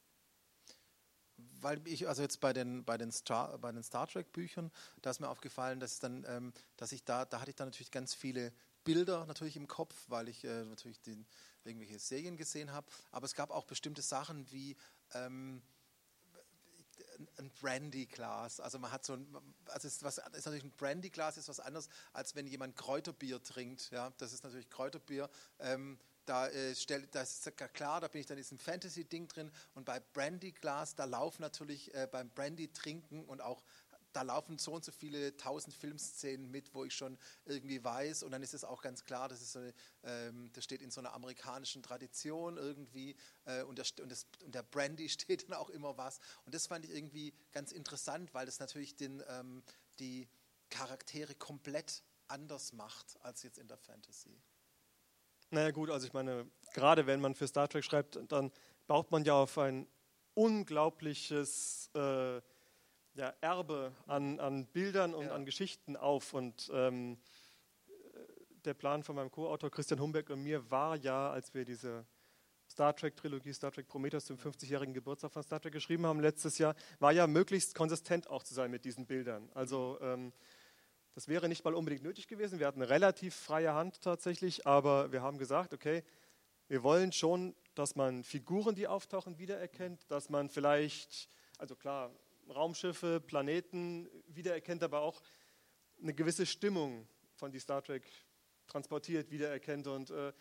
Weil 1.36 1.86
ich, 1.86 2.06
also 2.08 2.22
jetzt 2.22 2.40
bei 2.40 2.52
den, 2.52 2.84
bei 2.84 2.98
den 2.98 3.12
Star, 3.12 3.56
bei 3.58 3.72
den 3.72 3.82
Star 3.82 4.06
Trek 4.06 4.32
Büchern, 4.32 4.70
da 5.02 5.10
ist 5.10 5.20
mir 5.20 5.28
aufgefallen, 5.28 5.80
dass 5.80 5.98
dann, 5.98 6.24
ähm, 6.28 6.52
dass 6.76 6.92
ich 6.92 7.04
da, 7.04 7.24
da 7.24 7.40
hatte 7.40 7.50
ich 7.50 7.56
dann 7.56 7.68
natürlich 7.68 7.90
ganz 7.90 8.14
viele 8.14 8.52
Bilder 8.84 9.26
natürlich 9.26 9.56
im 9.56 9.66
Kopf, 9.66 9.94
weil 10.08 10.28
ich 10.28 10.44
äh, 10.44 10.64
natürlich 10.64 11.00
den, 11.00 11.26
irgendwelche 11.64 11.98
Serien 11.98 12.36
gesehen 12.36 12.72
habe. 12.72 12.86
Aber 13.10 13.24
es 13.26 13.34
gab 13.34 13.50
auch 13.50 13.64
bestimmte 13.64 14.02
Sachen 14.02 14.50
wie 14.50 14.76
ähm, 15.12 15.62
ein 17.38 17.50
Brandy-Glas. 17.60 18.60
Also 18.60 18.78
man 18.78 18.92
hat 18.92 19.04
so 19.04 19.14
ein, 19.14 19.36
also 19.66 19.88
ist, 19.88 20.02
was, 20.02 20.18
ist 20.18 20.46
natürlich 20.46 20.64
ein 20.64 20.72
Brandy-Glas 20.72 21.36
ist 21.36 21.48
was 21.48 21.60
anderes, 21.60 21.88
als 22.12 22.34
wenn 22.34 22.46
jemand 22.46 22.76
Kräuterbier 22.76 23.42
trinkt. 23.42 23.90
Ja, 23.90 24.12
das 24.18 24.32
ist 24.32 24.44
natürlich 24.44 24.70
Kräuterbier. 24.70 25.28
Ähm, 25.58 25.98
da, 26.30 26.46
äh, 26.46 26.76
stell, 26.76 27.08
das 27.08 27.44
ist 27.44 27.56
klar, 27.74 28.00
da 28.00 28.06
bin 28.06 28.20
ich 28.20 28.26
dann 28.26 28.38
in 28.38 28.44
diesem 28.44 28.58
Fantasy-Ding 28.58 29.26
drin. 29.26 29.50
Und 29.74 29.84
bei 29.84 29.98
Brandy 29.98 30.52
Glass, 30.52 30.94
da 30.94 31.04
laufen 31.04 31.42
natürlich 31.42 31.92
äh, 31.92 32.06
beim 32.10 32.30
Brandy 32.30 32.72
trinken 32.72 33.24
und 33.24 33.40
auch 33.40 33.64
da 34.12 34.22
laufen 34.22 34.58
so 34.58 34.74
und 34.74 34.84
so 34.84 34.92
viele 34.92 35.36
tausend 35.36 35.74
Filmszenen 35.74 36.50
mit, 36.50 36.72
wo 36.72 36.84
ich 36.84 36.94
schon 36.94 37.18
irgendwie 37.46 37.82
weiß. 37.82 38.22
Und 38.22 38.30
dann 38.30 38.42
ist 38.42 38.54
es 38.54 38.64
auch 38.64 38.80
ganz 38.80 39.04
klar, 39.04 39.28
das, 39.28 39.42
ist 39.42 39.52
so 39.52 39.58
eine, 39.58 39.74
ähm, 40.04 40.50
das 40.52 40.64
steht 40.64 40.82
in 40.82 40.90
so 40.92 41.00
einer 41.00 41.14
amerikanischen 41.14 41.82
Tradition 41.82 42.56
irgendwie. 42.56 43.16
Äh, 43.44 43.62
und, 43.64 43.78
der, 43.78 43.86
und, 44.00 44.10
das, 44.10 44.26
und, 44.44 44.54
der, 44.54 44.62
Brandy 44.62 45.08
steht 45.08 45.48
dann 45.48 45.54
auch 45.54 45.70
immer 45.70 45.96
was. 45.96 46.20
Und 46.44 46.54
das 46.54 46.68
fand 46.68 46.84
ich 46.84 46.92
irgendwie 46.92 47.34
ganz 47.50 47.72
interessant, 47.72 48.32
weil 48.34 48.46
das 48.46 48.60
natürlich 48.60 48.94
den, 48.94 49.20
ähm, 49.28 49.64
die 49.98 50.28
Charaktere 50.70 51.34
komplett 51.34 52.04
anders 52.28 52.72
macht 52.72 53.18
als 53.22 53.42
jetzt 53.42 53.58
in 53.58 53.66
der 53.66 53.78
Fantasy. 53.78 54.40
Naja 55.50 55.72
gut, 55.72 55.90
also 55.90 56.06
ich 56.06 56.12
meine, 56.12 56.46
gerade 56.74 57.06
wenn 57.06 57.20
man 57.20 57.34
für 57.34 57.48
Star 57.48 57.68
Trek 57.68 57.84
schreibt, 57.84 58.18
dann 58.28 58.52
baut 58.86 59.10
man 59.10 59.24
ja 59.24 59.34
auf 59.34 59.58
ein 59.58 59.86
unglaubliches 60.34 61.90
äh, 61.94 62.40
ja, 63.14 63.34
Erbe 63.40 63.92
an, 64.06 64.38
an 64.38 64.66
Bildern 64.66 65.14
und 65.14 65.26
ja. 65.26 65.34
an 65.34 65.44
Geschichten 65.44 65.96
auf. 65.96 66.34
Und 66.34 66.70
ähm, 66.72 67.18
der 68.64 68.74
Plan 68.74 69.02
von 69.02 69.16
meinem 69.16 69.30
Co-Autor 69.30 69.70
Christian 69.70 70.00
Humbeck 70.00 70.30
und 70.30 70.42
mir 70.42 70.70
war 70.70 70.96
ja, 70.96 71.30
als 71.30 71.52
wir 71.54 71.64
diese 71.64 72.06
Star 72.70 72.94
Trek-Trilogie, 72.94 73.52
Star 73.52 73.72
Trek 73.72 73.88
Prometheus 73.88 74.26
zum 74.26 74.36
50-jährigen 74.36 74.94
Geburtstag 74.94 75.32
von 75.32 75.42
Star 75.42 75.60
Trek 75.60 75.72
geschrieben 75.72 76.06
haben 76.06 76.20
letztes 76.20 76.58
Jahr, 76.58 76.76
war 77.00 77.10
ja 77.12 77.26
möglichst 77.26 77.74
konsistent 77.74 78.30
auch 78.30 78.44
zu 78.44 78.54
sein 78.54 78.70
mit 78.70 78.84
diesen 78.84 79.06
Bildern. 79.06 79.50
Also 79.54 79.98
ähm, 80.00 80.32
das 81.14 81.28
wäre 81.28 81.48
nicht 81.48 81.64
mal 81.64 81.74
unbedingt 81.74 82.02
nötig 82.02 82.28
gewesen. 82.28 82.58
Wir 82.58 82.66
hatten 82.66 82.82
relativ 82.82 83.34
freie 83.34 83.74
Hand 83.74 84.00
tatsächlich, 84.02 84.66
aber 84.66 85.12
wir 85.12 85.22
haben 85.22 85.38
gesagt, 85.38 85.74
okay, 85.74 86.04
wir 86.68 86.82
wollen 86.82 87.12
schon, 87.12 87.54
dass 87.74 87.96
man 87.96 88.22
Figuren, 88.22 88.74
die 88.74 88.86
auftauchen, 88.86 89.38
wiedererkennt, 89.38 90.08
dass 90.10 90.30
man 90.30 90.48
vielleicht, 90.48 91.28
also 91.58 91.74
klar, 91.74 92.14
Raumschiffe, 92.48 93.20
Planeten 93.20 94.08
wiedererkennt, 94.28 94.82
aber 94.82 95.00
auch 95.00 95.20
eine 96.00 96.14
gewisse 96.14 96.46
Stimmung 96.46 97.08
von 97.34 97.50
die 97.50 97.58
Star 97.58 97.82
Trek 97.82 98.08
transportiert, 98.68 99.30
wiedererkennt. 99.30 99.88
Und 99.88 100.10
äh, 100.10 100.32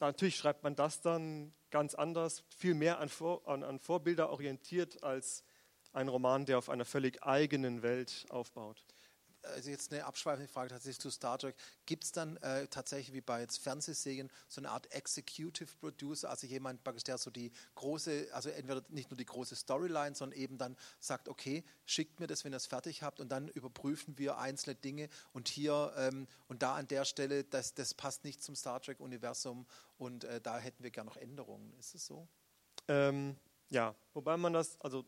natürlich 0.00 0.36
schreibt 0.36 0.62
man 0.62 0.74
das 0.74 1.02
dann 1.02 1.52
ganz 1.70 1.94
anders, 1.94 2.44
viel 2.56 2.74
mehr 2.74 2.98
an, 2.98 3.08
Vor 3.08 3.46
an, 3.46 3.62
an 3.62 3.78
Vorbilder 3.78 4.30
orientiert 4.30 5.02
als 5.02 5.44
ein 5.92 6.08
Roman, 6.08 6.46
der 6.46 6.58
auf 6.58 6.70
einer 6.70 6.86
völlig 6.86 7.22
eigenen 7.22 7.82
Welt 7.82 8.24
aufbaut 8.30 8.84
also 9.42 9.70
jetzt 9.70 9.92
eine 9.92 10.04
abschweifende 10.04 10.48
Frage 10.48 10.70
tatsächlich 10.70 11.00
zu 11.00 11.10
Star 11.10 11.38
Trek. 11.38 11.54
Gibt 11.86 12.04
es 12.04 12.12
dann 12.12 12.36
äh, 12.38 12.66
tatsächlich 12.68 13.12
wie 13.12 13.20
bei 13.20 13.40
jetzt 13.40 13.58
Fernsehserien 13.58 14.30
so 14.48 14.60
eine 14.60 14.70
Art 14.70 14.92
Executive 14.92 15.70
Producer, 15.80 16.30
also 16.30 16.46
jemand, 16.46 16.80
der 17.06 17.18
so 17.18 17.30
die 17.30 17.52
große, 17.74 18.28
also 18.32 18.50
entweder 18.50 18.82
nicht 18.88 19.10
nur 19.10 19.16
die 19.16 19.24
große 19.24 19.56
Storyline, 19.56 20.14
sondern 20.14 20.38
eben 20.38 20.58
dann 20.58 20.76
sagt, 21.00 21.28
okay, 21.28 21.64
schickt 21.84 22.20
mir 22.20 22.26
das, 22.26 22.44
wenn 22.44 22.52
ihr 22.52 22.56
es 22.56 22.66
fertig 22.66 23.02
habt 23.02 23.20
und 23.20 23.30
dann 23.30 23.48
überprüfen 23.48 24.18
wir 24.18 24.38
einzelne 24.38 24.74
Dinge 24.74 25.08
und 25.32 25.48
hier 25.48 25.92
ähm, 25.96 26.26
und 26.48 26.62
da 26.62 26.76
an 26.76 26.88
der 26.88 27.04
Stelle, 27.04 27.44
das, 27.44 27.74
das 27.74 27.94
passt 27.94 28.24
nicht 28.24 28.42
zum 28.42 28.54
Star 28.54 28.80
Trek-Universum 28.80 29.66
und 29.98 30.24
äh, 30.24 30.40
da 30.40 30.58
hätten 30.58 30.82
wir 30.82 30.90
gerne 30.90 31.10
noch 31.10 31.16
Änderungen. 31.16 31.72
Ist 31.78 31.94
es 31.94 32.06
so? 32.06 32.28
Ähm, 32.88 33.36
ja, 33.70 33.94
wobei 34.14 34.36
man 34.36 34.52
das, 34.52 34.80
also 34.80 35.04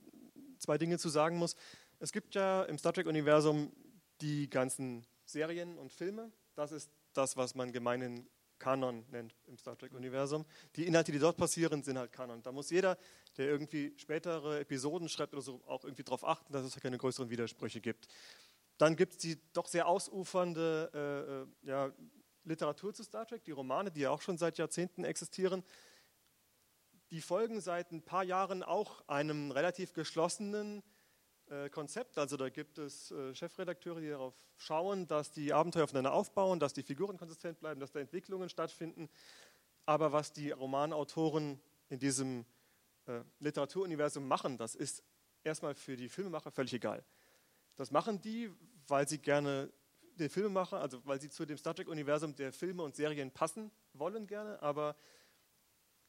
zwei 0.59 0.79
Dinge 0.79 0.99
zu 0.99 1.09
sagen 1.09 1.37
muss. 1.37 1.57
Es 1.99 2.13
gibt 2.13 2.35
ja 2.35 2.65
im 2.65 2.79
Star 2.79 2.93
Trek-Universum 2.93 3.73
die 4.21 4.49
ganzen 4.49 5.07
Serien 5.25 5.79
und 5.79 5.93
Filme. 5.93 6.31
Das 6.55 6.73
ist 6.73 6.91
das, 7.13 7.37
was 7.37 7.55
man 7.55 7.73
gemeinen 7.73 8.29
Kanon 8.59 9.05
nennt 9.11 9.35
im 9.47 9.59
Star 9.59 9.77
Trek-Universum. 9.77 10.45
Die 10.77 10.87
Inhalte, 10.87 11.13
die 11.13 11.19
dort 11.19 11.37
passieren, 11.37 11.83
sind 11.83 11.99
halt 11.99 12.13
Kanon. 12.13 12.43
Da 12.43 12.53
muss 12.53 12.71
jeder, 12.71 12.97
der 13.37 13.47
irgendwie 13.47 13.93
spätere 13.97 14.61
Episoden 14.61 15.09
schreibt 15.09 15.35
oder 15.35 15.43
so, 15.43 15.61
auch 15.67 15.85
irgendwie 15.85 16.05
darauf 16.05 16.25
achten, 16.25 16.53
dass 16.53 16.65
es 16.65 16.77
keine 16.81 16.99
größeren 16.99 17.31
Widersprüche 17.31 17.81
gibt. 17.81 18.09
Dann 18.79 18.97
gibt 18.97 19.13
es 19.15 19.19
die 19.19 19.39
doch 19.53 19.67
sehr 19.67 19.87
ausufernde 19.87 21.47
äh, 21.63 21.67
äh, 21.67 21.71
ja, 21.71 21.93
Literatur 22.45 22.95
zu 22.95 23.03
Star 23.03 23.27
Trek, 23.27 23.45
die 23.45 23.51
Romane, 23.51 23.91
die 23.91 24.01
ja 24.01 24.11
auch 24.11 24.23
schon 24.23 24.39
seit 24.39 24.59
Jahrzehnten 24.59 25.05
existieren. 25.05 25.63
Die 27.11 27.21
folgen 27.21 27.61
seit 27.61 27.93
ein 27.93 28.03
paar 28.03 28.25
Jahren 28.25 28.63
auch 28.63 29.07
einem 29.09 29.51
relativ 29.51 29.93
geschlossenen 29.93 30.83
äh, 31.51 31.69
Konzept. 31.69 32.19
Also 32.19 32.37
da 32.37 32.49
gibt 32.49 32.79
es 32.79 33.11
äh, 33.11 33.35
Chefredakteure, 33.35 34.01
die 34.01 34.09
darauf 34.09 34.35
schauen, 34.57 35.07
dass 35.07 35.31
die 35.31 35.53
Abenteuer 35.53 35.85
aufeinander 35.85 36.13
aufbauen, 36.13 36.59
dass 36.59 36.73
die 36.73 36.83
Figuren 36.83 37.19
konsistent 37.19 37.61
bleiben, 37.61 37.81
dass 37.81 37.93
da 37.93 38.01
Entwicklungen 38.01 38.49
stattfinden. 38.49 39.09
Aber 39.87 40.13
was 40.13 40.33
die 40.33 40.51
Romanautoren 40.51 41.61
in 41.91 41.99
diesem 41.99 42.47
äh, 43.07 43.21
Literaturuniversum 43.41 44.27
machen, 44.27 44.57
das 44.57 44.75
ist 44.75 45.03
erstmal 45.43 45.75
für 45.75 45.97
die 45.97 46.09
Filmemacher 46.09 46.51
völlig 46.51 46.73
egal. 46.73 47.05
Das 47.77 47.91
machen 47.91 48.21
die, 48.21 48.51
weil 48.89 49.07
sie 49.07 49.19
gerne 49.19 49.71
den 50.15 50.31
Filmemacher, 50.31 50.81
also 50.81 51.05
weil 51.05 51.21
sie 51.21 51.29
zu 51.29 51.45
dem 51.45 51.59
Star 51.59 51.75
Trek-Universum 51.75 52.35
der 52.37 52.53
Filme 52.53 52.83
und 52.83 52.95
Serien 52.95 53.31
passen 53.31 53.71
wollen 53.93 54.27
gerne, 54.27 54.63
aber 54.63 54.97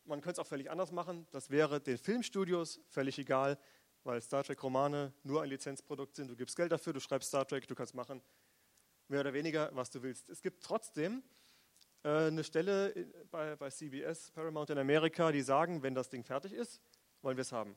man 0.05 0.21
könnte 0.21 0.39
es 0.39 0.45
auch 0.45 0.49
völlig 0.49 0.69
anders 0.69 0.91
machen. 0.91 1.27
Das 1.31 1.49
wäre 1.49 1.81
den 1.81 1.97
Filmstudios 1.97 2.79
völlig 2.87 3.17
egal 3.17 3.57
weil 4.05 4.21
Star 4.21 4.43
Trek-Romane 4.43 5.11
nur 5.23 5.41
ein 5.41 5.49
Lizenzprodukt 5.49 6.15
sind. 6.15 6.29
Du 6.29 6.35
gibst 6.35 6.55
Geld 6.55 6.71
dafür, 6.71 6.93
du 6.93 6.99
schreibst 6.99 7.29
Star 7.29 7.45
Trek, 7.45 7.67
du 7.67 7.75
kannst 7.75 7.95
machen 7.95 8.21
mehr 9.07 9.21
oder 9.21 9.33
weniger, 9.33 9.69
was 9.73 9.89
du 9.89 10.01
willst. 10.03 10.29
Es 10.29 10.41
gibt 10.41 10.63
trotzdem 10.63 11.23
äh, 12.03 12.27
eine 12.27 12.43
Stelle 12.43 12.93
bei, 13.31 13.55
bei 13.55 13.69
CBS, 13.69 14.31
Paramount 14.31 14.69
in 14.69 14.77
Amerika, 14.77 15.31
die 15.31 15.41
sagen, 15.41 15.81
wenn 15.81 15.95
das 15.95 16.09
Ding 16.09 16.23
fertig 16.23 16.53
ist, 16.53 16.79
wollen 17.21 17.35
wir 17.35 17.41
es 17.41 17.51
haben. 17.51 17.75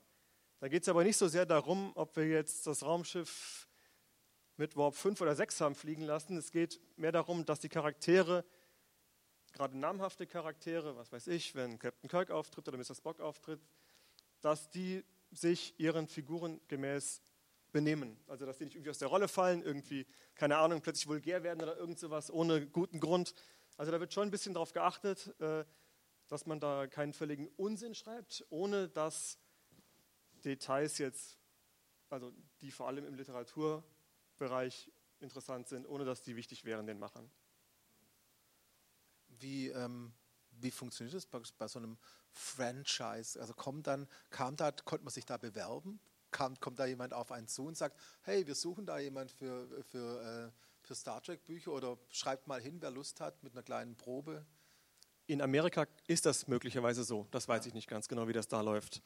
Da 0.60 0.68
geht 0.68 0.82
es 0.82 0.88
aber 0.88 1.02
nicht 1.02 1.16
so 1.16 1.28
sehr 1.28 1.46
darum, 1.46 1.92
ob 1.94 2.14
wir 2.16 2.26
jetzt 2.26 2.66
das 2.66 2.82
Raumschiff 2.82 3.66
mit 4.56 4.76
Warp 4.76 4.96
5 4.96 5.20
oder 5.22 5.34
6 5.34 5.60
haben 5.62 5.74
fliegen 5.74 6.02
lassen. 6.02 6.36
Es 6.36 6.50
geht 6.50 6.78
mehr 6.96 7.12
darum, 7.12 7.46
dass 7.46 7.60
die 7.60 7.68
Charaktere, 7.70 8.44
gerade 9.52 9.78
namhafte 9.78 10.26
Charaktere, 10.26 10.94
was 10.96 11.10
weiß 11.10 11.28
ich, 11.28 11.54
wenn 11.54 11.78
Captain 11.78 12.10
Kirk 12.10 12.30
auftritt 12.30 12.68
oder 12.68 12.76
Mr. 12.76 12.94
Spock 12.94 13.20
auftritt, 13.20 13.60
dass 14.40 14.68
die 14.68 15.04
sich 15.30 15.78
ihren 15.78 16.08
Figuren 16.08 16.60
gemäß 16.68 17.22
benehmen. 17.72 18.18
Also, 18.26 18.46
dass 18.46 18.58
die 18.58 18.64
nicht 18.64 18.74
irgendwie 18.74 18.90
aus 18.90 18.98
der 18.98 19.08
Rolle 19.08 19.28
fallen, 19.28 19.62
irgendwie, 19.62 20.06
keine 20.34 20.56
Ahnung, 20.56 20.80
plötzlich 20.80 21.06
vulgär 21.06 21.42
werden 21.42 21.62
oder 21.62 21.76
irgend 21.76 21.98
sowas 21.98 22.30
ohne 22.30 22.66
guten 22.66 23.00
Grund. 23.00 23.34
Also, 23.76 23.92
da 23.92 24.00
wird 24.00 24.12
schon 24.12 24.28
ein 24.28 24.30
bisschen 24.30 24.54
darauf 24.54 24.72
geachtet, 24.72 25.34
äh, 25.40 25.64
dass 26.28 26.46
man 26.46 26.60
da 26.60 26.86
keinen 26.86 27.12
völligen 27.12 27.48
Unsinn 27.56 27.94
schreibt, 27.94 28.44
ohne 28.50 28.88
dass 28.88 29.38
Details 30.44 30.98
jetzt, 30.98 31.38
also 32.10 32.32
die 32.60 32.70
vor 32.70 32.86
allem 32.86 33.06
im 33.06 33.14
Literaturbereich 33.14 34.90
interessant 35.20 35.68
sind, 35.68 35.86
ohne 35.86 36.04
dass 36.04 36.22
die 36.22 36.36
wichtig 36.36 36.64
wären 36.64 36.86
den 36.86 36.98
Machern. 36.98 37.30
Wie 39.28 39.68
ähm, 39.68 40.12
wie 40.60 40.70
funktioniert 40.70 41.14
das 41.14 41.26
bei, 41.26 41.40
bei, 41.58 41.68
so 41.68 41.78
einem 41.78 41.98
Franchise? 42.32 43.40
Also 43.40 43.54
kommt 43.54 43.86
dann, 43.86 44.08
kam 44.30 44.56
da, 44.56 44.70
konnte 44.72 45.04
man 45.04 45.12
sich 45.12 45.26
da 45.26 45.36
bewerben? 45.36 46.00
Kam, 46.30 46.58
kommt 46.60 46.78
da 46.78 46.86
jemand 46.86 47.14
auf 47.14 47.32
einen 47.32 47.48
zu 47.48 47.66
und 47.66 47.76
sagt, 47.76 47.98
hey, 48.22 48.46
wir 48.46 48.54
suchen 48.54 48.84
da 48.84 48.98
jemand 48.98 49.30
für, 49.30 49.66
für, 49.84 50.50
äh, 50.50 50.86
für 50.86 50.94
Star 50.94 51.22
Trek 51.22 51.44
Bücher 51.44 51.72
oder 51.72 51.98
schreibt 52.10 52.46
mal 52.46 52.60
hin, 52.60 52.76
wer 52.80 52.90
Lust 52.90 53.20
hat, 53.20 53.42
mit 53.42 53.52
einer 53.54 53.62
kleinen 53.62 53.96
Probe? 53.96 54.44
In 55.26 55.42
Amerika 55.42 55.86
ist 56.06 56.26
das 56.26 56.48
möglicherweise 56.48 57.04
so. 57.04 57.26
Das 57.30 57.48
weiß 57.48 57.64
ja. 57.64 57.68
ich 57.68 57.74
nicht 57.74 57.88
ganz 57.88 58.08
genau, 58.08 58.28
wie 58.28 58.32
das 58.32 58.48
da 58.48 58.60
läuft. 58.60 59.02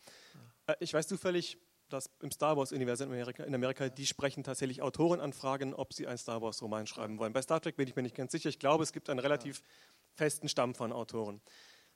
Ja. 0.66 0.74
Äh, 0.74 0.76
ich 0.80 0.94
weiß 0.94 1.07
zufällig, 1.09 1.59
dass 1.92 2.11
im 2.20 2.30
Star 2.30 2.57
Wars-Universum 2.57 3.09
in 3.09 3.14
Amerika, 3.14 3.44
in 3.44 3.55
Amerika, 3.55 3.88
die 3.88 4.07
sprechen 4.07 4.42
tatsächlich 4.42 4.82
Autoren 4.82 5.20
anfragen, 5.20 5.74
ob 5.74 5.92
sie 5.92 6.07
einen 6.07 6.18
Star 6.18 6.40
Wars-Roman 6.40 6.86
schreiben 6.86 7.18
wollen. 7.18 7.32
Bei 7.32 7.42
Star 7.42 7.61
Trek 7.61 7.76
bin 7.76 7.86
ich 7.86 7.96
mir 7.96 8.03
nicht 8.03 8.14
ganz 8.14 8.32
sicher. 8.32 8.48
Ich 8.48 8.59
glaube, 8.59 8.82
es 8.82 8.92
gibt 8.92 9.11
einen 9.11 9.20
relativ 9.20 9.62
festen 10.14 10.48
Stamm 10.48 10.74
von 10.74 10.92
Autoren. 10.92 11.40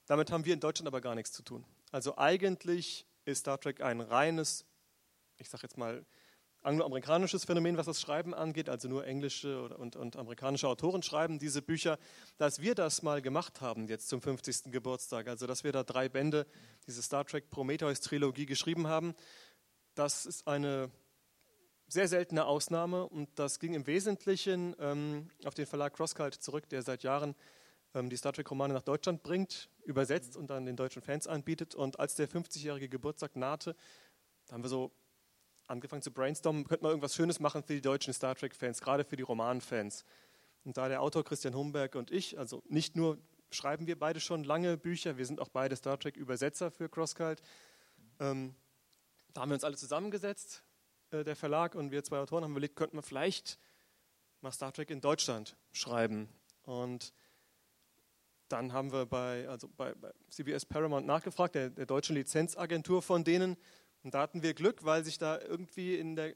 Damit 0.06 0.30
haben 0.30 0.44
wir 0.44 0.54
in 0.54 0.60
Deutschland 0.60 0.86
aber 0.88 1.00
gar 1.00 1.14
nichts 1.14 1.32
zu 1.32 1.42
tun. 1.42 1.64
Also 1.90 2.16
eigentlich 2.16 3.06
ist 3.24 3.40
Star 3.40 3.60
Trek 3.60 3.80
ein 3.80 4.00
reines, 4.00 4.64
ich 5.38 5.48
sage 5.48 5.64
jetzt 5.64 5.76
mal, 5.76 6.04
angloamerikanisches 6.62 7.44
Phänomen, 7.44 7.76
was 7.76 7.86
das 7.86 8.00
Schreiben 8.00 8.34
angeht, 8.34 8.68
also 8.68 8.88
nur 8.88 9.06
englische 9.06 9.68
und, 9.76 9.94
und, 9.94 10.16
amerikanische 10.16 10.68
Autoren 10.68 11.02
schreiben 11.02 11.38
diese 11.38 11.62
Bücher. 11.62 11.98
Dass 12.38 12.60
wir 12.60 12.74
das 12.74 13.02
mal 13.02 13.22
gemacht 13.22 13.60
haben, 13.60 13.86
jetzt 13.86 14.08
zum 14.08 14.20
50. 14.20 14.72
Geburtstag, 14.72 15.28
also 15.28 15.46
dass 15.46 15.62
wir 15.62 15.72
da 15.72 15.84
drei 15.84 16.08
Bände, 16.08 16.46
diese 16.86 17.02
Star 17.02 17.24
Trek 17.24 17.50
Prometheus-Trilogie 17.50 18.46
geschrieben 18.46 18.88
haben, 18.88 19.14
das 19.94 20.26
ist 20.26 20.48
eine 20.48 20.90
sehr 21.88 22.08
seltene 22.08 22.44
Ausnahme 22.44 23.06
und 23.06 23.28
das 23.38 23.60
ging 23.60 23.74
im 23.74 23.86
Wesentlichen 23.86 24.74
ähm, 24.80 25.30
auf 25.44 25.54
den 25.54 25.66
Verlag 25.66 25.94
Crosscult 25.94 26.34
zurück, 26.34 26.68
der 26.68 26.82
seit 26.82 27.04
Jahren 27.04 27.36
die 27.94 28.16
Star 28.16 28.32
Trek-Romane 28.32 28.74
nach 28.74 28.82
Deutschland 28.82 29.22
bringt, 29.22 29.70
übersetzt 29.84 30.36
und 30.36 30.50
dann 30.50 30.66
den 30.66 30.76
deutschen 30.76 31.00
Fans 31.00 31.26
anbietet. 31.26 31.74
Und 31.74 31.98
als 31.98 32.14
der 32.14 32.28
50-jährige 32.28 32.88
Geburtstag 32.88 33.36
nahte, 33.36 33.74
haben 34.50 34.62
wir 34.62 34.68
so 34.68 34.92
angefangen 35.66 36.02
zu 36.02 36.12
brainstormen, 36.12 36.64
könnte 36.64 36.82
man 36.82 36.90
irgendwas 36.90 37.14
Schönes 37.14 37.40
machen 37.40 37.62
für 37.62 37.72
die 37.72 37.80
deutschen 37.80 38.12
Star 38.12 38.34
Trek-Fans, 38.34 38.80
gerade 38.80 39.04
für 39.04 39.16
die 39.16 39.22
Roman-Fans. 39.22 40.04
Und 40.64 40.76
da 40.76 40.88
der 40.88 41.00
Autor 41.00 41.24
Christian 41.24 41.54
Humberg 41.54 41.94
und 41.94 42.10
ich, 42.10 42.38
also 42.38 42.62
nicht 42.68 42.96
nur 42.96 43.18
schreiben 43.50 43.86
wir 43.86 43.98
beide 43.98 44.20
schon 44.20 44.44
lange 44.44 44.76
Bücher, 44.76 45.16
wir 45.16 45.26
sind 45.26 45.40
auch 45.40 45.48
beide 45.48 45.76
Star 45.76 45.98
Trek-Übersetzer 45.98 46.70
für 46.70 46.88
CrossCult, 46.88 47.40
ähm, 48.20 48.54
da 49.32 49.42
haben 49.42 49.50
wir 49.50 49.54
uns 49.54 49.64
alle 49.64 49.76
zusammengesetzt, 49.76 50.64
äh, 51.10 51.24
der 51.24 51.36
Verlag 51.36 51.74
und 51.74 51.90
wir 51.90 52.02
zwei 52.02 52.18
Autoren 52.18 52.44
haben 52.44 52.52
überlegt, 52.52 52.76
könnten 52.76 52.96
wir 52.96 53.02
vielleicht 53.02 53.58
mal 54.40 54.50
Star 54.50 54.72
Trek 54.72 54.90
in 54.90 55.00
Deutschland 55.00 55.56
schreiben. 55.72 56.28
Und 56.62 57.12
dann 58.48 58.72
haben 58.72 58.92
wir 58.92 59.06
bei, 59.06 59.48
also 59.48 59.68
bei, 59.76 59.94
bei 59.94 60.12
CBS 60.30 60.64
Paramount 60.64 61.06
nachgefragt, 61.06 61.54
der, 61.54 61.70
der 61.70 61.86
deutschen 61.86 62.16
Lizenzagentur 62.16 63.02
von 63.02 63.24
denen. 63.24 63.56
Und 64.02 64.14
da 64.14 64.20
hatten 64.20 64.42
wir 64.42 64.54
Glück, 64.54 64.84
weil 64.84 65.04
sich 65.04 65.18
da 65.18 65.40
irgendwie 65.40 65.96
in 65.96 66.16
der 66.16 66.34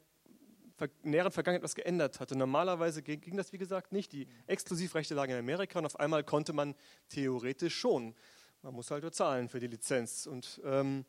näheren 1.03 1.31
Vergangenheit 1.31 1.61
etwas 1.61 1.75
geändert 1.75 2.21
hatte. 2.21 2.37
Normalerweise 2.37 3.03
ging 3.03 3.37
das, 3.37 3.53
wie 3.53 3.59
gesagt, 3.59 3.93
nicht. 3.93 4.13
Die 4.13 4.27
Exklusivrechte 4.47 5.15
lagen 5.15 5.33
in 5.33 5.39
Amerika 5.39 5.79
und 5.79 5.87
auf 5.87 6.01
einmal 6.01 6.25
konnte 6.25 6.53
man 6.53 6.75
theoretisch 7.09 7.77
schon. 7.77 8.15
Man 8.63 8.75
muss 8.75 8.91
halt 8.91 9.03
bezahlen 9.03 9.49
für 9.49 9.61
die 9.61 9.67
Lizenz. 9.67 10.27
Und 10.27 10.61
ähm, 10.65 11.05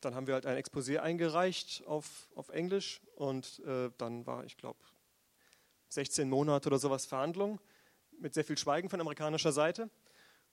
dann 0.00 0.14
haben 0.14 0.26
wir 0.26 0.34
halt 0.34 0.46
ein 0.46 0.56
Exposé 0.56 0.98
eingereicht 0.98 1.84
auf, 1.86 2.28
auf 2.34 2.48
Englisch 2.48 3.00
und 3.14 3.60
äh, 3.66 3.90
dann 3.98 4.26
war, 4.26 4.44
ich 4.44 4.56
glaube, 4.56 4.78
16 5.88 6.28
Monate 6.28 6.68
oder 6.68 6.78
sowas 6.78 7.06
Verhandlung 7.06 7.60
mit 8.18 8.34
sehr 8.34 8.44
viel 8.44 8.58
Schweigen 8.58 8.88
von 8.88 9.00
amerikanischer 9.00 9.52
Seite. 9.52 9.90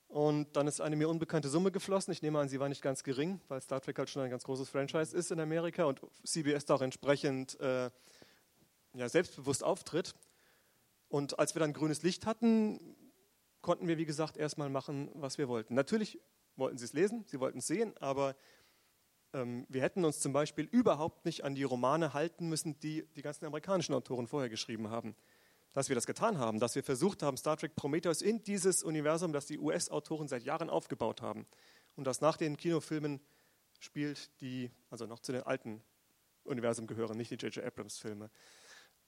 Und 0.09 0.55
dann 0.55 0.65
ist 0.65 0.81
eine 0.81 0.95
mir 0.95 1.07
unbekannte 1.07 1.49
Summe 1.49 1.71
geflossen. 1.71 2.11
Ich 2.11 2.23
nehme 2.23 2.39
an, 2.39 2.49
sie 2.49 2.59
war 2.59 2.67
nicht 2.67 2.81
ganz 2.81 3.03
gering, 3.03 3.39
weil 3.47 3.61
Star 3.61 3.79
Trek 3.79 3.99
halt 3.99 4.09
schon 4.09 4.23
ein 4.23 4.31
ganz 4.31 4.43
großes 4.43 4.67
Franchise 4.67 5.15
ist 5.15 5.29
in 5.31 5.39
Amerika 5.39 5.85
und 5.85 6.01
CBS 6.23 6.65
da 6.65 6.75
auch 6.75 6.81
entsprechend 6.81 7.59
äh, 7.59 7.91
ja, 8.93 9.07
selbstbewusst 9.07 9.63
auftritt. 9.63 10.15
Und 11.09 11.37
als 11.37 11.53
wir 11.53 11.59
dann 11.59 11.73
grünes 11.73 12.01
Licht 12.01 12.25
hatten, 12.25 12.95
konnten 13.61 13.87
wir, 13.87 13.99
wie 13.99 14.05
gesagt, 14.05 14.35
erstmal 14.35 14.69
machen, 14.69 15.11
was 15.13 15.37
wir 15.37 15.47
wollten. 15.47 15.75
Natürlich 15.75 16.19
wollten 16.55 16.79
sie 16.79 16.85
es 16.85 16.93
lesen, 16.93 17.23
sie 17.27 17.39
wollten 17.39 17.59
es 17.59 17.67
sehen, 17.67 17.95
aber 17.99 18.35
ähm, 19.33 19.67
wir 19.69 19.83
hätten 19.83 20.03
uns 20.05 20.21
zum 20.21 20.33
Beispiel 20.33 20.65
überhaupt 20.65 21.23
nicht 21.23 21.43
an 21.43 21.53
die 21.53 21.63
Romane 21.63 22.15
halten 22.15 22.49
müssen, 22.49 22.79
die 22.79 23.05
die 23.15 23.21
ganzen 23.21 23.45
amerikanischen 23.45 23.93
Autoren 23.93 24.25
vorher 24.25 24.49
geschrieben 24.49 24.89
haben 24.89 25.15
dass 25.73 25.89
wir 25.89 25.95
das 25.95 26.07
getan 26.07 26.37
haben, 26.37 26.59
dass 26.59 26.75
wir 26.75 26.83
versucht 26.83 27.23
haben, 27.23 27.37
Star 27.37 27.57
Trek 27.57 27.75
Prometheus 27.75 28.21
in 28.21 28.43
dieses 28.43 28.83
Universum, 28.83 29.33
das 29.33 29.45
die 29.45 29.59
US-Autoren 29.59 30.27
seit 30.27 30.43
Jahren 30.43 30.69
aufgebaut 30.69 31.21
haben 31.21 31.45
und 31.95 32.05
das 32.05 32.21
nach 32.21 32.37
den 32.37 32.57
Kinofilmen 32.57 33.21
spielt, 33.79 34.29
die 34.41 34.71
also 34.89 35.05
noch 35.05 35.19
zu 35.19 35.31
den 35.31 35.43
alten 35.43 35.81
Universum 36.43 36.87
gehören, 36.87 37.17
nicht 37.17 37.31
die 37.31 37.35
J.J. 37.35 37.63
Abrams-Filme. 37.63 38.29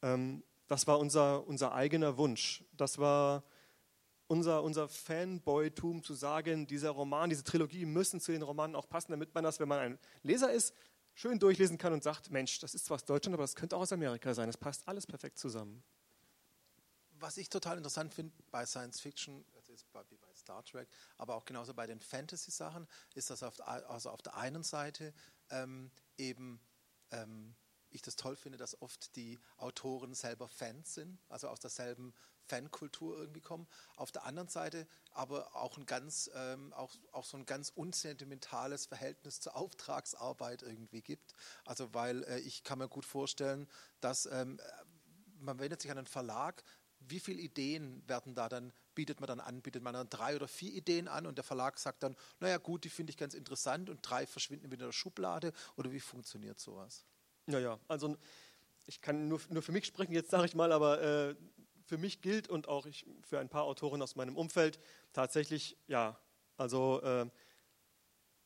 Ähm, 0.02 0.44
das 0.68 0.88
war 0.88 1.00
unser, 1.00 1.46
unser 1.48 1.74
eigener 1.74 2.18
Wunsch. 2.18 2.64
Das 2.78 2.98
war 2.98 3.44
unser, 4.28 4.64
unser 4.64 4.88
Fanboy-Tum 4.88 6.04
zu 6.04 6.14
sagen, 6.14 6.68
dieser 6.68 6.92
Roman, 6.92 7.30
diese 7.30 7.44
Trilogie 7.44 7.86
müssen 7.86 8.22
zu 8.22 8.32
den 8.32 8.44
Romanen 8.44 8.76
auch 8.76 8.88
passen, 8.88 9.12
damit 9.12 9.34
man 9.34 9.44
das, 9.44 9.60
wenn 9.60 9.68
man 9.68 9.80
ein 9.80 10.00
Leser 10.24 10.54
ist, 10.54 10.74
schön 11.14 11.40
durchlesen 11.40 11.78
kann 11.78 11.92
und 11.92 12.04
sagt, 12.04 12.32
Mensch, 12.32 12.60
das 12.60 12.74
ist 12.74 12.86
zwar 12.86 12.96
aus 12.96 13.04
Deutschland, 13.04 13.34
aber 13.34 13.44
das 13.44 13.56
könnte 13.56 13.76
auch 13.76 13.82
aus 13.82 13.92
Amerika 13.92 14.34
sein. 14.34 14.48
Es 14.48 14.56
passt 14.56 14.88
alles 14.88 15.06
perfekt 15.06 15.38
zusammen 15.38 15.84
was 17.22 17.38
ich 17.38 17.50
total 17.50 17.78
interessant 17.78 18.14
finde 18.14 18.34
bei 18.52 18.66
Science 18.66 19.00
Fiction, 19.00 19.46
also 19.56 19.74
ist 19.74 19.92
bei, 19.92 20.02
wie 20.10 20.18
bei 20.18 20.34
Star 20.36 20.64
Trek, 20.64 20.90
aber 21.18 21.36
auch 21.36 21.46
genauso 21.46 21.74
bei 21.74 21.88
den 21.88 22.00
Fantasy-Sachen, 22.00 22.88
ist, 23.14 23.30
dass 23.30 23.44
auf, 23.44 23.60
also 23.68 24.10
auf 24.10 24.22
der 24.22 24.36
einen 24.36 24.64
Seite 24.64 25.14
ähm, 25.50 25.92
eben 26.18 26.60
ähm, 27.12 27.56
ich 27.90 28.02
das 28.02 28.16
toll 28.16 28.36
finde, 28.36 28.58
dass 28.58 28.82
oft 28.82 29.16
die 29.16 29.40
Autoren 29.58 30.14
selber 30.14 30.48
Fans 30.48 30.94
sind, 30.94 31.20
also 31.30 31.50
aus 31.50 31.60
derselben 31.60 32.14
Fankultur 32.48 33.18
irgendwie 33.18 33.42
kommen. 33.42 33.68
Auf 33.96 34.12
der 34.12 34.26
anderen 34.26 34.48
Seite 34.48 34.88
aber 35.12 35.56
auch 35.56 35.78
ein 35.78 35.86
ganz, 35.86 36.30
ähm, 36.34 36.74
auch, 36.74 36.96
auch 37.12 37.26
so 37.26 37.38
ein 37.38 37.46
ganz 37.46 37.70
unsentimentales 37.70 38.86
Verhältnis 38.86 39.40
zur 39.40 39.56
Auftragsarbeit 39.56 40.64
irgendwie 40.64 41.02
gibt. 41.02 41.34
Also 41.66 41.94
weil 41.94 42.24
äh, 42.24 42.40
ich 42.40 42.64
kann 42.64 42.80
mir 42.80 42.90
gut 42.90 43.06
vorstellen, 43.06 43.68
dass 44.00 44.26
ähm, 44.26 44.60
man 45.40 45.60
wendet 45.60 45.82
sich 45.82 45.92
an 45.92 45.98
einen 45.98 46.08
Verlag, 46.08 46.64
wie 47.08 47.20
viele 47.20 47.42
Ideen 47.42 48.04
werden 48.08 48.36
da 48.36 48.50
dann, 48.50 48.74
bietet 48.96 49.20
man 49.20 49.28
dann 49.28 49.40
an? 49.40 49.62
Bietet 49.62 49.84
man 49.84 49.94
dann 49.94 50.10
drei 50.10 50.36
oder 50.36 50.48
vier 50.48 50.72
Ideen 50.74 51.08
an 51.08 51.26
und 51.26 51.38
der 51.38 51.44
Verlag 51.44 51.78
sagt 51.78 52.04
dann, 52.04 52.16
naja 52.40 52.58
gut, 52.58 52.84
die 52.84 52.90
finde 52.90 53.12
ich 53.12 53.18
ganz 53.18 53.34
interessant 53.34 53.90
und 53.90 54.00
drei 54.02 54.26
verschwinden 54.26 54.72
wieder 54.72 54.86
in 54.86 54.90
der 54.90 54.94
Schublade? 54.94 55.54
Oder 55.76 55.92
wie 55.92 56.00
funktioniert 56.00 56.60
sowas? 56.60 57.06
Naja, 57.46 57.80
also 57.88 58.18
ich 58.86 59.02
kann 59.02 59.28
nur, 59.28 59.40
nur 59.50 59.62
für 59.62 59.72
mich 59.72 59.86
sprechen, 59.86 60.14
jetzt 60.14 60.32
sage 60.32 60.46
ich 60.46 60.56
mal, 60.56 60.72
aber 60.72 61.02
äh, 61.02 61.36
für 61.86 61.98
mich 61.98 62.22
gilt 62.22 62.48
und 62.48 62.68
auch 62.68 62.86
ich, 62.86 63.06
für 63.22 63.40
ein 63.40 63.50
paar 63.50 63.64
Autoren 63.64 64.02
aus 64.02 64.16
meinem 64.16 64.38
Umfeld 64.38 64.80
tatsächlich, 65.14 65.78
ja, 65.88 66.20
also 66.58 67.02
äh, 67.02 67.30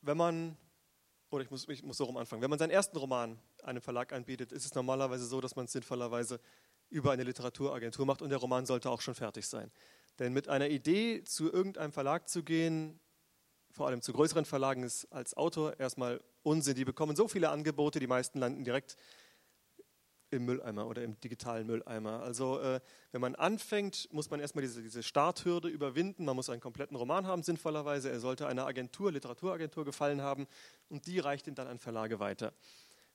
wenn 0.00 0.16
man, 0.16 0.56
oder 1.30 1.44
ich 1.44 1.50
muss, 1.50 1.68
ich 1.68 1.82
muss 1.82 1.96
so 1.96 2.04
rum 2.04 2.16
anfangen, 2.16 2.42
wenn 2.42 2.50
man 2.50 2.58
seinen 2.58 2.70
ersten 2.70 2.96
Roman 2.96 3.38
einem 3.62 3.82
Verlag 3.82 4.12
anbietet, 4.12 4.52
ist 4.52 4.64
es 4.64 4.74
normalerweise 4.74 5.26
so, 5.26 5.40
dass 5.40 5.56
man 5.56 5.66
es 5.66 5.72
sinnvollerweise 5.72 6.40
über 6.90 7.12
eine 7.12 7.24
Literaturagentur 7.24 8.06
macht 8.06 8.22
und 8.22 8.30
der 8.30 8.38
Roman 8.38 8.66
sollte 8.66 8.90
auch 8.90 9.00
schon 9.00 9.14
fertig 9.14 9.46
sein. 9.46 9.70
Denn 10.18 10.32
mit 10.32 10.48
einer 10.48 10.68
Idee 10.68 11.24
zu 11.24 11.52
irgendeinem 11.52 11.92
Verlag 11.92 12.28
zu 12.28 12.42
gehen, 12.42 13.00
vor 13.70 13.86
allem 13.86 14.00
zu 14.00 14.12
größeren 14.12 14.44
Verlagen, 14.44 14.82
ist 14.82 15.04
als 15.12 15.36
Autor 15.36 15.78
erstmal 15.78 16.20
Unsinn. 16.42 16.74
Die 16.76 16.84
bekommen 16.84 17.16
so 17.16 17.28
viele 17.28 17.50
Angebote, 17.50 18.00
die 18.00 18.06
meisten 18.06 18.38
landen 18.38 18.64
direkt 18.64 18.96
im 20.30 20.44
Mülleimer 20.44 20.86
oder 20.86 21.02
im 21.02 21.20
digitalen 21.20 21.66
Mülleimer. 21.66 22.22
Also 22.22 22.58
äh, 22.60 22.80
wenn 23.12 23.20
man 23.20 23.34
anfängt, 23.34 24.08
muss 24.12 24.30
man 24.30 24.40
erstmal 24.40 24.62
diese, 24.62 24.82
diese 24.82 25.02
Starthürde 25.02 25.68
überwinden. 25.68 26.24
Man 26.24 26.34
muss 26.34 26.50
einen 26.50 26.60
kompletten 26.60 26.96
Roman 26.96 27.26
haben, 27.26 27.42
sinnvollerweise. 27.42 28.10
Er 28.10 28.18
sollte 28.18 28.46
einer 28.46 28.66
Agentur, 28.66 29.12
Literaturagentur 29.12 29.84
gefallen 29.84 30.22
haben 30.22 30.46
und 30.88 31.06
die 31.06 31.18
reicht 31.18 31.46
ihn 31.46 31.54
dann 31.54 31.68
an 31.68 31.78
Verlage 31.78 32.18
weiter 32.18 32.52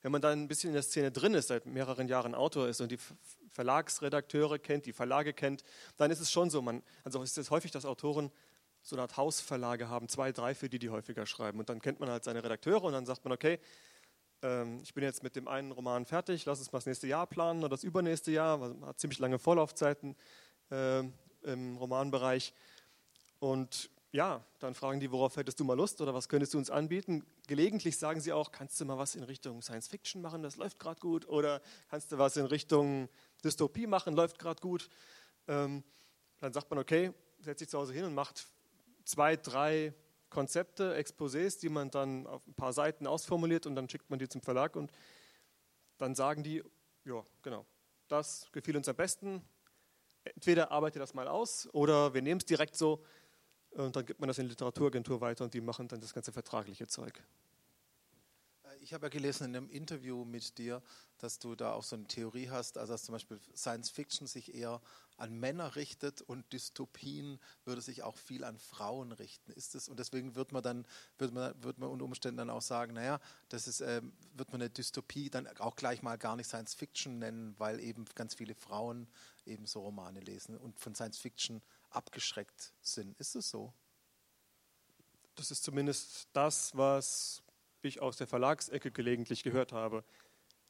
wenn 0.02 0.12
man 0.12 0.20
dann 0.20 0.42
ein 0.42 0.48
bisschen 0.48 0.68
in 0.68 0.74
der 0.74 0.82
Szene 0.82 1.10
drin 1.10 1.34
ist, 1.34 1.48
seit 1.48 1.64
mehreren 1.64 2.08
Jahren 2.08 2.34
Autor 2.34 2.68
ist 2.68 2.80
und 2.80 2.90
die 2.90 2.98
Verlagsredakteure 3.50 4.58
kennt, 4.58 4.86
die 4.86 4.92
Verlage 4.92 5.32
kennt, 5.32 5.64
dann 5.96 6.10
ist 6.10 6.20
es 6.20 6.30
schon 6.30 6.50
so, 6.50 6.60
man, 6.60 6.82
also 7.04 7.22
ist 7.22 7.38
es 7.38 7.50
häufig, 7.50 7.70
dass 7.70 7.84
Autoren 7.84 8.30
so 8.82 8.96
eine 8.96 9.02
Art 9.02 9.16
Hausverlage 9.16 9.88
haben, 9.88 10.08
zwei, 10.08 10.32
drei, 10.32 10.54
für 10.54 10.68
die 10.68 10.80
die 10.80 10.90
häufiger 10.90 11.24
schreiben. 11.24 11.60
Und 11.60 11.68
dann 11.68 11.80
kennt 11.80 12.00
man 12.00 12.10
halt 12.10 12.24
seine 12.24 12.42
Redakteure 12.42 12.84
und 12.84 12.92
dann 12.92 13.06
sagt 13.06 13.24
man, 13.24 13.32
okay, 13.32 13.60
ähm, 14.42 14.80
ich 14.82 14.92
bin 14.92 15.04
jetzt 15.04 15.22
mit 15.22 15.36
dem 15.36 15.46
einen 15.46 15.70
Roman 15.70 16.04
fertig, 16.04 16.44
lass 16.46 16.58
uns 16.58 16.72
mal 16.72 16.78
das 16.78 16.86
nächste 16.86 17.06
Jahr 17.06 17.28
planen 17.28 17.60
oder 17.60 17.68
das 17.68 17.84
übernächste 17.84 18.32
Jahr, 18.32 18.58
man 18.58 18.84
hat 18.84 18.98
ziemlich 18.98 19.20
lange 19.20 19.38
Vorlaufzeiten 19.38 20.16
äh, 20.70 21.04
im 21.44 21.76
Romanbereich. 21.76 22.52
Und 23.38 23.90
ja, 24.12 24.44
dann 24.58 24.74
fragen 24.74 25.00
die, 25.00 25.10
worauf 25.10 25.36
hättest 25.36 25.58
du 25.58 25.64
mal 25.64 25.76
Lust 25.76 26.00
oder 26.02 26.12
was 26.12 26.28
könntest 26.28 26.52
du 26.52 26.58
uns 26.58 26.70
anbieten? 26.70 27.24
Gelegentlich 27.46 27.96
sagen 27.96 28.20
sie 28.20 28.32
auch, 28.32 28.52
kannst 28.52 28.78
du 28.78 28.84
mal 28.84 28.98
was 28.98 29.14
in 29.14 29.22
Richtung 29.22 29.62
Science 29.62 29.88
Fiction 29.88 30.20
machen, 30.20 30.42
das 30.42 30.56
läuft 30.56 30.78
gerade 30.78 31.00
gut, 31.00 31.26
oder 31.26 31.62
kannst 31.88 32.12
du 32.12 32.18
was 32.18 32.36
in 32.36 32.44
Richtung 32.44 33.08
Dystopie 33.42 33.86
machen, 33.86 34.14
läuft 34.14 34.38
gerade 34.38 34.60
gut. 34.60 34.90
Ähm, 35.48 35.82
dann 36.40 36.52
sagt 36.52 36.68
man, 36.70 36.78
okay, 36.78 37.12
setzt 37.40 37.60
sich 37.60 37.68
zu 37.70 37.78
Hause 37.78 37.94
hin 37.94 38.04
und 38.04 38.14
macht 38.14 38.46
zwei, 39.04 39.36
drei 39.36 39.94
Konzepte, 40.28 40.94
Exposés, 40.94 41.58
die 41.58 41.70
man 41.70 41.90
dann 41.90 42.26
auf 42.26 42.46
ein 42.46 42.54
paar 42.54 42.74
Seiten 42.74 43.06
ausformuliert 43.06 43.66
und 43.66 43.74
dann 43.74 43.88
schickt 43.88 44.10
man 44.10 44.18
die 44.18 44.28
zum 44.28 44.42
Verlag 44.42 44.76
und 44.76 44.92
dann 45.96 46.14
sagen 46.14 46.42
die, 46.42 46.62
ja, 47.04 47.24
genau, 47.40 47.64
das 48.08 48.46
gefiel 48.52 48.76
uns 48.76 48.88
am 48.88 48.96
besten. 48.96 49.42
Entweder 50.24 50.70
arbeitet 50.70 51.00
das 51.00 51.14
mal 51.14 51.28
aus 51.28 51.66
oder 51.72 52.12
wir 52.12 52.22
nehmen 52.22 52.40
es 52.40 52.46
direkt 52.46 52.76
so, 52.76 53.02
und 53.74 53.96
dann 53.96 54.06
gibt 54.06 54.20
man 54.20 54.28
das 54.28 54.38
in 54.38 54.46
die 54.46 54.50
Literaturagentur 54.50 55.20
weiter 55.20 55.44
und 55.44 55.54
die 55.54 55.60
machen 55.60 55.88
dann 55.88 56.00
das 56.00 56.12
ganze 56.12 56.32
vertragliche 56.32 56.86
Zeug. 56.86 57.22
Äh, 58.64 58.76
ich 58.80 58.92
habe 58.92 59.06
ja 59.06 59.10
gelesen 59.10 59.44
in 59.44 59.56
einem 59.56 59.70
Interview 59.70 60.24
mit 60.24 60.58
dir, 60.58 60.82
dass 61.18 61.38
du 61.38 61.54
da 61.54 61.72
auch 61.72 61.84
so 61.84 61.96
eine 61.96 62.06
Theorie 62.06 62.50
hast, 62.50 62.76
also 62.78 62.92
dass 62.92 63.04
zum 63.04 63.14
Beispiel 63.14 63.40
Science 63.56 63.90
Fiction 63.90 64.26
sich 64.26 64.54
eher 64.54 64.80
an 65.16 65.38
Männer 65.38 65.76
richtet 65.76 66.20
und 66.20 66.52
Dystopien 66.52 67.38
würde 67.64 67.80
sich 67.80 68.02
auch 68.02 68.16
viel 68.16 68.44
an 68.44 68.58
Frauen 68.58 69.12
richten. 69.12 69.52
Ist 69.52 69.74
es 69.74 69.88
und 69.88 69.98
deswegen 70.00 70.34
wird 70.34 70.52
man 70.52 70.62
dann 70.62 70.86
wird 71.18 71.32
man, 71.32 71.54
wird 71.62 71.78
man 71.78 71.90
unter 71.90 72.04
Umständen 72.04 72.38
dann 72.38 72.50
auch 72.50 72.62
sagen, 72.62 72.94
naja, 72.94 73.20
das 73.48 73.68
ist 73.68 73.80
äh, 73.80 74.02
wird 74.34 74.52
man 74.52 74.60
eine 74.60 74.70
Dystopie 74.70 75.30
dann 75.30 75.46
auch 75.58 75.76
gleich 75.76 76.02
mal 76.02 76.18
gar 76.18 76.36
nicht 76.36 76.48
Science 76.48 76.74
Fiction 76.74 77.18
nennen, 77.18 77.54
weil 77.58 77.80
eben 77.80 78.04
ganz 78.14 78.34
viele 78.34 78.54
Frauen 78.54 79.06
eben 79.46 79.66
so 79.66 79.80
Romane 79.80 80.20
lesen 80.20 80.56
und 80.56 80.78
von 80.78 80.94
Science 80.94 81.18
Fiction 81.18 81.62
abgeschreckt 81.94 82.72
sind. 82.80 83.18
Ist 83.18 83.36
es 83.36 83.50
so? 83.50 83.72
Das 85.34 85.50
ist 85.50 85.64
zumindest 85.64 86.28
das, 86.32 86.76
was 86.76 87.42
ich 87.82 88.00
aus 88.00 88.16
der 88.16 88.26
Verlagsecke 88.26 88.90
gelegentlich 88.90 89.42
gehört 89.42 89.72
habe. 89.72 90.04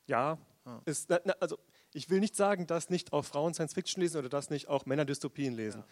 Ja, 0.06 0.38
ah. 0.64 0.80
ist, 0.84 1.10
also 1.40 1.58
ich 1.92 2.10
will 2.10 2.20
nicht 2.20 2.36
sagen, 2.36 2.66
dass 2.66 2.90
nicht 2.90 3.12
auch 3.12 3.24
Frauen 3.24 3.54
Science 3.54 3.74
Fiction 3.74 4.02
lesen 4.02 4.18
oder 4.18 4.28
dass 4.28 4.50
nicht 4.50 4.68
auch 4.68 4.86
Männer 4.86 5.04
Dystopien 5.04 5.54
lesen. 5.54 5.80
Ja. 5.80 5.86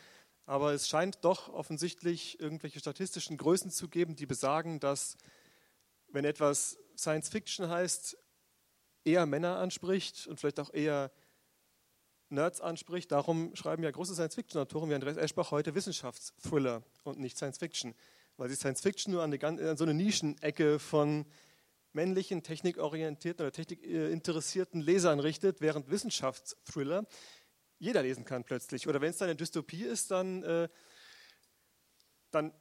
Aber 0.47 0.73
es 0.73 0.89
scheint 0.89 1.25
doch 1.25 1.49
offensichtlich 1.49 2.41
irgendwelche 2.41 2.81
statistischen 2.81 3.37
Größen 3.37 3.71
zu 3.71 3.89
geben, 3.89 4.17
die 4.17 4.27
besagen, 4.27 4.81
dass 4.81 5.17
wenn 6.09 6.25
etwas 6.25 6.79
Science 6.97 7.29
Fiction 7.29 7.69
heißt, 7.69 8.17
eher 9.05 9.27
Männer 9.27 9.59
anspricht 9.59 10.27
und 10.27 10.41
vielleicht 10.41 10.61
auch 10.61 10.73
eher 10.73 11.11
Nerds 12.31 12.61
anspricht. 12.61 13.13
Darum 13.13 13.55
schreiben 13.55 13.83
ja 13.83 13.91
große 13.91 14.15
Science-Fiction-Autoren 14.15 14.91
wie 14.91 14.95
Andreas 14.95 15.17
Eschbach 15.17 15.51
heute 15.51 15.75
Wissenschaftsthriller 15.75 16.83
und 17.05 17.19
nicht 17.19 17.37
Science-Fiction, 17.37 17.95
weil 18.37 18.49
sie 18.49 18.57
Science-Fiction 18.57 19.13
nur 19.13 19.23
an, 19.23 19.33
eine, 19.33 19.71
an 19.71 19.77
so 19.77 19.85
eine 19.85 19.95
Nischenecke 19.95 20.79
von 20.79 21.27
männlichen, 21.93 22.43
technikorientierten 22.43 23.45
oder 23.45 23.53
technikinteressierten 23.53 24.81
Lesern 24.81 25.21
richtet, 25.21 25.61
während 25.61 25.91
Wissenschaftsthriller 25.91 27.07
jeder 27.79 28.03
lesen 28.03 28.25
kann 28.25 28.45
plötzlich. 28.45 28.87
Oder 28.87 29.01
wenn 29.01 29.11
es 29.11 29.19
dann 29.19 29.29
eine 29.29 29.37
Dystopie 29.37 29.83
ist, 29.83 30.11
dann, 30.11 30.43
äh, 30.45 30.69
dann 32.31 32.53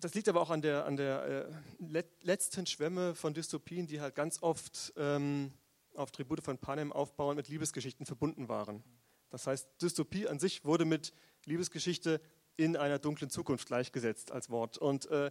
das 0.00 0.14
liegt 0.14 0.28
aber 0.28 0.40
auch 0.40 0.50
an 0.50 0.62
der, 0.62 0.86
an 0.86 0.96
der 0.96 1.50
äh, 1.90 2.04
letzten 2.22 2.66
Schwemme 2.66 3.14
von 3.14 3.34
Dystopien, 3.34 3.86
die 3.86 4.00
halt 4.00 4.14
ganz 4.14 4.42
oft 4.42 4.92
ähm, 4.96 5.52
auf 6.00 6.10
Tribute 6.10 6.42
von 6.42 6.58
Panem 6.58 6.92
aufbauend 6.92 7.36
mit 7.36 7.48
Liebesgeschichten 7.48 8.06
verbunden 8.06 8.48
waren. 8.48 8.82
Das 9.30 9.46
heißt, 9.46 9.68
Dystopie 9.80 10.26
an 10.26 10.38
sich 10.38 10.64
wurde 10.64 10.84
mit 10.84 11.12
Liebesgeschichte 11.44 12.20
in 12.56 12.76
einer 12.76 12.98
dunklen 12.98 13.30
Zukunft 13.30 13.68
gleichgesetzt 13.68 14.32
als 14.32 14.50
Wort. 14.50 14.76
Und 14.76 15.06
äh, 15.06 15.30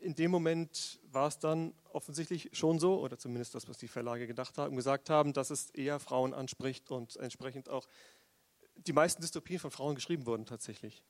in 0.00 0.14
dem 0.14 0.30
Moment 0.30 1.00
war 1.10 1.26
es 1.26 1.38
dann 1.38 1.74
offensichtlich 1.92 2.50
schon 2.52 2.78
so, 2.78 3.00
oder 3.00 3.18
zumindest 3.18 3.54
das, 3.54 3.68
was 3.68 3.78
die 3.78 3.88
Verlage 3.88 4.26
gedacht 4.26 4.58
haben, 4.58 4.76
gesagt 4.76 5.10
haben, 5.10 5.32
dass 5.32 5.50
es 5.50 5.70
eher 5.70 5.98
Frauen 5.98 6.34
anspricht 6.34 6.90
und 6.90 7.16
entsprechend 7.16 7.68
auch 7.68 7.86
die 8.76 8.92
meisten 8.92 9.22
Dystopien 9.22 9.58
von 9.58 9.70
Frauen 9.70 9.96
geschrieben 9.96 10.26
wurden 10.26 10.46
tatsächlich. 10.46 11.02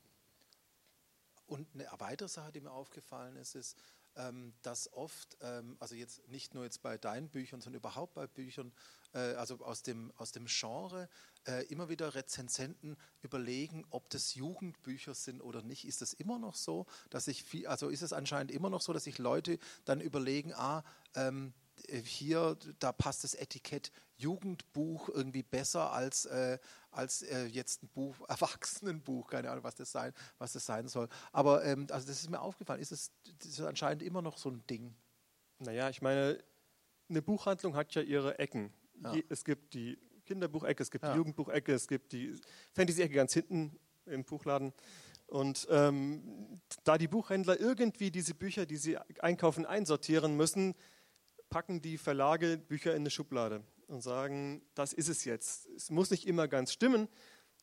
Und 1.46 1.66
eine 1.74 1.88
weitere 1.98 2.28
Sache, 2.28 2.52
die 2.52 2.60
mir 2.60 2.70
aufgefallen 2.70 3.36
ist, 3.36 3.54
ist, 3.54 3.76
dass 4.62 4.92
oft, 4.92 5.36
ähm, 5.40 5.76
also 5.78 5.94
jetzt 5.94 6.26
nicht 6.28 6.54
nur 6.54 6.64
jetzt 6.64 6.82
bei 6.82 6.98
deinen 6.98 7.28
Büchern, 7.28 7.60
sondern 7.60 7.78
überhaupt 7.78 8.14
bei 8.14 8.26
Büchern, 8.26 8.72
äh, 9.12 9.34
also 9.34 9.60
aus 9.60 9.82
dem, 9.82 10.12
aus 10.16 10.32
dem 10.32 10.46
Genre, 10.46 11.08
äh, 11.46 11.64
immer 11.66 11.88
wieder 11.88 12.14
Rezensenten 12.14 12.96
überlegen, 13.22 13.86
ob 13.90 14.10
das 14.10 14.34
Jugendbücher 14.34 15.14
sind 15.14 15.40
oder 15.40 15.62
nicht. 15.62 15.86
Ist 15.86 16.02
das 16.02 16.12
immer 16.12 16.38
noch 16.38 16.56
so, 16.56 16.86
dass 17.10 17.28
ich 17.28 17.44
viel, 17.44 17.66
also 17.66 17.88
ist 17.88 18.02
es 18.02 18.12
anscheinend 18.12 18.50
immer 18.50 18.70
noch 18.70 18.80
so, 18.80 18.92
dass 18.92 19.04
sich 19.04 19.18
Leute 19.18 19.58
dann 19.84 20.00
überlegen, 20.00 20.52
ah, 20.52 20.84
ähm, 21.14 21.52
äh, 21.52 21.67
hier, 22.04 22.56
da 22.78 22.92
passt 22.92 23.24
das 23.24 23.34
Etikett 23.34 23.92
Jugendbuch 24.16 25.08
irgendwie 25.08 25.42
besser 25.42 25.92
als, 25.92 26.26
äh, 26.26 26.58
als 26.90 27.22
äh, 27.22 27.46
jetzt 27.46 27.82
ein 27.82 27.88
Buch, 27.88 28.16
Erwachsenenbuch, 28.28 29.28
keine 29.30 29.50
Ahnung, 29.50 29.64
was 29.64 29.76
das 29.76 29.92
sein, 29.92 30.12
was 30.38 30.52
das 30.52 30.66
sein 30.66 30.88
soll. 30.88 31.08
Aber 31.32 31.64
ähm, 31.64 31.86
also 31.90 32.06
das 32.06 32.20
ist 32.20 32.30
mir 32.30 32.40
aufgefallen, 32.40 32.80
ist 32.80 32.92
es 32.92 33.12
ist 33.44 33.60
anscheinend 33.60 34.02
immer 34.02 34.22
noch 34.22 34.38
so 34.38 34.50
ein 34.50 34.66
Ding. 34.66 34.94
Naja, 35.60 35.88
ich 35.88 36.02
meine, 36.02 36.42
eine 37.08 37.22
Buchhandlung 37.22 37.74
hat 37.74 37.94
ja 37.94 38.02
ihre 38.02 38.38
Ecken. 38.38 38.72
Ja. 39.02 39.14
Es 39.28 39.44
gibt 39.44 39.74
die 39.74 39.98
Kinderbuchecke, 40.26 40.82
es 40.82 40.90
gibt 40.90 41.04
ja. 41.04 41.12
die 41.12 41.16
Jugendbuchecke, 41.16 41.72
es 41.72 41.88
gibt 41.88 42.12
die 42.12 42.34
Fantasy-Ecke 42.74 43.14
ganz 43.14 43.32
hinten 43.32 43.78
im 44.06 44.24
Buchladen. 44.24 44.72
Und 45.26 45.66
ähm, 45.70 46.60
da 46.84 46.96
die 46.96 47.08
Buchhändler 47.08 47.60
irgendwie 47.60 48.10
diese 48.10 48.34
Bücher, 48.34 48.66
die 48.66 48.76
sie 48.76 48.96
einkaufen, 49.20 49.66
einsortieren 49.66 50.36
müssen, 50.36 50.74
packen 51.50 51.80
die 51.80 51.98
Verlage 51.98 52.58
Bücher 52.58 52.92
in 52.92 53.02
eine 53.02 53.10
Schublade 53.10 53.62
und 53.86 54.02
sagen, 54.02 54.62
das 54.74 54.92
ist 54.92 55.08
es 55.08 55.24
jetzt. 55.24 55.66
Es 55.76 55.90
muss 55.90 56.10
nicht 56.10 56.26
immer 56.26 56.48
ganz 56.48 56.72
stimmen, 56.72 57.08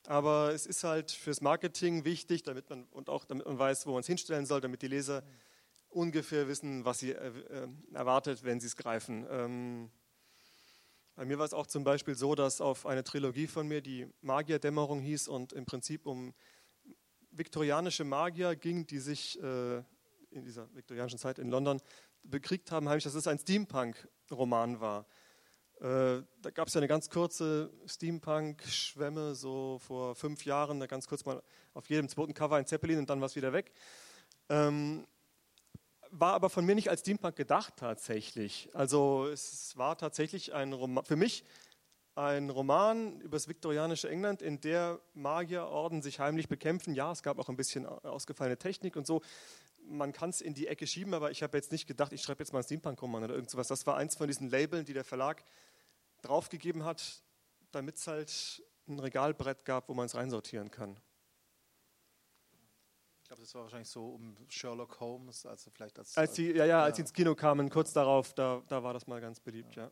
aber 0.07 0.53
es 0.53 0.65
ist 0.65 0.83
halt 0.83 1.11
fürs 1.11 1.41
Marketing 1.41 2.05
wichtig, 2.05 2.43
damit 2.43 2.69
man 2.69 2.85
und 2.85 3.09
auch 3.09 3.25
damit 3.25 3.45
man 3.45 3.57
weiß, 3.57 3.85
wo 3.85 3.91
man 3.91 4.01
es 4.01 4.07
hinstellen 4.07 4.45
soll, 4.45 4.61
damit 4.61 4.81
die 4.81 4.87
Leser 4.87 5.23
ungefähr 5.89 6.47
wissen, 6.47 6.85
was 6.85 6.99
sie 6.99 7.11
äh, 7.11 7.27
äh 7.27 7.67
erwartet, 7.93 8.43
wenn 8.43 8.59
sie 8.59 8.67
es 8.67 8.75
greifen. 8.75 9.25
Ähm, 9.29 9.91
bei 11.15 11.23
mir 11.23 11.39
war 11.39 11.45
es 11.45 11.53
auch 11.53 11.67
zum 11.67 11.85
Beispiel 11.85 12.15
so, 12.15 12.35
dass 12.35 12.59
auf 12.59 12.85
eine 12.85 13.03
Trilogie 13.03 13.47
von 13.47 13.67
mir, 13.67 13.81
die 13.81 14.07
Magierdämmerung 14.21 14.99
hieß 14.99 15.29
und 15.29 15.53
im 15.53 15.65
Prinzip 15.65 16.05
um 16.05 16.33
viktorianische 17.31 18.03
Magier 18.03 18.55
ging, 18.55 18.85
die 18.85 18.99
sich 18.99 19.41
äh, 19.41 19.77
in 20.31 20.43
dieser 20.43 20.73
viktorianischen 20.75 21.19
Zeit 21.19 21.39
in 21.39 21.49
London 21.49 21.81
bekriegt 22.29 22.71
haben, 22.71 22.87
heimlich, 22.89 23.03
dass 23.03 23.15
es 23.15 23.27
ein 23.27 23.39
Steampunk-Roman 23.39 24.79
war. 24.79 25.05
Äh, 25.79 26.23
da 26.41 26.51
gab 26.53 26.67
es 26.67 26.73
ja 26.73 26.79
eine 26.79 26.87
ganz 26.87 27.09
kurze 27.09 27.71
Steampunk-Schwemme, 27.85 29.35
so 29.35 29.79
vor 29.79 30.15
fünf 30.15 30.45
Jahren, 30.45 30.79
da 30.79 30.87
ganz 30.87 31.07
kurz 31.07 31.25
mal 31.25 31.41
auf 31.73 31.89
jedem 31.89 32.07
zweiten 32.07 32.33
Cover 32.33 32.55
ein 32.55 32.65
Zeppelin 32.65 32.99
und 32.99 33.09
dann 33.09 33.19
war 33.19 33.25
es 33.25 33.35
wieder 33.35 33.51
weg. 33.51 33.73
Ähm, 34.49 35.05
war 36.11 36.33
aber 36.33 36.49
von 36.49 36.65
mir 36.65 36.75
nicht 36.75 36.89
als 36.89 37.01
Steampunk 37.01 37.35
gedacht 37.35 37.73
tatsächlich. 37.75 38.69
Also 38.73 39.27
es 39.27 39.75
war 39.77 39.97
tatsächlich 39.97 40.53
ein 40.53 40.71
Roman, 40.71 41.03
für 41.03 41.17
mich 41.17 41.43
ein 42.15 42.49
Roman 42.49 43.19
über 43.19 43.35
das 43.35 43.49
viktorianische 43.49 44.09
England, 44.09 44.41
in 44.41 44.61
der 44.61 44.99
Magierorden 45.13 46.01
sich 46.01 46.19
heimlich 46.19 46.47
bekämpfen. 46.47 46.95
Ja, 46.95 47.11
es 47.11 47.21
gab 47.21 47.37
auch 47.39 47.49
ein 47.49 47.57
bisschen 47.57 47.85
ausgefallene 47.85 48.57
Technik 48.57 48.95
und 48.95 49.05
so 49.05 49.21
man 49.87 50.13
kann 50.13 50.29
es 50.29 50.41
in 50.41 50.53
die 50.53 50.67
Ecke 50.67 50.87
schieben, 50.87 51.13
aber 51.13 51.31
ich 51.31 51.43
habe 51.43 51.57
jetzt 51.57 51.71
nicht 51.71 51.87
gedacht, 51.87 52.13
ich 52.13 52.21
schreibe 52.21 52.43
jetzt 52.43 52.51
mal 52.51 52.59
einen 52.59 52.65
Steampunk-Roman 52.65 53.23
oder 53.23 53.35
irgend 53.35 53.49
sowas. 53.49 53.67
Das 53.67 53.85
war 53.85 53.97
eins 53.97 54.15
von 54.15 54.27
diesen 54.27 54.49
Labeln, 54.49 54.85
die 54.85 54.93
der 54.93 55.03
Verlag 55.03 55.43
draufgegeben 56.21 56.83
hat, 56.83 57.23
damit 57.71 57.97
es 57.97 58.07
halt 58.07 58.63
ein 58.87 58.99
Regalbrett 58.99 59.65
gab, 59.65 59.89
wo 59.89 59.93
man 59.93 60.05
es 60.05 60.15
reinsortieren 60.15 60.71
kann. 60.71 60.99
Ich 63.21 63.27
glaube, 63.27 63.41
das 63.41 63.55
war 63.55 63.63
wahrscheinlich 63.63 63.89
so 63.89 64.09
um 64.09 64.37
Sherlock 64.49 64.99
Holmes, 64.99 65.45
also 65.45 65.71
vielleicht 65.71 65.97
als. 65.97 66.15
Als 66.15 66.33
die, 66.33 66.51
ja, 66.51 66.65
ja, 66.65 66.83
als 66.83 66.97
sie 66.97 67.01
ins 67.01 67.13
Kino 67.13 67.33
kamen, 67.33 67.69
kurz 67.71 67.91
darauf, 67.91 68.33
da, 68.33 68.61
da 68.67 68.83
war 68.83 68.93
das 68.93 69.07
mal 69.07 69.19
ganz 69.19 69.39
beliebt, 69.39 69.75
ja. 69.75 69.85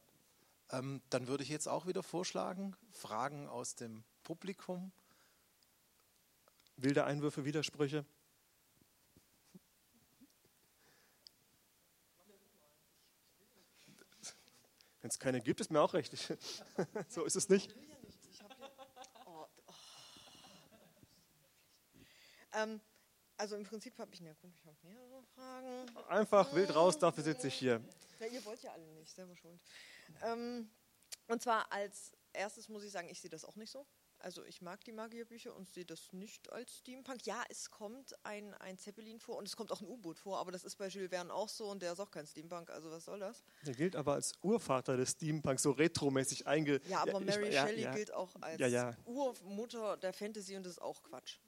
ja. 0.72 0.80
Ähm, 0.80 1.02
dann 1.10 1.28
würde 1.28 1.44
ich 1.44 1.50
jetzt 1.50 1.68
auch 1.68 1.88
wieder 1.88 2.04
vorschlagen, 2.04 2.76
Fragen 2.92 3.48
aus 3.48 3.76
dem 3.76 4.04
Publikum. 4.24 4.92
Wilde 6.78 7.06
Einwürfe, 7.06 7.46
Widersprüche. 7.46 8.06
Wenn 15.04 15.10
es 15.10 15.20
keine 15.20 15.42
gibt, 15.42 15.60
ist 15.60 15.70
mir 15.70 15.82
auch 15.82 15.94
recht. 15.94 16.14
so 17.10 17.26
ist 17.26 17.36
es 17.36 17.50
nicht. 17.50 17.76
Oh, 19.26 19.46
oh. 19.68 19.74
Ähm, 22.54 22.80
also 23.36 23.58
im 23.58 23.66
Prinzip 23.66 24.00
habe 24.00 24.14
ich, 24.14 24.22
ja, 24.22 24.32
ich 24.32 24.66
habe 24.66 24.78
mehrere 24.82 25.22
Fragen. 25.36 25.98
Einfach 26.08 26.54
wild 26.54 26.74
raus, 26.74 26.98
dafür 26.98 27.22
sitze 27.22 27.50
ich 27.50 27.56
hier. 27.56 27.82
Ja, 28.22 28.28
ihr 28.28 28.46
wollt 28.46 28.64
ja 28.64 28.72
alle 28.72 28.88
nicht, 28.94 29.14
selber 29.14 29.36
schuld. 29.36 29.60
Ähm, 30.22 30.70
und 31.28 31.42
zwar 31.42 31.70
als 31.70 32.14
erstes 32.32 32.70
muss 32.70 32.86
ich 32.86 32.92
sagen, 32.92 33.10
ich 33.10 33.20
sehe 33.20 33.30
das 33.30 33.44
auch 33.44 33.58
nicht 33.58 33.72
so. 33.72 33.86
Also 34.24 34.46
ich 34.46 34.62
mag 34.62 34.82
die 34.86 34.94
Magierbücher 34.94 35.54
und 35.54 35.70
sehe 35.70 35.84
das 35.84 36.14
nicht 36.14 36.50
als 36.50 36.78
Steampunk. 36.78 37.26
Ja, 37.26 37.44
es 37.50 37.70
kommt 37.70 38.16
ein, 38.24 38.54
ein 38.54 38.78
Zeppelin 38.78 39.20
vor 39.20 39.36
und 39.36 39.46
es 39.46 39.58
kommt 39.58 39.70
auch 39.70 39.82
ein 39.82 39.88
U-Boot 39.88 40.18
vor, 40.18 40.40
aber 40.40 40.54
das 40.54 40.64
ist 40.64 40.78
bei 40.78 40.88
Jules 40.88 41.10
Verne 41.10 41.34
auch 41.34 41.50
so 41.50 41.70
und 41.70 41.82
der 41.82 41.92
ist 41.92 42.00
auch 42.00 42.10
kein 42.10 42.26
Steampunk, 42.26 42.70
also 42.70 42.90
was 42.90 43.04
soll 43.04 43.20
das? 43.20 43.44
Der 43.66 43.76
gilt 43.76 43.98
aber 43.98 44.14
als 44.14 44.32
Urvater 44.42 44.96
des 44.96 45.12
Steampunks, 45.12 45.64
so 45.64 45.72
retromäßig 45.72 46.48
einge... 46.48 46.80
Ja, 46.88 47.02
aber 47.02 47.20
ja, 47.20 47.20
Mary 47.20 47.50
ich, 47.50 47.56
Shelley 47.56 47.82
ja, 47.82 47.94
gilt 47.94 48.14
auch 48.14 48.34
als 48.40 48.62
ja, 48.62 48.96
Urmutter 49.04 49.98
der 49.98 50.14
Fantasy 50.14 50.56
und 50.56 50.64
das 50.64 50.74
ist 50.74 50.82
auch 50.82 51.04
Quatsch. 51.04 51.40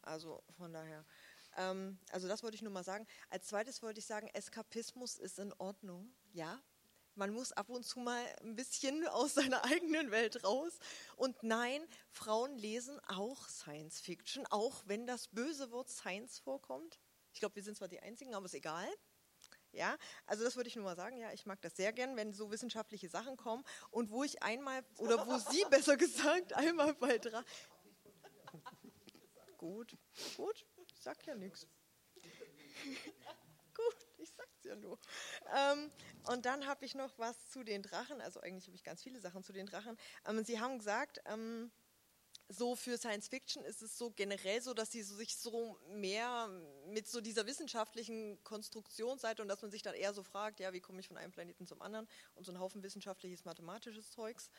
Also 0.00 0.42
von 0.56 0.72
daher... 0.72 1.04
Ähm, 1.58 1.98
also 2.10 2.26
das 2.26 2.42
wollte 2.42 2.54
ich 2.54 2.62
nur 2.62 2.72
mal 2.72 2.84
sagen. 2.84 3.06
Als 3.28 3.48
zweites 3.48 3.82
wollte 3.82 3.98
ich 3.98 4.06
sagen, 4.06 4.28
Eskapismus 4.32 5.18
ist 5.18 5.38
in 5.38 5.52
Ordnung, 5.58 6.14
ja, 6.32 6.58
man 7.18 7.32
muss 7.32 7.52
ab 7.52 7.68
und 7.68 7.84
zu 7.84 7.98
mal 7.98 8.24
ein 8.42 8.54
bisschen 8.54 9.06
aus 9.08 9.34
seiner 9.34 9.64
eigenen 9.64 10.10
Welt 10.10 10.44
raus. 10.44 10.78
Und 11.16 11.42
nein, 11.42 11.86
Frauen 12.10 12.56
lesen 12.56 12.98
auch 13.08 13.48
Science 13.48 14.00
Fiction, 14.00 14.46
auch 14.46 14.82
wenn 14.86 15.06
das 15.06 15.28
böse 15.28 15.70
Wort 15.70 15.90
Science 15.90 16.38
vorkommt. 16.38 16.98
Ich 17.32 17.40
glaube, 17.40 17.56
wir 17.56 17.62
sind 17.62 17.76
zwar 17.76 17.88
die 17.88 18.00
Einzigen, 18.00 18.34
aber 18.34 18.46
ist 18.46 18.54
egal. 18.54 18.88
Ja, 19.72 19.98
also 20.26 20.44
das 20.44 20.56
würde 20.56 20.68
ich 20.68 20.76
nur 20.76 20.84
mal 20.84 20.96
sagen. 20.96 21.18
Ja, 21.18 21.32
ich 21.32 21.44
mag 21.44 21.60
das 21.60 21.76
sehr 21.76 21.92
gern, 21.92 22.16
wenn 22.16 22.32
so 22.32 22.50
wissenschaftliche 22.50 23.08
Sachen 23.08 23.36
kommen 23.36 23.64
und 23.90 24.10
wo 24.10 24.24
ich 24.24 24.42
einmal 24.42 24.82
oder 24.98 25.26
wo 25.26 25.36
Sie 25.38 25.64
besser 25.68 25.96
gesagt 25.96 26.52
einmal 26.54 26.94
bei 26.94 27.18
drei. 27.18 27.42
gut, 29.58 29.96
gut, 30.36 30.66
ich 30.94 31.02
sag 31.02 31.26
ja 31.26 31.34
nichts. 31.34 31.66
gut, 33.74 34.07
ja 34.68 34.76
nur. 34.76 34.98
Ähm, 35.54 35.90
und 36.30 36.46
dann 36.46 36.66
habe 36.66 36.84
ich 36.84 36.94
noch 36.94 37.18
was 37.18 37.48
zu 37.50 37.64
den 37.64 37.82
Drachen. 37.82 38.20
Also 38.20 38.40
eigentlich 38.40 38.66
habe 38.66 38.76
ich 38.76 38.84
ganz 38.84 39.02
viele 39.02 39.20
Sachen 39.20 39.42
zu 39.42 39.52
den 39.52 39.66
Drachen. 39.66 39.96
Ähm, 40.26 40.44
Sie 40.44 40.60
haben 40.60 40.78
gesagt, 40.78 41.20
ähm, 41.26 41.70
so 42.48 42.76
für 42.76 42.96
Science 42.96 43.28
Fiction 43.28 43.62
ist 43.64 43.82
es 43.82 43.98
so 43.98 44.10
generell 44.10 44.62
so, 44.62 44.72
dass 44.72 44.90
sie 44.90 45.02
so 45.02 45.14
sich 45.14 45.36
so 45.36 45.78
mehr 45.88 46.48
mit 46.86 47.06
so 47.06 47.20
dieser 47.20 47.46
wissenschaftlichen 47.46 48.42
Konstruktionsseite 48.42 49.42
und 49.42 49.48
dass 49.48 49.60
man 49.60 49.70
sich 49.70 49.82
dann 49.82 49.94
eher 49.94 50.14
so 50.14 50.22
fragt, 50.22 50.60
ja, 50.60 50.72
wie 50.72 50.80
komme 50.80 51.00
ich 51.00 51.08
von 51.08 51.18
einem 51.18 51.32
Planeten 51.32 51.66
zum 51.66 51.82
anderen 51.82 52.08
und 52.34 52.46
so 52.46 52.52
ein 52.52 52.58
Haufen 52.58 52.82
wissenschaftliches, 52.82 53.44
mathematisches 53.44 54.10
Zeugs. 54.10 54.50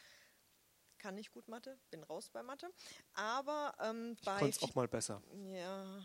Kann 0.99 1.15
nicht 1.15 1.31
gut 1.31 1.47
Mathe, 1.47 1.79
bin 1.89 2.03
raus 2.03 2.29
bei 2.29 2.43
Mathe. 2.43 2.69
Aber 3.13 3.73
ähm, 3.81 4.17
bei. 4.23 4.47
Ich 4.47 4.61
auch 4.61 4.75
mal 4.75 4.87
besser. 4.87 5.23
Ja, 5.47 6.03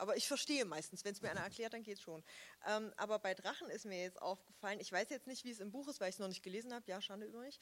aber 0.00 0.16
ich 0.16 0.26
verstehe 0.26 0.64
meistens. 0.64 1.04
Wenn 1.04 1.12
es 1.12 1.20
mir 1.20 1.30
einer 1.30 1.42
erklärt, 1.42 1.74
dann 1.74 1.82
geht 1.82 1.98
es 1.98 2.02
schon. 2.02 2.24
Ähm, 2.66 2.92
aber 2.96 3.18
bei 3.18 3.34
Drachen 3.34 3.68
ist 3.68 3.84
mir 3.84 4.00
jetzt 4.02 4.20
aufgefallen, 4.20 4.80
ich 4.80 4.90
weiß 4.90 5.10
jetzt 5.10 5.26
nicht, 5.26 5.44
wie 5.44 5.50
es 5.50 5.60
im 5.60 5.70
Buch 5.70 5.88
ist, 5.88 6.00
weil 6.00 6.08
ich 6.08 6.14
es 6.14 6.18
noch 6.18 6.28
nicht 6.28 6.42
gelesen 6.42 6.72
habe. 6.72 6.84
Ja, 6.88 7.00
Schande 7.02 7.26
über 7.26 7.40
mich. 7.40 7.60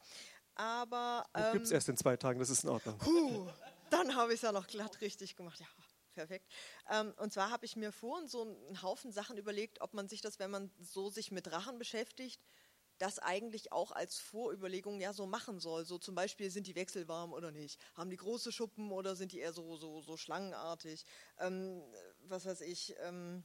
Aber. 0.54 1.26
Ähm, 1.34 1.52
Gibt 1.52 1.66
es 1.66 1.72
erst 1.72 1.88
in 1.88 1.96
zwei 1.96 2.16
Tagen, 2.16 2.38
das 2.38 2.50
ist 2.50 2.64
in 2.64 2.70
Ordnung. 2.70 2.96
Puh, 2.98 3.48
dann 3.90 4.14
habe 4.14 4.32
ich 4.32 4.36
es 4.38 4.42
ja 4.42 4.52
noch 4.52 4.66
glatt 4.66 5.00
richtig 5.00 5.36
gemacht. 5.36 5.58
Ja, 5.60 5.66
perfekt. 6.14 6.46
Ähm, 6.90 7.12
und 7.18 7.32
zwar 7.32 7.50
habe 7.50 7.66
ich 7.66 7.76
mir 7.76 7.92
vorhin 7.92 8.28
so 8.28 8.42
einen 8.42 8.82
Haufen 8.82 9.12
Sachen 9.12 9.36
überlegt, 9.36 9.80
ob 9.80 9.94
man 9.94 10.08
sich 10.08 10.20
das, 10.20 10.38
wenn 10.38 10.50
man 10.50 10.70
so 10.80 11.10
sich 11.10 11.32
mit 11.32 11.46
Drachen 11.46 11.78
beschäftigt, 11.78 12.40
das 12.98 13.18
eigentlich 13.18 13.72
auch 13.72 13.92
als 13.92 14.18
Vorüberlegung 14.18 15.00
ja 15.00 15.12
so 15.12 15.26
machen 15.26 15.60
soll. 15.60 15.84
So 15.84 15.98
zum 15.98 16.14
Beispiel, 16.14 16.50
sind 16.50 16.66
die 16.66 16.74
wechselwarm 16.74 17.32
oder 17.32 17.52
nicht? 17.52 17.80
Haben 17.94 18.10
die 18.10 18.16
große 18.16 18.52
Schuppen 18.52 18.90
oder 18.90 19.16
sind 19.16 19.32
die 19.32 19.38
eher 19.38 19.52
so, 19.52 19.76
so, 19.76 20.00
so 20.00 20.16
schlangenartig? 20.16 21.04
Ähm, 21.38 21.82
was 22.30 22.46
weiß 22.46 22.60
ich, 22.62 22.94
ähm, 23.00 23.44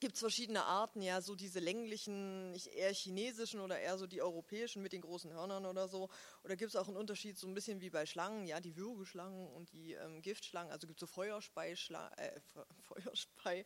gibt 0.00 0.14
es 0.14 0.20
verschiedene 0.20 0.64
Arten, 0.64 1.00
ja, 1.00 1.20
so 1.20 1.34
diese 1.34 1.58
länglichen, 1.58 2.54
eher 2.74 2.92
chinesischen 2.92 3.60
oder 3.60 3.78
eher 3.78 3.98
so 3.98 4.06
die 4.06 4.20
europäischen 4.20 4.82
mit 4.82 4.92
den 4.92 5.00
großen 5.00 5.32
Hörnern 5.32 5.66
oder 5.66 5.88
so. 5.88 6.08
Oder 6.44 6.56
gibt 6.56 6.70
es 6.70 6.76
auch 6.76 6.88
einen 6.88 6.96
Unterschied, 6.96 7.38
so 7.38 7.46
ein 7.46 7.54
bisschen 7.54 7.80
wie 7.80 7.90
bei 7.90 8.06
Schlangen, 8.06 8.46
ja, 8.46 8.60
die 8.60 8.76
Würgeschlangen 8.76 9.48
und 9.48 9.72
die 9.72 9.94
ähm, 9.94 10.22
Giftschlangen, 10.22 10.72
also 10.72 10.86
gibt 10.86 11.02
es 11.02 11.08
so 11.08 11.14
Feuerspeidrachen 11.14 12.18
äh, 12.18 12.40
Feuerspei 12.82 13.64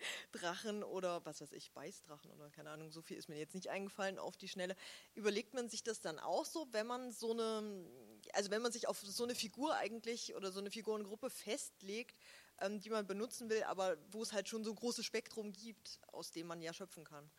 oder 0.84 1.24
was 1.24 1.40
weiß 1.40 1.52
ich, 1.52 1.72
Beißdrachen 1.72 2.30
oder 2.30 2.50
keine 2.50 2.70
Ahnung, 2.70 2.90
so 2.90 3.02
viel 3.02 3.16
ist 3.16 3.28
mir 3.28 3.38
jetzt 3.38 3.54
nicht 3.54 3.68
eingefallen 3.68 4.18
auf 4.18 4.36
die 4.36 4.48
Schnelle. 4.48 4.76
Überlegt 5.14 5.54
man 5.54 5.68
sich 5.68 5.82
das 5.82 6.00
dann 6.00 6.18
auch 6.18 6.44
so, 6.44 6.68
wenn 6.72 6.86
man 6.86 7.12
so 7.12 7.32
eine, 7.32 7.86
also 8.34 8.50
wenn 8.50 8.62
man 8.62 8.72
sich 8.72 8.88
auf 8.88 9.00
so 9.00 9.24
eine 9.24 9.34
Figur 9.34 9.74
eigentlich 9.74 10.34
oder 10.36 10.52
so 10.52 10.60
eine 10.60 10.70
Figurengruppe 10.70 11.30
festlegt, 11.30 12.16
ähm, 12.60 12.80
die 12.80 12.90
man 12.90 13.06
benutzen 13.06 13.48
will, 13.48 13.62
aber 13.64 13.96
wo 14.10 14.22
es 14.22 14.32
halt 14.32 14.48
schon 14.48 14.64
so 14.64 14.70
ein 14.70 14.76
großes 14.76 15.04
Spektrum 15.04 15.52
gibt, 15.52 16.00
aus 16.12 16.30
dem 16.30 16.46
man 16.46 16.60
ja 16.62 16.72
schöpfen 16.72 17.04
kann. 17.04 17.30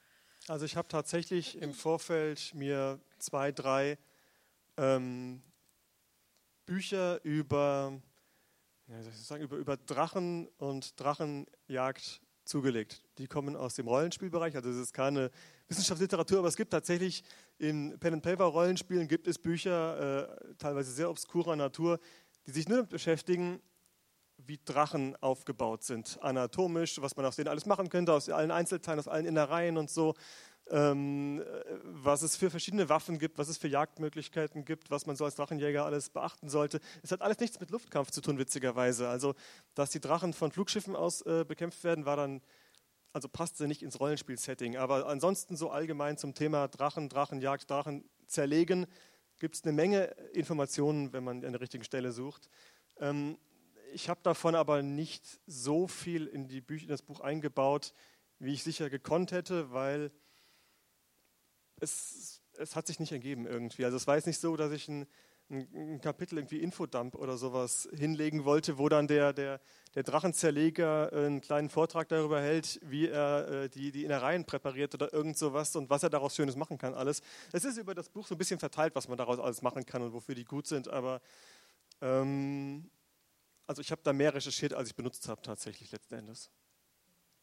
Also 0.48 0.66
ich 0.66 0.76
habe 0.76 0.88
tatsächlich 0.88 1.62
im 1.62 1.74
Vorfeld 1.74 2.54
mir 2.56 3.00
zwei, 3.20 3.52
drei 3.52 3.98
ähm, 4.78 5.42
Bücher 6.66 7.24
über, 7.24 8.02
ja, 8.88 9.04
sagen, 9.14 9.44
über, 9.44 9.58
über 9.58 9.78
Drachen 9.78 10.48
und 10.58 11.00
Drachenjagd 11.00 12.22
zugelegt. 12.44 13.04
Die 13.18 13.28
kommen 13.28 13.56
aus 13.56 13.76
dem 13.76 13.88
Rollenspielbereich, 13.88 14.56
also 14.56 14.70
es 14.70 14.78
ist 14.78 14.94
keine 14.94 15.32
Wissenschaftsliteratur, 15.68 16.40
aber 16.40 16.48
es 16.48 16.58
gibt 16.58 16.72
tatsächlich 16.72 17.24
in 17.58 17.98
Pen-and-Paper-Rollenspielen 18.00 19.08
gibt 19.08 19.28
es 19.28 19.38
Bücher, 19.38 20.50
äh, 20.50 20.56
teilweise 20.56 20.92
sehr 20.92 21.10
obskurer 21.10 21.56
Natur, 21.56 22.00
die 22.48 22.52
sich 22.52 22.68
nur 22.68 22.78
damit 22.78 22.90
beschäftigen, 22.90 23.62
wie 24.46 24.60
Drachen 24.64 25.16
aufgebaut 25.22 25.84
sind, 25.84 26.20
anatomisch, 26.22 27.02
was 27.02 27.16
man 27.16 27.26
aus 27.26 27.36
denen 27.36 27.48
alles 27.48 27.66
machen 27.66 27.90
könnte, 27.90 28.14
aus 28.14 28.30
allen 28.30 28.52
Einzelteilen, 28.52 29.00
aus 29.00 29.08
allen 29.08 29.26
Innereien 29.26 29.78
und 29.78 29.90
so, 29.90 30.16
ähm, 30.70 31.44
was 31.84 32.22
es 32.22 32.36
für 32.36 32.50
verschiedene 32.50 32.88
Waffen 32.90 33.20
gibt, 33.20 33.38
was 33.38 33.50
es 33.50 33.58
für 33.58 33.68
Jagdmöglichkeiten 33.68 34.64
gibt, 34.64 34.90
was 34.90 35.06
man 35.06 35.16
so 35.16 35.26
als 35.26 35.36
Drachenjäger 35.36 35.86
alles 35.86 36.10
beachten 36.10 36.50
sollte. 36.50 36.80
Es 37.04 37.12
hat 37.12 37.22
alles 37.22 37.40
nichts 37.40 37.60
mit 37.60 37.72
Luftkampf 37.72 38.12
zu 38.12 38.22
tun, 38.22 38.38
witzigerweise. 38.38 39.10
Also, 39.10 39.36
dass 39.76 39.90
die 39.90 40.00
Drachen 40.00 40.34
von 40.34 40.52
Flugschiffen 40.52 40.96
aus 40.96 41.22
äh, 41.24 41.44
bekämpft 41.48 41.84
werden, 41.84 42.06
war 42.06 42.16
dann, 42.16 42.42
also 43.12 43.28
passte 43.28 43.68
nicht 43.68 43.84
ins 43.84 44.00
Rollenspiel-Setting. 44.00 44.78
Aber 44.78 45.08
ansonsten 45.08 45.58
so 45.58 45.70
allgemein 45.70 46.18
zum 46.18 46.34
Thema 46.34 46.68
Drachen, 46.68 47.10
Drachenjagd, 47.10 47.70
Drachen 47.70 48.06
zerlegen, 48.28 48.88
gibt 49.40 49.56
es 49.56 49.64
eine 49.64 49.74
Menge 49.74 50.06
Informationen, 50.34 51.12
wenn 51.12 51.24
man 51.24 51.44
an 51.44 51.52
der 51.52 51.62
richtigen 51.62 51.84
Stelle 51.84 52.12
sucht. 52.12 52.50
Ähm, 53.00 53.38
ich 53.94 54.10
habe 54.10 54.20
davon 54.24 54.56
aber 54.56 54.82
nicht 54.82 55.40
so 55.46 55.88
viel 55.88 56.28
in, 56.28 56.48
die 56.48 56.62
Bücher, 56.62 56.84
in 56.84 56.90
das 56.90 57.02
Buch 57.02 57.20
eingebaut, 57.20 57.94
wie 58.40 58.54
ich 58.54 58.64
sicher 58.64 58.90
gekonnt 58.90 59.32
hätte, 59.32 59.72
weil 59.72 60.12
es, 61.80 62.42
es 62.58 62.76
hat 62.76 62.88
sich 62.88 63.00
nicht 63.00 63.12
ergeben 63.12 63.46
irgendwie. 63.46 63.86
Also 63.86 63.98
es 63.98 64.08
war 64.08 64.16
jetzt 64.16 64.28
nicht 64.28 64.40
so, 64.40 64.56
dass 64.56 64.72
ich 64.72 64.88
ein, 64.88 65.08
ein, 65.50 66.00
Kapitel 66.02 66.38
irgendwie 66.38 66.60
Infodump 66.60 67.16
oder 67.16 67.38
sowas 67.38 67.90
hinlegen 67.94 68.46
wollte, 68.46 68.78
wo 68.78 68.88
dann 68.90 69.08
der, 69.08 69.34
der, 69.34 69.60
der 69.96 70.04
Drachenzerleger 70.04 71.12
einen 71.12 71.42
kleinen 71.42 71.70
Vortrag 71.70 72.08
darüber 72.08 72.42
hält, 72.42 72.80
wie 72.84 73.08
er 73.10 73.48
äh, 73.48 73.70
die, 73.70 73.92
die 73.92 74.06
Innereien 74.06 74.46
präpariert 74.46 74.94
oder 74.96 75.14
irgend 75.14 75.38
sowas 75.38 75.76
und 75.76 75.90
was 75.90 76.04
er 76.04 76.10
daraus 76.10 76.36
Schönes 76.36 76.56
machen 76.56 76.78
kann 76.78 76.94
alles. 76.94 77.22
Es 77.52 77.66
ist 77.66 77.78
über 77.78 77.94
das 77.94 78.10
Buch 78.10 78.28
so 78.28 78.36
ein 78.36 78.38
bisschen 78.38 78.60
verteilt, 78.60 78.96
was 78.96 79.08
man 79.08 79.18
daraus 79.18 79.40
alles 79.40 79.62
machen 79.62 79.86
kann 79.86 80.02
und 80.02 80.14
wofür 80.14 80.36
die 80.36 80.46
gut 80.46 80.68
sind, 80.68 80.88
aber 80.88 81.22
ähm, 82.02 82.90
also 83.72 83.82
ich 83.82 83.92
habe 83.92 84.02
da 84.04 84.12
mehr 84.12 84.34
recherchiert, 84.34 84.74
als 84.74 84.90
ich 84.90 84.96
benutzt 84.96 85.30
habe 85.30 85.42
tatsächlich 85.42 85.94
letzten 85.94 86.16
Endes. 86.16 86.52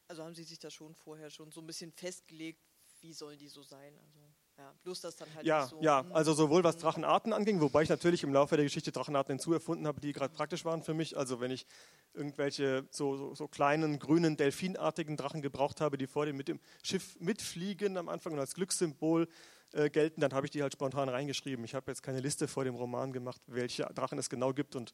Also 0.09 0.23
haben 0.23 0.35
Sie 0.35 0.45
sich 0.45 0.59
da 0.59 0.71
schon 0.71 0.95
vorher 0.95 1.31
schon 1.31 1.51
so 1.51 1.63
ein 1.63 1.67
bisschen 1.67 1.91
festgelegt, 1.91 2.61
wie 3.01 3.15
sollen 3.15 3.39
die 3.39 3.49
so 3.49 3.63
sein? 3.63 3.99
Also 3.99 4.19
ja, 4.59 4.75
bloß 4.83 5.01
das 5.01 5.17
dann 5.17 5.33
halt 5.35 5.47
ja, 5.47 5.67
so. 5.67 5.81
Ja, 5.81 6.03
hm. 6.03 6.13
also 6.13 6.35
sowohl 6.35 6.65
was 6.65 6.77
Drachenarten 6.77 7.33
anging, 7.33 7.63
wobei 7.63 7.83
ich 7.83 7.89
natürlich 7.89 8.25
im 8.25 8.35
Laufe 8.35 8.57
der 8.57 8.67
Geschichte 8.67 8.93
Drachenarten 8.93 9.37
hinzuerfunden 9.37 9.87
habe, 9.87 10.03
die 10.03 10.13
gerade 10.13 10.35
praktisch 10.35 10.67
waren 10.67 10.83
für 10.83 10.93
mich. 10.93 11.17
Also 11.17 11.41
wenn 11.41 11.51
ich 11.51 11.67
irgendwelche 12.13 12.87
so, 12.91 13.17
so, 13.17 13.35
so, 13.35 13.49
kleinen, 13.49 13.99
grünen, 13.99 14.37
delfinartigen 14.37 15.17
Drachen 15.17 15.41
gebraucht 15.41 15.81
habe, 15.81 15.97
die 15.97 16.07
vor 16.07 16.27
dem 16.27 16.37
mit 16.37 16.49
dem 16.49 16.61
Schiff 16.83 17.19
mitfliegen 17.21 17.97
am 17.97 18.11
Anfang 18.11 18.35
und 18.35 18.39
als 18.39 18.53
Glückssymbol 18.53 19.29
äh, 19.73 19.89
gelten, 19.89 20.21
dann 20.21 20.33
habe 20.35 20.47
ich 20.47 20.51
die 20.51 20.63
halt 20.63 20.75
spontan 20.75 21.09
reingeschrieben. 21.09 21.65
Ich 21.65 21.75
habe 21.75 21.91
jetzt 21.91 22.03
keine 22.03 22.21
Liste 22.21 22.49
vor 22.49 22.65
dem 22.65 22.75
Roman 22.75 23.15
gemacht, 23.15 23.41
welche 23.47 23.85
Drachen 23.95 24.19
es 24.19 24.29
genau 24.29 24.53
gibt 24.53 24.77
und 24.77 24.93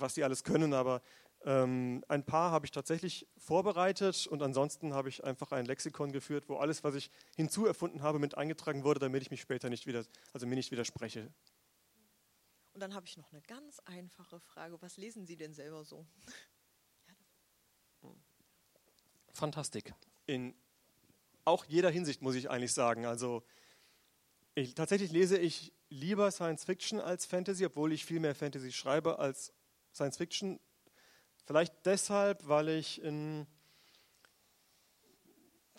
was 0.00 0.14
die 0.14 0.24
alles 0.24 0.44
können, 0.44 0.74
aber 0.74 1.02
ähm, 1.44 2.04
ein 2.08 2.24
paar 2.24 2.50
habe 2.50 2.66
ich 2.66 2.72
tatsächlich 2.72 3.28
vorbereitet 3.38 4.26
und 4.26 4.42
ansonsten 4.42 4.94
habe 4.94 5.08
ich 5.08 5.22
einfach 5.22 5.52
ein 5.52 5.64
Lexikon 5.64 6.12
geführt, 6.12 6.48
wo 6.48 6.56
alles, 6.56 6.82
was 6.82 6.94
ich 6.94 7.10
hinzuerfunden 7.36 8.02
habe, 8.02 8.18
mit 8.18 8.36
eingetragen 8.36 8.84
wurde, 8.84 9.00
damit 9.00 9.22
ich 9.22 9.30
mich 9.30 9.40
später 9.40 9.70
nicht 9.70 9.86
wieder, 9.86 10.04
also 10.32 10.46
mir 10.46 10.56
nicht 10.56 10.72
widerspreche. 10.72 11.32
Und 12.74 12.80
dann 12.80 12.94
habe 12.94 13.06
ich 13.06 13.16
noch 13.16 13.30
eine 13.32 13.40
ganz 13.42 13.80
einfache 13.86 14.40
Frage. 14.40 14.80
Was 14.82 14.96
lesen 14.96 15.24
Sie 15.24 15.36
denn 15.36 15.54
selber 15.54 15.84
so? 15.84 16.06
Fantastik. 19.32 19.94
In 20.26 20.54
auch 21.44 21.64
jeder 21.64 21.90
Hinsicht 21.90 22.22
muss 22.22 22.34
ich 22.34 22.50
eigentlich 22.50 22.72
sagen. 22.72 23.06
Also 23.06 23.44
ich, 24.54 24.74
tatsächlich 24.74 25.12
lese 25.12 25.38
ich 25.38 25.72
lieber 25.90 26.30
Science 26.30 26.64
Fiction 26.64 27.00
als 27.00 27.24
Fantasy, 27.24 27.64
obwohl 27.64 27.92
ich 27.92 28.04
viel 28.04 28.20
mehr 28.20 28.34
Fantasy 28.34 28.72
schreibe 28.72 29.18
als 29.18 29.52
Science 29.96 30.16
Fiction. 30.16 30.60
Vielleicht 31.46 31.74
deshalb, 31.86 32.46
weil 32.46 32.68
ich 32.68 33.02
in 33.02 33.46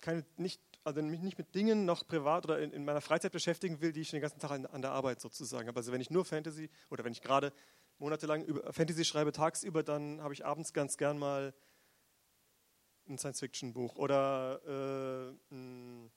keine, 0.01 0.25
nicht, 0.37 0.61
also 0.83 1.01
mich 1.01 1.21
nicht 1.21 1.37
mit 1.37 1.53
Dingen 1.53 1.85
noch 1.85 2.07
privat 2.07 2.45
oder 2.45 2.59
in, 2.59 2.71
in, 2.71 2.85
meiner 2.85 3.01
Freizeit 3.01 3.31
beschäftigen 3.31 3.81
will, 3.81 3.91
die 3.91 4.01
ich 4.01 4.11
den 4.11 4.21
ganzen 4.21 4.39
Tag 4.39 4.51
an, 4.51 4.65
an 4.65 4.81
der 4.81 4.91
Arbeit 4.91 5.19
sozusagen 5.19 5.67
habe. 5.67 5.77
Also 5.77 5.91
wenn 5.91 6.01
ich 6.01 6.09
nur 6.09 6.25
Fantasy 6.25 6.69
oder 6.89 7.03
wenn 7.03 7.11
ich 7.11 7.21
gerade 7.21 7.51
monatelang 7.97 8.45
über 8.45 8.71
Fantasy 8.71 9.03
schreibe 9.03 9.31
tagsüber, 9.31 9.83
dann 9.83 10.21
habe 10.21 10.33
ich 10.33 10.45
abends 10.45 10.71
ganz 10.73 10.97
gern 10.97 11.17
mal 11.17 11.53
ein 13.09 13.17
Science-Fiction-Buch 13.17 13.95
oder 13.95 14.61
äh, 14.65 15.53
ein 15.53 16.11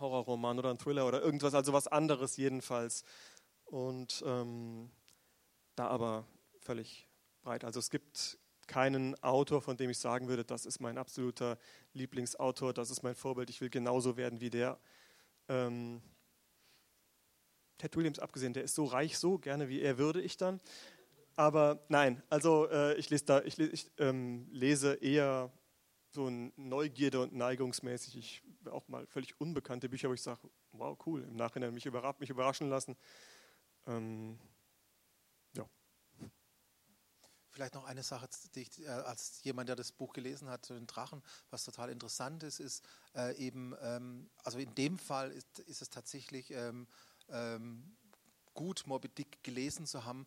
Horrorroman 0.00 0.58
oder 0.58 0.70
ein 0.70 0.78
Thriller 0.78 1.06
oder 1.06 1.22
irgendwas, 1.22 1.54
also 1.54 1.72
was 1.72 1.86
anderes 1.86 2.36
jedenfalls. 2.36 3.04
Und 3.64 4.22
ähm, 4.26 4.90
da 5.76 5.88
aber 5.88 6.26
völlig 6.60 7.08
breit. 7.44 7.64
Also 7.64 7.78
es 7.78 7.90
gibt 7.90 8.38
keinen 8.66 9.14
Autor, 9.22 9.60
von 9.62 9.76
dem 9.76 9.90
ich 9.90 9.98
sagen 9.98 10.26
würde, 10.28 10.44
das 10.44 10.66
ist 10.66 10.80
mein 10.80 10.98
absoluter 10.98 11.58
Lieblingsautor, 11.92 12.72
das 12.72 12.90
ist 12.90 13.02
mein 13.02 13.14
Vorbild, 13.14 13.50
ich 13.50 13.60
will 13.60 13.70
genauso 13.70 14.16
werden 14.16 14.40
wie 14.40 14.50
der. 14.50 14.80
Ähm, 15.48 16.00
Ted 17.78 17.96
Williams 17.96 18.18
abgesehen, 18.18 18.54
der 18.54 18.64
ist 18.64 18.74
so 18.74 18.84
reich, 18.84 19.18
so 19.18 19.38
gerne 19.38 19.68
wie 19.68 19.82
er 19.82 19.98
würde 19.98 20.22
ich 20.22 20.36
dann. 20.36 20.60
Aber 21.36 21.84
nein, 21.88 22.22
also 22.30 22.68
äh, 22.70 22.94
ich, 22.94 23.10
lese, 23.10 23.24
da, 23.24 23.42
ich, 23.42 23.58
ich 23.58 23.90
ähm, 23.98 24.46
lese 24.50 24.94
eher 24.94 25.52
so 26.12 26.30
Neugierde 26.30 27.20
und 27.20 27.34
neigungsmäßig, 27.34 28.16
ich 28.16 28.42
auch 28.70 28.86
mal 28.88 29.04
völlig 29.06 29.38
unbekannte 29.40 29.88
Bücher, 29.88 30.08
wo 30.08 30.14
ich 30.14 30.22
sage, 30.22 30.48
wow, 30.72 30.96
cool, 31.06 31.24
im 31.24 31.36
Nachhinein 31.36 31.74
mich, 31.74 31.86
überra 31.86 32.14
mich 32.20 32.30
überraschen 32.30 32.70
lassen. 32.70 32.96
Ähm, 33.86 34.38
Vielleicht 37.54 37.74
noch 37.74 37.84
eine 37.84 38.02
Sache, 38.02 38.28
die 38.56 38.62
ich, 38.62 38.82
äh, 38.82 38.88
als 38.88 39.44
jemand, 39.44 39.68
der 39.68 39.76
das 39.76 39.92
Buch 39.92 40.12
gelesen 40.12 40.48
hat, 40.48 40.68
den 40.70 40.88
Drachen, 40.88 41.22
was 41.50 41.62
total 41.62 41.88
interessant 41.88 42.42
ist, 42.42 42.58
ist 42.58 42.84
äh, 43.14 43.32
eben, 43.36 43.76
ähm, 43.80 44.28
also 44.42 44.58
in 44.58 44.74
dem 44.74 44.98
Fall 44.98 45.30
ist, 45.30 45.60
ist 45.60 45.80
es 45.80 45.88
tatsächlich 45.88 46.50
ähm, 46.50 46.88
ähm, 47.28 47.96
gut, 48.54 48.82
Moby 48.88 49.08
Dick 49.08 49.44
gelesen 49.44 49.86
zu 49.86 50.04
haben, 50.04 50.26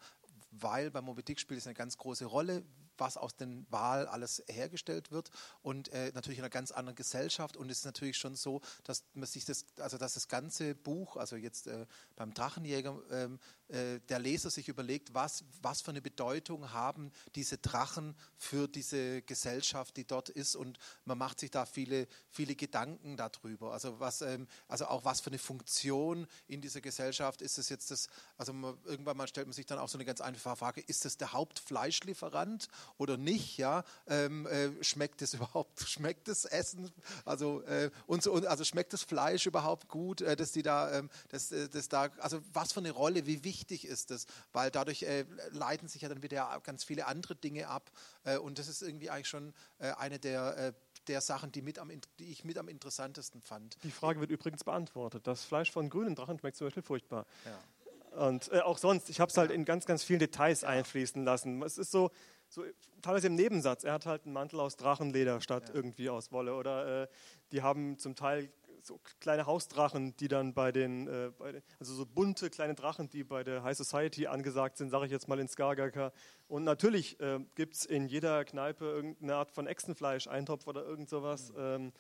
weil 0.52 0.90
bei 0.90 1.02
Moby 1.02 1.22
Dick 1.22 1.42
spielt 1.42 1.60
es 1.60 1.68
eine 1.68 1.74
ganz 1.74 1.98
große 1.98 2.24
Rolle, 2.24 2.64
was 3.00 3.18
aus 3.18 3.36
den 3.36 3.66
Wahl 3.70 4.08
alles 4.08 4.44
hergestellt 4.48 5.12
wird 5.12 5.32
und 5.62 5.90
äh, 5.90 6.12
natürlich 6.14 6.40
in 6.40 6.44
einer 6.44 6.50
ganz 6.50 6.72
anderen 6.72 6.96
Gesellschaft 6.96 7.58
und 7.58 7.70
es 7.70 7.80
ist 7.80 7.86
natürlich 7.86 8.18
schon 8.18 8.36
so, 8.36 8.62
dass 8.84 9.04
man 9.14 9.28
sich 9.28 9.46
das, 9.46 9.66
also 9.80 9.98
dass 9.98 10.14
das 10.14 10.28
ganze 10.28 10.76
Buch, 10.76 11.18
also 11.18 11.36
jetzt 11.36 11.68
äh, 11.68 11.86
beim 12.16 12.34
Drachenjäger, 12.34 13.00
ähm, 13.12 13.40
äh, 13.70 14.00
der 14.08 14.20
Leser 14.20 14.50
sich 14.50 14.70
überlegt, 14.70 15.14
was, 15.14 15.44
was 15.62 15.82
für 15.82 15.92
eine 15.92 16.02
Bedeutung 16.02 16.72
haben 16.72 17.12
diese 17.36 17.58
Drachen 17.58 18.16
für 18.38 18.68
diese 18.68 19.22
Gesellschaft, 19.24 19.98
die 19.98 20.06
dort 20.06 20.30
ist 20.30 20.56
und 20.56 20.78
man 21.06 21.18
macht 21.18 21.40
sich 21.40 21.52
da 21.52 21.66
viele, 21.66 22.08
viele 22.30 22.56
Gedanken 22.56 23.18
darüber. 23.18 23.74
Also 23.74 24.00
was, 24.00 24.22
ähm, 24.22 24.48
also 24.68 24.88
auch 24.88 25.04
was 25.04 25.20
für 25.20 25.30
eine 25.30 25.40
Funktion 25.40 26.28
in 26.48 26.62
dieser 26.62 26.82
Gesellschaft 26.82 27.42
ist 27.42 27.58
es 27.58 27.70
jetzt 27.70 27.92
das, 27.92 28.08
also 28.38 28.54
man, 28.54 28.78
irgendwann 28.86 29.18
mal 29.18 29.28
stellt 29.28 29.48
man 29.48 29.54
sich 29.54 29.66
dann 29.66 29.80
auch 29.80 29.90
so 29.90 29.98
eine 29.98 30.06
ganz 30.06 30.22
einfache 30.22 30.56
Frage, 30.56 30.82
ist 30.82 31.06
das 31.06 31.18
der 31.18 31.34
Hauptfleischlieferant 31.34 32.68
oder 32.98 33.18
nicht, 33.18 33.58
ja, 33.58 33.84
ähm, 34.08 34.46
äh, 34.48 34.84
schmeckt 34.84 35.22
es 35.22 35.34
überhaupt, 35.36 35.82
schmeckt 35.82 36.28
das 36.28 36.46
Essen, 36.46 36.92
also, 37.26 37.62
äh, 37.64 37.92
und 38.06 38.24
so, 38.24 38.34
also 38.34 38.64
schmeckt 38.64 38.94
das 38.94 39.04
Fleisch 39.04 39.46
überhaupt 39.46 39.88
gut, 39.88 40.22
äh, 40.22 40.36
dass 40.36 40.52
die 40.52 40.64
da, 40.64 40.92
ähm, 40.92 41.10
dass, 41.30 41.52
äh, 41.52 41.70
dass 41.70 41.90
da, 41.90 42.10
also 42.20 42.40
was 42.54 42.74
für 42.74 42.80
eine 42.80 42.92
Rolle, 42.92 43.26
wie 43.26 43.44
wichtig 43.44 43.86
ist 43.86 44.12
das, 44.12 44.26
weil 44.54 44.72
dadurch 44.72 45.04
äh, 45.04 45.26
leiten 45.52 45.88
sich 45.88 46.02
ja 46.02 46.10
dann 46.10 46.24
wieder 46.24 46.60
ganz 46.64 46.84
viele 46.84 47.08
andere 47.08 47.36
Dinge 47.36 47.68
ab 47.68 47.92
äh, 48.24 48.38
und 48.38 48.60
das 48.60 48.68
ist 48.68 48.82
irgendwie 48.82 49.10
eigentlich 49.10 49.28
schon 49.28 49.54
eine 49.80 50.20
der 50.20 50.74
der 51.08 51.22
Sachen, 51.22 51.52
die, 51.52 51.62
mit 51.62 51.80
am, 51.80 51.90
die 52.20 52.32
ich 52.32 52.44
mit 52.44 52.58
am 52.58 52.68
interessantesten 52.68 53.42
fand. 53.42 53.78
Die 53.84 53.92
Frage 53.92 54.20
wird 54.20 54.32
übrigens 54.32 54.64
beantwortet. 54.64 55.26
Das 55.26 55.44
Fleisch 55.44 55.72
von 55.72 55.90
grünen 55.90 56.16
Drachen 56.16 56.40
schmeckt 56.40 56.58
zum 56.58 56.68
Beispiel 56.68 56.84
furchtbar. 56.84 57.26
Ja. 57.46 58.28
Und 58.28 58.52
äh, 58.52 58.62
auch 58.62 58.78
sonst, 58.78 59.10
ich 59.10 59.20
habe 59.20 59.30
es 59.30 59.38
halt 59.38 59.52
in 59.52 59.64
ganz, 59.64 59.86
ganz 59.86 60.04
vielen 60.04 60.20
Details 60.20 60.62
ja. 60.62 60.70
einfließen 60.70 61.24
lassen. 61.24 61.62
Es 61.62 61.78
ist 61.78 61.92
so, 61.92 62.12
so, 62.50 62.64
teilweise 63.02 63.28
im 63.28 63.36
Nebensatz. 63.36 63.84
Er 63.84 63.94
hat 63.94 64.06
halt 64.06 64.26
einen 64.26 64.34
Mantel 64.34 64.60
aus 64.60 64.76
Drachenleder 64.78 65.42
statt 65.42 65.70
ja. 65.70 65.76
irgendwie 65.76 66.10
aus 66.10 66.32
Wolle. 66.32 66.56
Oder 66.56 67.04
äh, 67.04 67.08
die 67.52 67.62
haben 67.62 67.98
zum 67.98 68.16
Teil 68.16 68.50
so 68.82 69.00
kleine 69.20 69.46
Hausdrachen, 69.46 70.16
die 70.18 70.28
dann 70.28 70.54
bei 70.54 70.72
den, 70.72 71.08
äh, 71.08 71.32
bei 71.38 71.52
den, 71.52 71.62
also 71.80 71.94
so 71.94 72.06
bunte 72.06 72.50
kleine 72.50 72.74
Drachen, 72.74 73.10
die 73.10 73.24
bei 73.24 73.44
der 73.44 73.64
High 73.64 73.78
Society 73.78 74.28
angesagt 74.28 74.78
sind, 74.78 74.90
sage 74.90 75.06
ich 75.06 75.12
jetzt 75.12 75.28
mal 75.28 75.40
in 75.40 75.48
Skagerka. 75.48 76.12
Und 76.48 76.64
natürlich 76.64 77.20
äh, 77.20 77.40
gibt 77.56 77.76
es 77.76 77.86
in 77.86 78.08
jeder 78.08 78.46
Kneipe 78.46 78.86
irgendeine 78.86 79.36
Art 79.36 79.52
von 79.52 79.68
Echsenfleisch, 79.68 80.28
Eintopf 80.28 80.68
oder 80.68 80.86
irgend 80.86 81.10
sowas. 81.10 81.52
Mhm. 81.52 81.60
Ähm, 81.60 81.94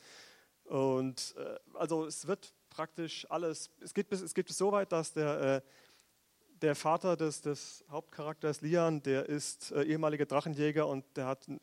und 0.64 1.36
äh, 1.38 1.58
also 1.74 2.06
es 2.06 2.28
wird 2.28 2.54
praktisch 2.70 3.26
alles, 3.30 3.70
es 3.82 3.94
geht 3.94 4.10
bis, 4.10 4.22
es 4.22 4.34
geht 4.34 4.48
bis 4.48 4.58
so 4.58 4.72
weit, 4.72 4.92
dass 4.92 5.14
der, 5.14 5.42
äh, 5.42 5.62
der 6.62 6.76
Vater 6.76 7.16
des, 7.16 7.42
des 7.42 7.84
Hauptcharakters 7.90 8.62
Lian, 8.62 9.02
der 9.04 9.28
ist 9.28 9.72
äh, 9.72 9.84
ehemaliger 9.84 10.26
Drachenjäger 10.26 10.88
und 10.88 11.06
der 11.16 11.28
hat 11.28 11.48
ein 11.48 11.60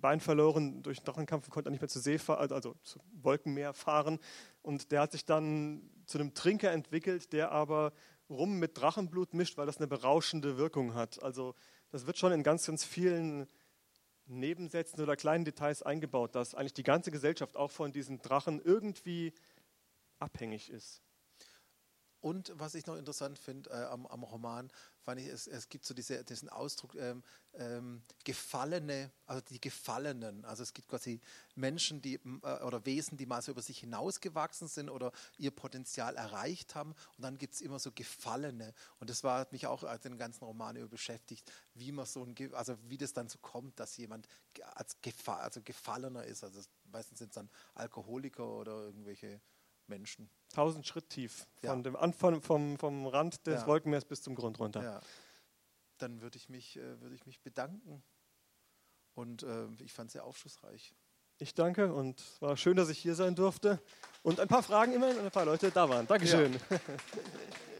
Bein 0.00 0.20
verloren 0.20 0.82
durch 0.82 0.98
den 1.00 1.04
Drachenkampf 1.04 1.46
und 1.46 1.50
konnte 1.50 1.70
nicht 1.70 1.80
mehr 1.80 1.88
zu 1.88 2.00
See 2.00 2.18
fahren, 2.18 2.50
also 2.52 2.74
zu 2.82 3.00
Wolkenmeer 3.20 3.74
fahren. 3.74 4.18
Und 4.62 4.92
der 4.92 5.02
hat 5.02 5.12
sich 5.12 5.26
dann 5.26 5.82
zu 6.06 6.18
einem 6.18 6.32
Trinker 6.32 6.72
entwickelt, 6.72 7.32
der 7.34 7.52
aber 7.52 7.92
Rum 8.30 8.58
mit 8.58 8.78
Drachenblut 8.78 9.34
mischt, 9.34 9.58
weil 9.58 9.66
das 9.66 9.76
eine 9.76 9.86
berauschende 9.86 10.56
Wirkung 10.56 10.94
hat. 10.94 11.22
Also 11.22 11.54
das 11.90 12.06
wird 12.06 12.18
schon 12.18 12.32
in 12.32 12.42
ganz, 12.42 12.66
ganz 12.66 12.84
vielen 12.84 13.46
Nebensätzen 14.26 15.02
oder 15.02 15.16
kleinen 15.16 15.44
Details 15.44 15.82
eingebaut, 15.82 16.34
dass 16.34 16.54
eigentlich 16.54 16.74
die 16.74 16.82
ganze 16.82 17.10
Gesellschaft 17.10 17.56
auch 17.56 17.70
von 17.70 17.92
diesen 17.92 18.20
Drachen 18.20 18.60
irgendwie 18.62 19.32
abhängig 20.18 20.70
ist. 20.70 21.02
Und 22.20 22.52
was 22.56 22.74
ich 22.74 22.86
noch 22.86 22.96
interessant 22.96 23.38
finde 23.38 23.70
äh, 23.70 23.84
am, 23.84 24.06
am, 24.06 24.24
Roman, 24.24 24.70
fand 25.02 25.20
ich, 25.20 25.28
es, 25.28 25.46
es 25.46 25.68
gibt 25.68 25.84
so 25.84 25.94
diese, 25.94 26.24
diesen 26.24 26.48
Ausdruck 26.48 26.96
ähm, 26.96 27.22
ähm, 27.54 28.02
Gefallene, 28.24 29.12
also 29.26 29.40
die 29.42 29.60
Gefallenen. 29.60 30.44
Also 30.44 30.64
es 30.64 30.74
gibt 30.74 30.88
quasi 30.88 31.20
Menschen, 31.54 32.02
die 32.02 32.14
äh, 32.42 32.62
oder 32.64 32.84
Wesen, 32.84 33.16
die 33.16 33.26
mal 33.26 33.40
so 33.40 33.52
über 33.52 33.62
sich 33.62 33.78
hinausgewachsen 33.78 34.66
sind 34.66 34.90
oder 34.90 35.12
ihr 35.36 35.52
Potenzial 35.52 36.16
erreicht 36.16 36.74
haben. 36.74 36.94
Und 37.16 37.22
dann 37.22 37.38
gibt 37.38 37.54
es 37.54 37.60
immer 37.60 37.78
so 37.78 37.92
Gefallene. 37.92 38.74
Und 38.98 39.10
das 39.10 39.22
hat 39.22 39.52
mich 39.52 39.68
auch 39.68 39.84
den 39.98 40.18
ganzen 40.18 40.44
Roman 40.44 40.76
über 40.76 40.88
beschäftigt, 40.88 41.50
wie 41.74 41.92
man 41.92 42.06
so 42.06 42.24
ein, 42.24 42.34
also 42.54 42.76
wie 42.88 42.98
das 42.98 43.12
dann 43.12 43.28
so 43.28 43.38
kommt, 43.38 43.78
dass 43.78 43.96
jemand 43.96 44.26
als 44.74 45.00
Gefa 45.00 45.36
also 45.36 45.60
Gefallener 45.62 46.24
ist. 46.24 46.42
Also 46.42 46.60
meistens 46.90 47.18
sind 47.18 47.28
es 47.28 47.34
dann 47.34 47.48
Alkoholiker 47.74 48.48
oder 48.48 48.82
irgendwelche 48.82 49.40
Menschen. 49.88 50.30
Tausend 50.50 50.86
Schritt 50.86 51.08
tief, 51.10 51.46
von 51.60 51.68
ja. 51.78 51.82
dem 51.82 51.96
Anfang 51.96 52.40
vom, 52.42 52.78
vom 52.78 53.06
Rand 53.06 53.46
des 53.46 53.62
ja. 53.62 53.66
Wolkenmeers 53.66 54.04
bis 54.04 54.22
zum 54.22 54.34
Grund 54.34 54.58
runter. 54.58 54.82
Ja. 54.82 55.00
Dann 55.98 56.20
würde 56.20 56.36
ich, 56.36 56.48
mich, 56.48 56.76
äh, 56.76 57.00
würd 57.00 57.12
ich 57.12 57.26
mich 57.26 57.40
bedanken 57.40 58.02
und 59.14 59.42
äh, 59.42 59.66
ich 59.80 59.92
fand 59.92 60.08
es 60.08 60.12
sehr 60.12 60.24
aufschlussreich. 60.24 60.94
Ich 61.38 61.54
danke 61.54 61.92
und 61.92 62.20
es 62.20 62.42
war 62.42 62.56
schön, 62.56 62.76
dass 62.76 62.88
ich 62.88 62.98
hier 62.98 63.14
sein 63.14 63.34
durfte 63.34 63.80
und 64.22 64.40
ein 64.40 64.48
paar 64.48 64.62
Fragen 64.62 64.92
immerhin 64.92 65.18
und 65.18 65.24
ein 65.24 65.30
paar 65.30 65.44
Leute 65.44 65.70
da 65.70 65.88
waren. 65.88 66.06
Dankeschön. 66.06 66.52
Ja. 66.70 66.78